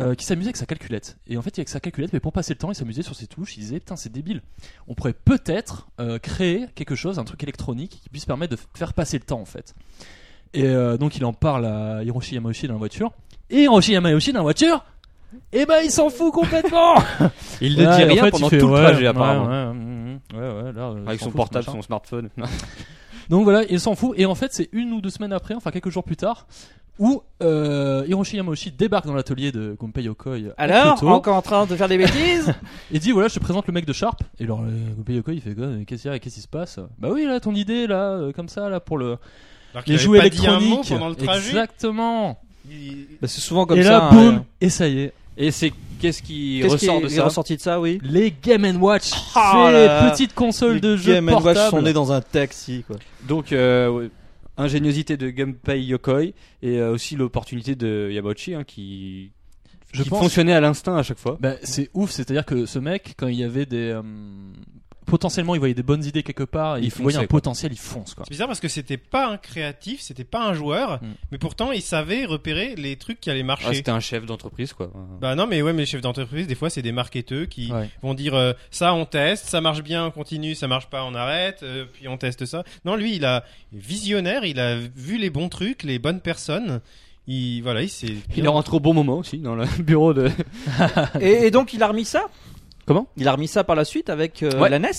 [0.00, 1.16] euh, qui s'amusait avec sa calculette.
[1.26, 3.26] Et en fait, avec sa calculette, mais pour passer le temps, il s'amusait sur ses
[3.26, 3.56] touches.
[3.56, 4.42] Il disait, putain, c'est débile.
[4.86, 5.88] On pourrait peut-être
[6.22, 9.44] créer quelque chose, un truc électronique qui puisse permettre de faire passer le temps, en
[9.44, 9.74] fait.
[10.54, 13.10] Et donc, il en parle à Hiroshi Yamauchi dans la voiture.
[13.50, 14.84] Et Hiroshi Yamauchi dans la voiture,
[15.52, 16.94] eh ben, il s'en fout complètement.
[17.60, 19.72] Il ne Ouais, dit en rien fait, pendant tout le ouais, trajet, ouais, apparemment.
[20.34, 22.28] Ouais, ouais, ouais, là, euh, Avec son portable, son smartphone.
[23.28, 24.14] Donc voilà, il s'en fout.
[24.18, 26.46] Et en fait, c'est une ou deux semaines après, enfin quelques jours plus tard,
[26.98, 30.36] où euh, Hiroshi Yamauchi débarque dans l'atelier de Gunpei Yokoi.
[30.56, 32.52] à Alors, Kyoto, encore en train de faire des bêtises
[32.92, 34.22] et dit voilà, je te présente le mec de Sharp.
[34.40, 36.48] Et alors, euh, Gunpei Yokoi, il fait quoi Qu'est-ce qu'il y a Qu'est-ce qui se
[36.48, 36.80] passe?
[36.98, 39.18] Bah oui, là, ton idée, là, euh, comme ça, là, pour le
[39.74, 40.88] Alors les jouets pas dit un mot électroniques.
[40.88, 41.48] pendant le trajet?
[41.50, 42.40] Exactement.
[42.70, 43.90] Il- Bah, C'est souvent comme et ça.
[43.90, 45.12] là, hein, boum, et ça y est.
[45.36, 48.32] Et c'est qu'est-ce qui Qu'est-ce ressort est, de est ça ressorti de ça, oui Les
[48.42, 50.10] Game Watch, Ah c'est là là.
[50.10, 51.70] petite console de Les jeu Game Watch portable.
[51.70, 52.96] sont nés dans un taxi, quoi.
[53.28, 54.10] Donc, euh, ouais,
[54.56, 56.34] ingéniosité de Gunpei Yokoi et
[56.78, 59.30] euh, aussi l'opportunité de Yamauchi hein, qui,
[59.92, 61.38] Je qui pense- fonctionnait à l'instinct à chaque fois.
[61.40, 63.90] Bah, c'est ouf, c'est-à-dire que ce mec, quand il y avait des.
[63.92, 64.02] euh,
[65.08, 67.38] potentiellement, il voyait des bonnes idées quelque part, et Il il voyait fonçait, un quoi.
[67.38, 68.24] potentiel, il fonce quoi.
[68.26, 71.06] C'est bizarre parce que c'était pas un créatif, c'était pas un joueur, Mm.
[71.32, 73.74] mais pourtant il savait repérer les trucs qui allaient Ah, marcher.
[73.74, 74.90] C'était un chef d'entreprise, quoi.
[75.20, 77.88] bah non, mais ouais, mais les chefs d'entreprise, des fois, c'est des marketeurs qui Ouais.
[78.02, 81.14] vont dire euh, ça, on teste, ça marche bien, on continue, ça marche pas, on
[81.14, 82.64] arrête, euh, puis on teste ça.
[82.84, 86.80] Non, lui, il a visionnaire, il a vu les bons trucs, les bonnes personnes.
[87.30, 88.14] Il voilà, il s'est.
[88.36, 90.30] Il est rentré au bon moment aussi dans le bureau de.
[91.20, 92.24] et, et donc, il a remis ça?
[92.88, 94.68] Comment Il a remis ça par la suite avec euh, Ouais.
[94.70, 94.90] la NES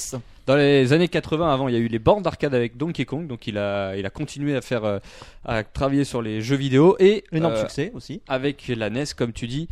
[0.46, 3.28] Dans les années 80, avant, il y a eu les bornes d'arcade avec Donkey Kong,
[3.28, 5.00] donc il a, il a continué à faire, euh,
[5.44, 8.22] à travailler sur les jeux vidéo et Énorme euh, succès aussi.
[8.28, 9.68] avec la NES, comme tu dis,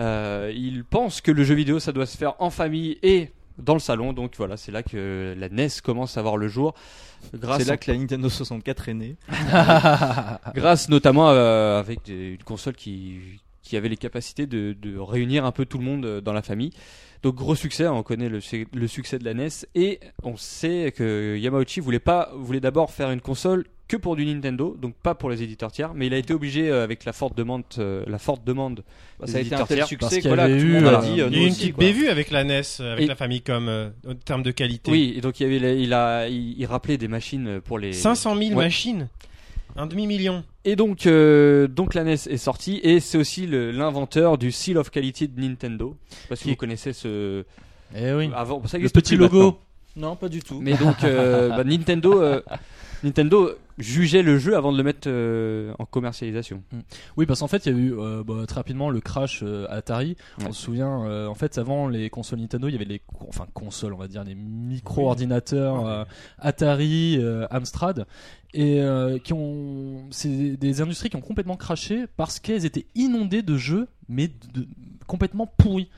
[0.00, 3.74] euh, il pense que le jeu vidéo, ça doit se faire en famille et dans
[3.74, 4.12] le salon.
[4.12, 6.74] Donc voilà, c'est là que la NES commence à voir le jour.
[7.34, 9.16] Grâce, C'est là que la Nintendo 64 est née.
[10.54, 13.18] grâce notamment euh, avec des- une console qui,
[13.62, 16.70] qui avait les capacités de, de réunir un peu tout le monde dans la famille.
[17.22, 20.36] Donc gros succès, hein, on connaît le, su- le succès de la NES et on
[20.36, 24.94] sait que Yamauchi voulait pas voulait d'abord faire une console que pour du Nintendo, donc
[24.94, 27.64] pas pour les éditeurs tiers, mais il a été obligé euh, avec la forte demande,
[27.78, 28.84] euh, la forte demande
[29.18, 29.86] Bah, des ça a été un tel tiers.
[29.88, 31.20] succès voilà, que tout le monde a euh, dit.
[31.20, 31.84] euh, Il y a eu une petite quoi.
[31.84, 34.90] bévue avec la NES, avec Et- la Famicom, euh, en termes de qualité.
[34.92, 37.78] Oui, et donc il y avait les- il a il, il rappelait des machines pour
[37.80, 38.64] les 500 000 Ouais.
[38.66, 39.08] machines,
[39.76, 40.44] un demi-million.
[40.64, 44.90] Et donc euh, donc la NES est sortie et c'est aussi l'inventeur du Seal of
[44.90, 45.96] Quality de Nintendo
[46.28, 47.44] parce que vous connaissez ce
[47.96, 48.30] Eh oui.
[48.34, 49.36] avant ça Le petit logo.
[49.42, 49.58] maintenant.
[49.96, 50.60] Non, pas du tout.
[50.60, 52.40] Mais donc euh, bah, Nintendo euh,
[53.02, 56.62] Nintendo jugeait le jeu avant de le mettre euh, en commercialisation.
[57.16, 59.66] Oui, parce qu'en fait, il y a eu euh, bah, très rapidement le crash euh,
[59.70, 60.16] Atari.
[60.38, 60.44] Ouais.
[60.48, 63.94] On se souvient, en fait, avant les consoles Nintendo, il y avait les, enfin consoles,
[63.94, 66.06] on va dire, les micro-ordinateurs
[66.38, 67.18] Atari,
[67.50, 68.06] Amstrad,
[68.52, 68.82] et
[69.24, 73.88] qui ont, c'est des industries qui ont complètement craché parce qu'elles étaient inondées de jeux,
[74.08, 74.66] mais de-
[75.06, 75.88] complètement pourris.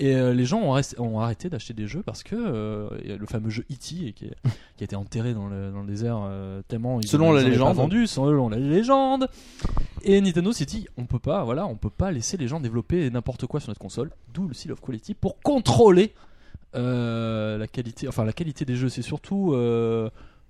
[0.00, 2.88] Et euh, les gens ont, resté- ont arrêté d'acheter des jeux parce que euh,
[3.18, 4.06] le fameux jeu E.T.
[4.06, 7.32] et qui, a été enterré dans le, dans le désert euh, tellement ils Selon ont-
[7.32, 7.74] la ils légende.
[7.76, 9.26] vendu selon la légende
[10.02, 13.10] et Nintendo s'est dit on peut pas voilà on peut pas laisser les gens développer
[13.10, 16.12] n'importe quoi sur notre console d'où le seal of quality pour contrôler
[16.74, 19.52] la qualité enfin la qualité des jeux c'est surtout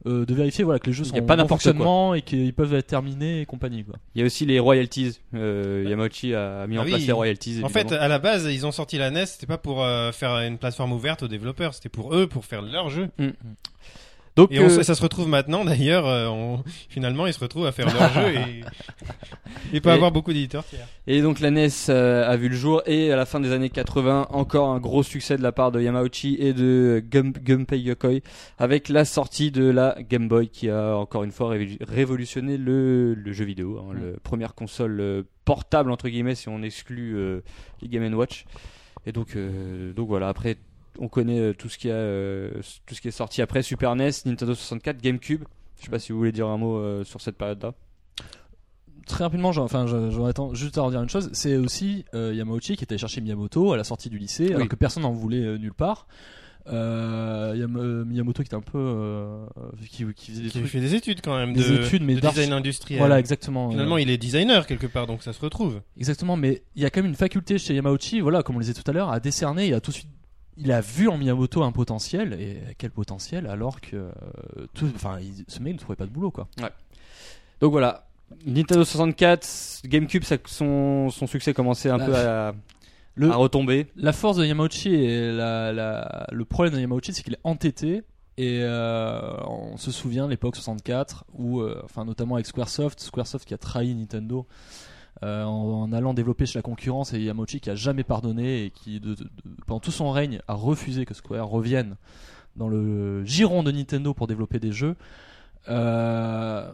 [0.09, 2.15] euh, de vérifier voilà que les jeux Il sont y a pas en bon fonctionnement
[2.15, 3.97] et qu'ils peuvent être terminés et compagnie quoi.
[4.15, 5.19] Il y a aussi les royalties.
[5.35, 6.91] Euh, Yamauchi a mis Ah en oui.
[6.91, 7.61] place les royalties.
[7.63, 10.33] En fait, à la base, ils ont sorti la NES, c'était pas pour euh, faire
[10.39, 13.09] une plateforme ouverte aux développeurs, c'était pour eux, pour faire leur jeu.
[14.39, 17.67] Donc Et on euh, ça se retrouve maintenant, d'ailleurs, euh, on- finalement, ils se retrouvent
[17.67, 20.87] à faire leur jeu et, et pas Et- avoir beaucoup d'éditeurs tiers.
[21.07, 23.71] Et donc la NES euh, a vu le jour et à la fin des années
[23.71, 28.21] 80 encore un gros succès de la part de Yamauchi et de Gum- Gunpei Yokoi
[28.59, 33.15] avec la sortie de la Game Boy qui a encore une fois révolu- révolutionné le,
[33.15, 37.41] le jeu vidéo, hein, le première console portable entre guillemets si on exclut euh,
[37.83, 38.45] les Game Watch.
[39.07, 40.57] Et donc euh, donc voilà après
[40.99, 42.51] on connaît euh, tout ce qui a euh,
[42.87, 45.45] tout ce qui est sorti après Super NES, Nintendo 64, GameCube.
[45.79, 47.73] Je sais pas si vous voulez dire un mot euh, sur cette période-là.
[49.07, 51.31] Très rapidement, enfin, je- j'en attends juste à redire une chose.
[51.33, 54.69] C'est aussi euh, Yamauchi qui était allé chercher Miyamoto à la sortie du lycée, alors
[54.69, 56.07] que personne n'en voulait euh, nulle part.
[56.71, 59.47] Euh, Yam- euh, Miyamoto qui était un peu, euh,
[59.91, 62.17] qui, qui faisait des Qui trucs, fait des études quand même, des de, études, mais
[62.17, 62.99] de design industriel.
[63.01, 63.71] Voilà, exactement.
[63.71, 65.81] Finalement, euh, il est designer quelque part, donc ça se retrouve.
[65.97, 68.65] Exactement, mais il y a quand même une faculté chez Yamauchi, voilà, comme on le
[68.67, 70.09] disait tout à l'heure, à décerner et à tout de suite.
[70.61, 74.11] Il a vu en Miyamoto un potentiel, et quel potentiel alors que euh,
[74.75, 76.49] tout, enfin, il- ce mec ne trouvait pas de boulot quoi.
[77.61, 78.07] Donc voilà,
[78.47, 82.55] Nintendo 64, GameCube, ça- son, son succès commençait un peu à,
[83.15, 83.87] le- à retomber.
[83.97, 88.03] La force de Yamauchi et la, la- le problème de Yamauchi, c'est qu'il est entêté.
[88.41, 93.45] Et euh, on se souvient de l'époque 64, où, euh, enfin notamment avec Squaresoft, Squaresoft
[93.45, 94.47] qui a trahi Nintendo
[95.23, 99.01] euh, en, allant développer chez la concurrence, et Yamauchi qui a jamais pardonné et qui,
[99.67, 101.97] pendant tout son règne, a refusé que Square revienne
[102.57, 104.97] dans le giron de Nintendo pour développer des jeux.
[105.69, 106.71] Euh,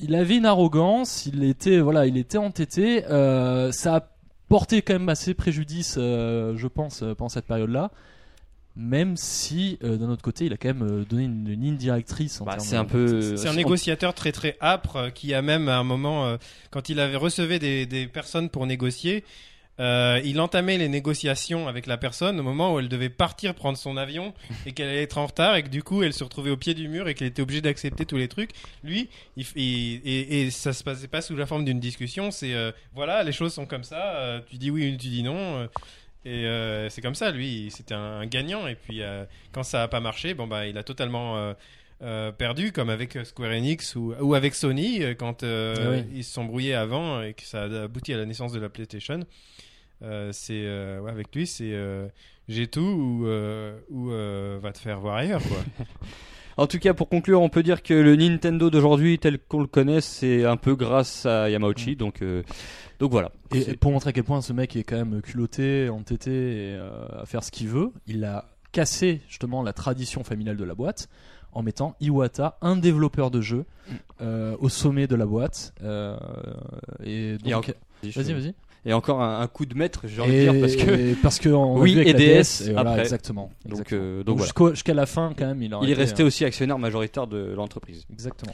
[0.00, 3.04] il avait une arrogance, il était voilà, il était entêté.
[3.06, 4.08] euh, ça a
[4.48, 7.90] porté quand même assez préjudice, je pense, pendant cette période-là.
[8.76, 11.76] Même si, euh, d'un autre côté, il a quand même euh, donné une, une ligne
[11.76, 12.40] directrice.
[12.40, 13.36] en Bah, c'est de- un peu.
[13.36, 16.36] C'est un négociateur très très âpre euh, qui a même à un moment, euh,
[16.70, 19.22] quand il avait recevé des, des personnes pour négocier,
[19.80, 23.76] euh, il entamait les négociations avec la personne au moment où elle devait partir prendre
[23.76, 24.32] son avion
[24.66, 26.74] et qu'elle allait être en retard et que du coup elle se retrouvait au pied
[26.74, 28.50] du mur et qu'elle était obligée d'accepter tous les trucs.
[28.84, 32.30] Lui, il, f- il- et, et ça se passait pas sous la forme d'une discussion,
[32.30, 35.22] c'est euh, voilà, les choses sont comme ça, euh, tu dis oui ou tu dis
[35.24, 35.68] non.
[36.24, 38.66] Et euh, c'est comme ça, lui, c'était un, un gagnant.
[38.66, 41.54] Et puis, euh, quand ça a pas marché, bon bah, il a totalement
[42.02, 46.04] euh, perdu, comme avec Square Enix ou, ou avec Sony, quand Ah oui.
[46.14, 48.68] ils se sont brouillés avant et que ça a abouti à la naissance de la
[48.68, 49.20] PlayStation.
[50.32, 50.62] C'est
[50.98, 51.72] ouais, avec lui, c'est
[52.48, 53.26] j'ai tout ou,
[53.90, 54.08] ou
[54.60, 55.58] va te faire voir ailleurs, quoi.
[56.56, 59.66] En tout cas, pour conclure, on peut dire que le Nintendo d'aujourd'hui, tel qu'on le
[59.66, 61.96] connaît, c'est un peu grâce à Yamauchi.
[61.96, 62.42] Donc, euh,
[63.00, 63.32] donc voilà.
[63.52, 67.22] Et, pour montrer à quel point ce mec est quand même culotté, entêté et euh,
[67.22, 71.08] à faire ce qu'il veut, il a cassé justement la tradition familiale de la boîte
[71.52, 73.64] en mettant Iwata, un développeur de jeux,
[74.20, 75.72] euh, au sommet de la boîte.
[77.04, 78.54] Et donc, vas-y, vas-y.
[78.86, 81.94] Et encore un, un coup de maître, j'ai envie de dire, parce que parce Oui,
[81.94, 83.02] avec et DS et voilà, après.
[83.02, 83.50] exactement.
[83.64, 84.00] Donc, exactement.
[84.02, 84.44] euh, donc Donc, voilà.
[84.46, 87.52] jusqu'au- jusqu'à la fin quand même, il, il est resté euh, aussi actionnaire majoritaire de
[87.56, 88.04] l'entreprise.
[88.12, 88.52] Exactement.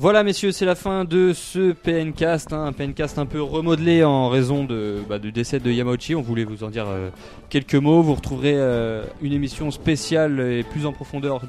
[0.00, 4.28] Voilà, messieurs, c'est la fin de ce PNcast, hein, un PNcast un peu remodelé en
[4.28, 6.14] raison de, bah, du décès de Yamauchi.
[6.14, 7.10] On voulait vous en dire euh,
[7.48, 8.00] quelques mots.
[8.00, 11.40] Vous retrouverez euh, une émission spéciale et plus en profondeur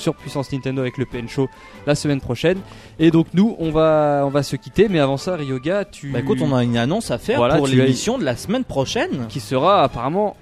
[0.00, 1.48] sur Puissance Nintendo avec le PN Show
[1.86, 2.58] la semaine prochaine.
[2.98, 4.88] Et donc nous, on va, on va se quitter.
[4.88, 7.66] Mais avant ça, Ryoga, tu Bah écoute, on a une annonce à faire Voilà, pour
[7.66, 9.26] as- l'émission de la semaine prochaine.
[9.28, 10.36] qui sera apparemment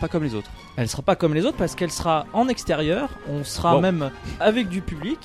[0.00, 0.50] pas comme les autres.
[0.76, 3.08] Elle sera pas comme les autres parce qu'elle sera en extérieur.
[3.30, 3.80] On sera Bon.
[3.80, 4.10] même
[4.40, 5.18] avec du public.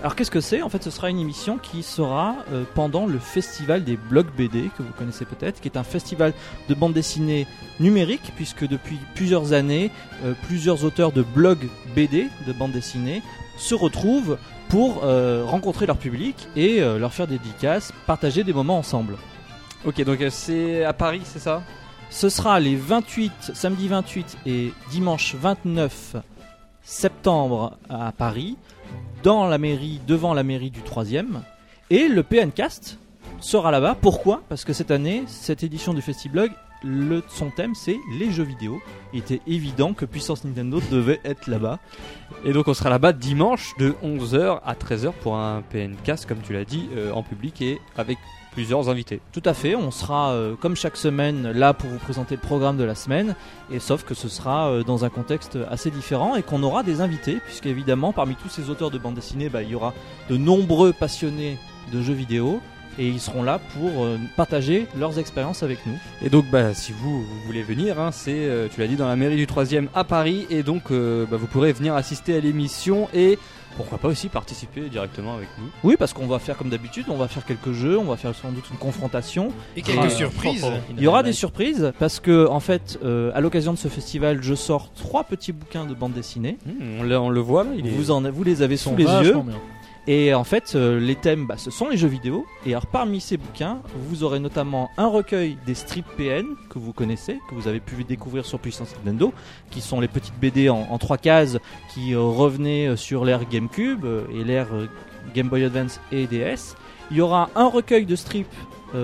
[0.00, 0.62] Alors qu'est-ce que c'est?
[0.62, 4.70] En fait, ce sera une émission qui sera euh, pendant le festival des blogs BD
[4.78, 6.34] que vous connaissez peut-être, qui est un festival
[6.68, 7.48] de bande dessinée
[7.80, 9.90] numérique, puisque depuis plusieurs années,
[10.24, 13.22] euh, plusieurs auteurs de blogs BD de bande dessinée
[13.56, 14.38] se retrouvent
[14.68, 19.16] pour euh, rencontrer leur public et leur faire des dédicaces, partager des moments ensemble.
[19.84, 21.62] Ok, donc c'est à Paris, c'est ça?
[22.10, 26.16] Ce sera les 28, samedi 28 et dimanche 29
[26.82, 28.56] septembre à Paris,
[29.22, 31.40] dans la mairie, devant la mairie du 3ème.
[31.90, 32.98] Et le PNcast
[33.40, 33.96] sera là-bas.
[34.00, 34.42] Pourquoi?
[34.48, 36.50] Parce que cette année, cette édition du Festiblog,
[37.28, 38.80] son thème c'est les jeux vidéo.
[39.12, 41.78] Il était évident que Puissance Nintendo devait être là-bas.
[42.44, 46.52] Et donc on sera là-bas dimanche de 11h à 13h pour un PNcast, comme tu
[46.52, 48.18] l'as dit, euh, en public et avec
[48.58, 49.20] plusieurs invités.
[49.30, 52.76] Tout à fait, on sera euh, comme chaque semaine là pour vous présenter le programme
[52.76, 53.36] de la semaine,
[53.70, 57.00] et sauf que ce sera euh, dans un contexte assez différent et qu'on aura des
[57.00, 59.94] invités, puisqu'évidemment parmi tous ces auteurs de bande dessinée, bah, il y aura
[60.28, 61.56] de nombreux passionnés
[61.92, 62.60] de jeux vidéo,
[62.98, 65.96] et ils seront là pour euh, partager leurs expériences avec nous.
[66.22, 69.06] Et donc, bah, si vous, vous voulez venir, hein, c'est, euh, tu l'as dit, dans
[69.06, 70.46] la mairie du 3ème à Paris.
[70.50, 73.38] Et donc, euh, bah, vous pourrez venir assister à l'émission et
[73.76, 75.66] pourquoi pas aussi participer directement avec nous.
[75.84, 78.34] Oui, parce qu'on va faire comme d'habitude, on va faire quelques jeux, on va faire
[78.34, 79.52] sans doute une confrontation.
[79.76, 80.66] Et quelques Ah, surprises.
[80.96, 84.42] Il y aura des surprises parce que en fait, euh, à l'occasion de ce festival,
[84.42, 86.58] je sors trois petits bouquins de bande dessinée.
[86.66, 87.90] Hmm, on, le, on le voit là, il est.
[87.90, 89.32] Vous, en, vous les avez sous les yeux.
[89.34, 89.44] bien.
[90.10, 92.46] Et en fait, euh, les thèmes, bah, ce sont les jeux vidéo.
[92.64, 96.94] Et alors, parmi ces bouquins, vous aurez notamment un recueil des strips PN que vous
[96.94, 99.34] connaissez, que vous avez pu découvrir sur Puissance Nintendo,
[99.70, 101.58] qui sont les petites BD en, trois cases
[101.92, 104.68] qui euh, revenaient euh, sur l'ère GameCube et l'ère
[105.34, 106.74] Game Boy Advance et DS.
[107.10, 108.46] Il y aura un recueil de strips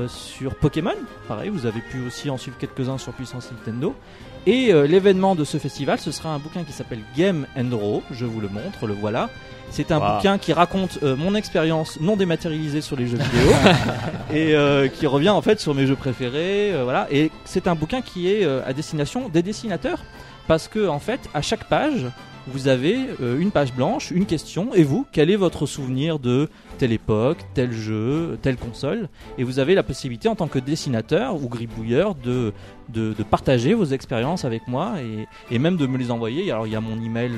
[0.09, 0.95] sur Pokémon,
[1.29, 3.95] pareil, vous avez pu aussi en suivre quelques-uns sur Puissance Nintendo.
[4.47, 8.03] Et euh, l'événement de ce festival, ce sera un bouquin qui s'appelle Game and Draw,
[8.11, 9.30] je vous le montre, le voilà.
[9.70, 10.16] C'est un Wow.
[10.16, 13.51] bouquin qui raconte euh, mon expérience non dématérialisée sur les jeux vidéo
[14.32, 17.07] et euh, qui revient en fait sur mes jeux préférés, euh, voilà.
[17.11, 20.01] Et c'est un bouquin qui est euh, à destination des dessinateurs
[20.47, 22.05] parce que en fait, à chaque page,
[22.47, 26.49] vous avez euh, une page blanche, une question, et vous, quel est votre souvenir de
[26.78, 29.09] telle époque, tel jeu, telle console?
[29.38, 32.53] Et vous avez la possibilité en tant que dessinateur ou gribouilleur de,
[32.88, 36.51] de, partager vos expériences avec moi et, et même de me les envoyer.
[36.51, 37.32] Alors il y a mon email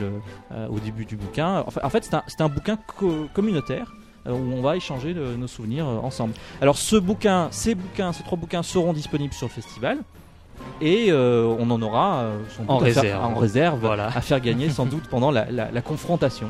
[0.52, 1.64] euh, au début du bouquin.
[1.82, 3.94] En fait, c'est un, un bouquin co- communautaire
[4.26, 6.34] euh, où on va échanger nos souvenirs euh, ensemble.
[6.61, 9.98] Alors ce bouquin, ces bouquins, ces trois bouquins seront disponibles sur le festival.
[10.80, 13.24] Et euh, on en aura euh, sans doute En à faire- réserve.
[13.24, 14.07] en réserve Voilà.
[14.14, 16.48] à faire gagner sans doute pendant la, la- la confrontation.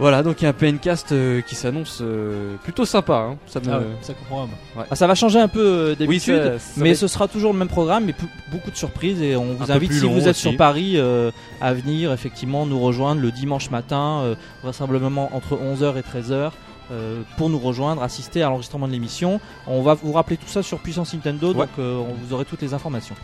[0.00, 3.14] Voilà, donc il y a un PNcast euh, qui s'annonce euh, plutôt sympa.
[3.30, 3.36] hein.
[3.46, 3.66] Ça me...
[3.72, 4.48] Ah ouais, ça comprend.
[4.90, 7.58] Ah, ça va changer un peu euh, Oui, d'habitude, mais être- ce sera toujours le
[7.60, 8.14] même programme, mais
[8.50, 10.40] beaucoup de surprises et on vous invite si vous êtes aussi.
[10.40, 11.30] sur Paris euh,
[11.60, 14.34] à venir effectivement nous rejoindre le dimanche matin, euh,
[14.64, 16.50] vraisemblablement entre 11h et 13h.
[16.92, 19.40] Euh, pour nous rejoindre, assister à l'enregistrement de l'émission.
[19.66, 21.54] On va vous rappeler tout ça sur Puissance Nintendo, Ouais.
[21.54, 23.14] donc euh, on vous aurez toutes les informations.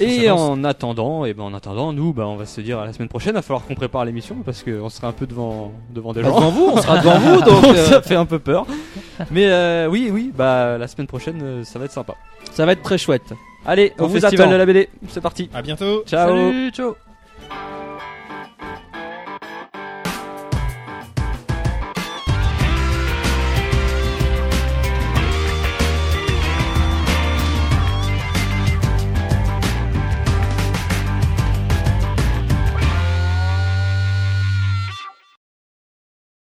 [0.00, 2.84] Et Ça en attendant, et ben en attendant, nous, bah, on va se dire à
[2.86, 3.30] la semaine prochaine.
[3.32, 6.30] Il va falloir qu'on prépare l'émission parce qu'on sera un peu devant devant des Bah,
[6.30, 6.36] gens.
[6.40, 8.66] devant vous, on sera devant vous, donc Donc euh, ça fait un peu peur.
[9.30, 12.14] Mais euh, oui, oui, bah la semaine prochaine, ça va être sympa.
[12.50, 13.32] ça va être très chouette.
[13.66, 14.52] Allez, On au vous festival attend.
[14.52, 15.48] de la BD, c'est parti.
[15.54, 16.02] À bientôt.
[16.06, 16.28] Ciao.
[16.28, 16.96] Salut, ciao.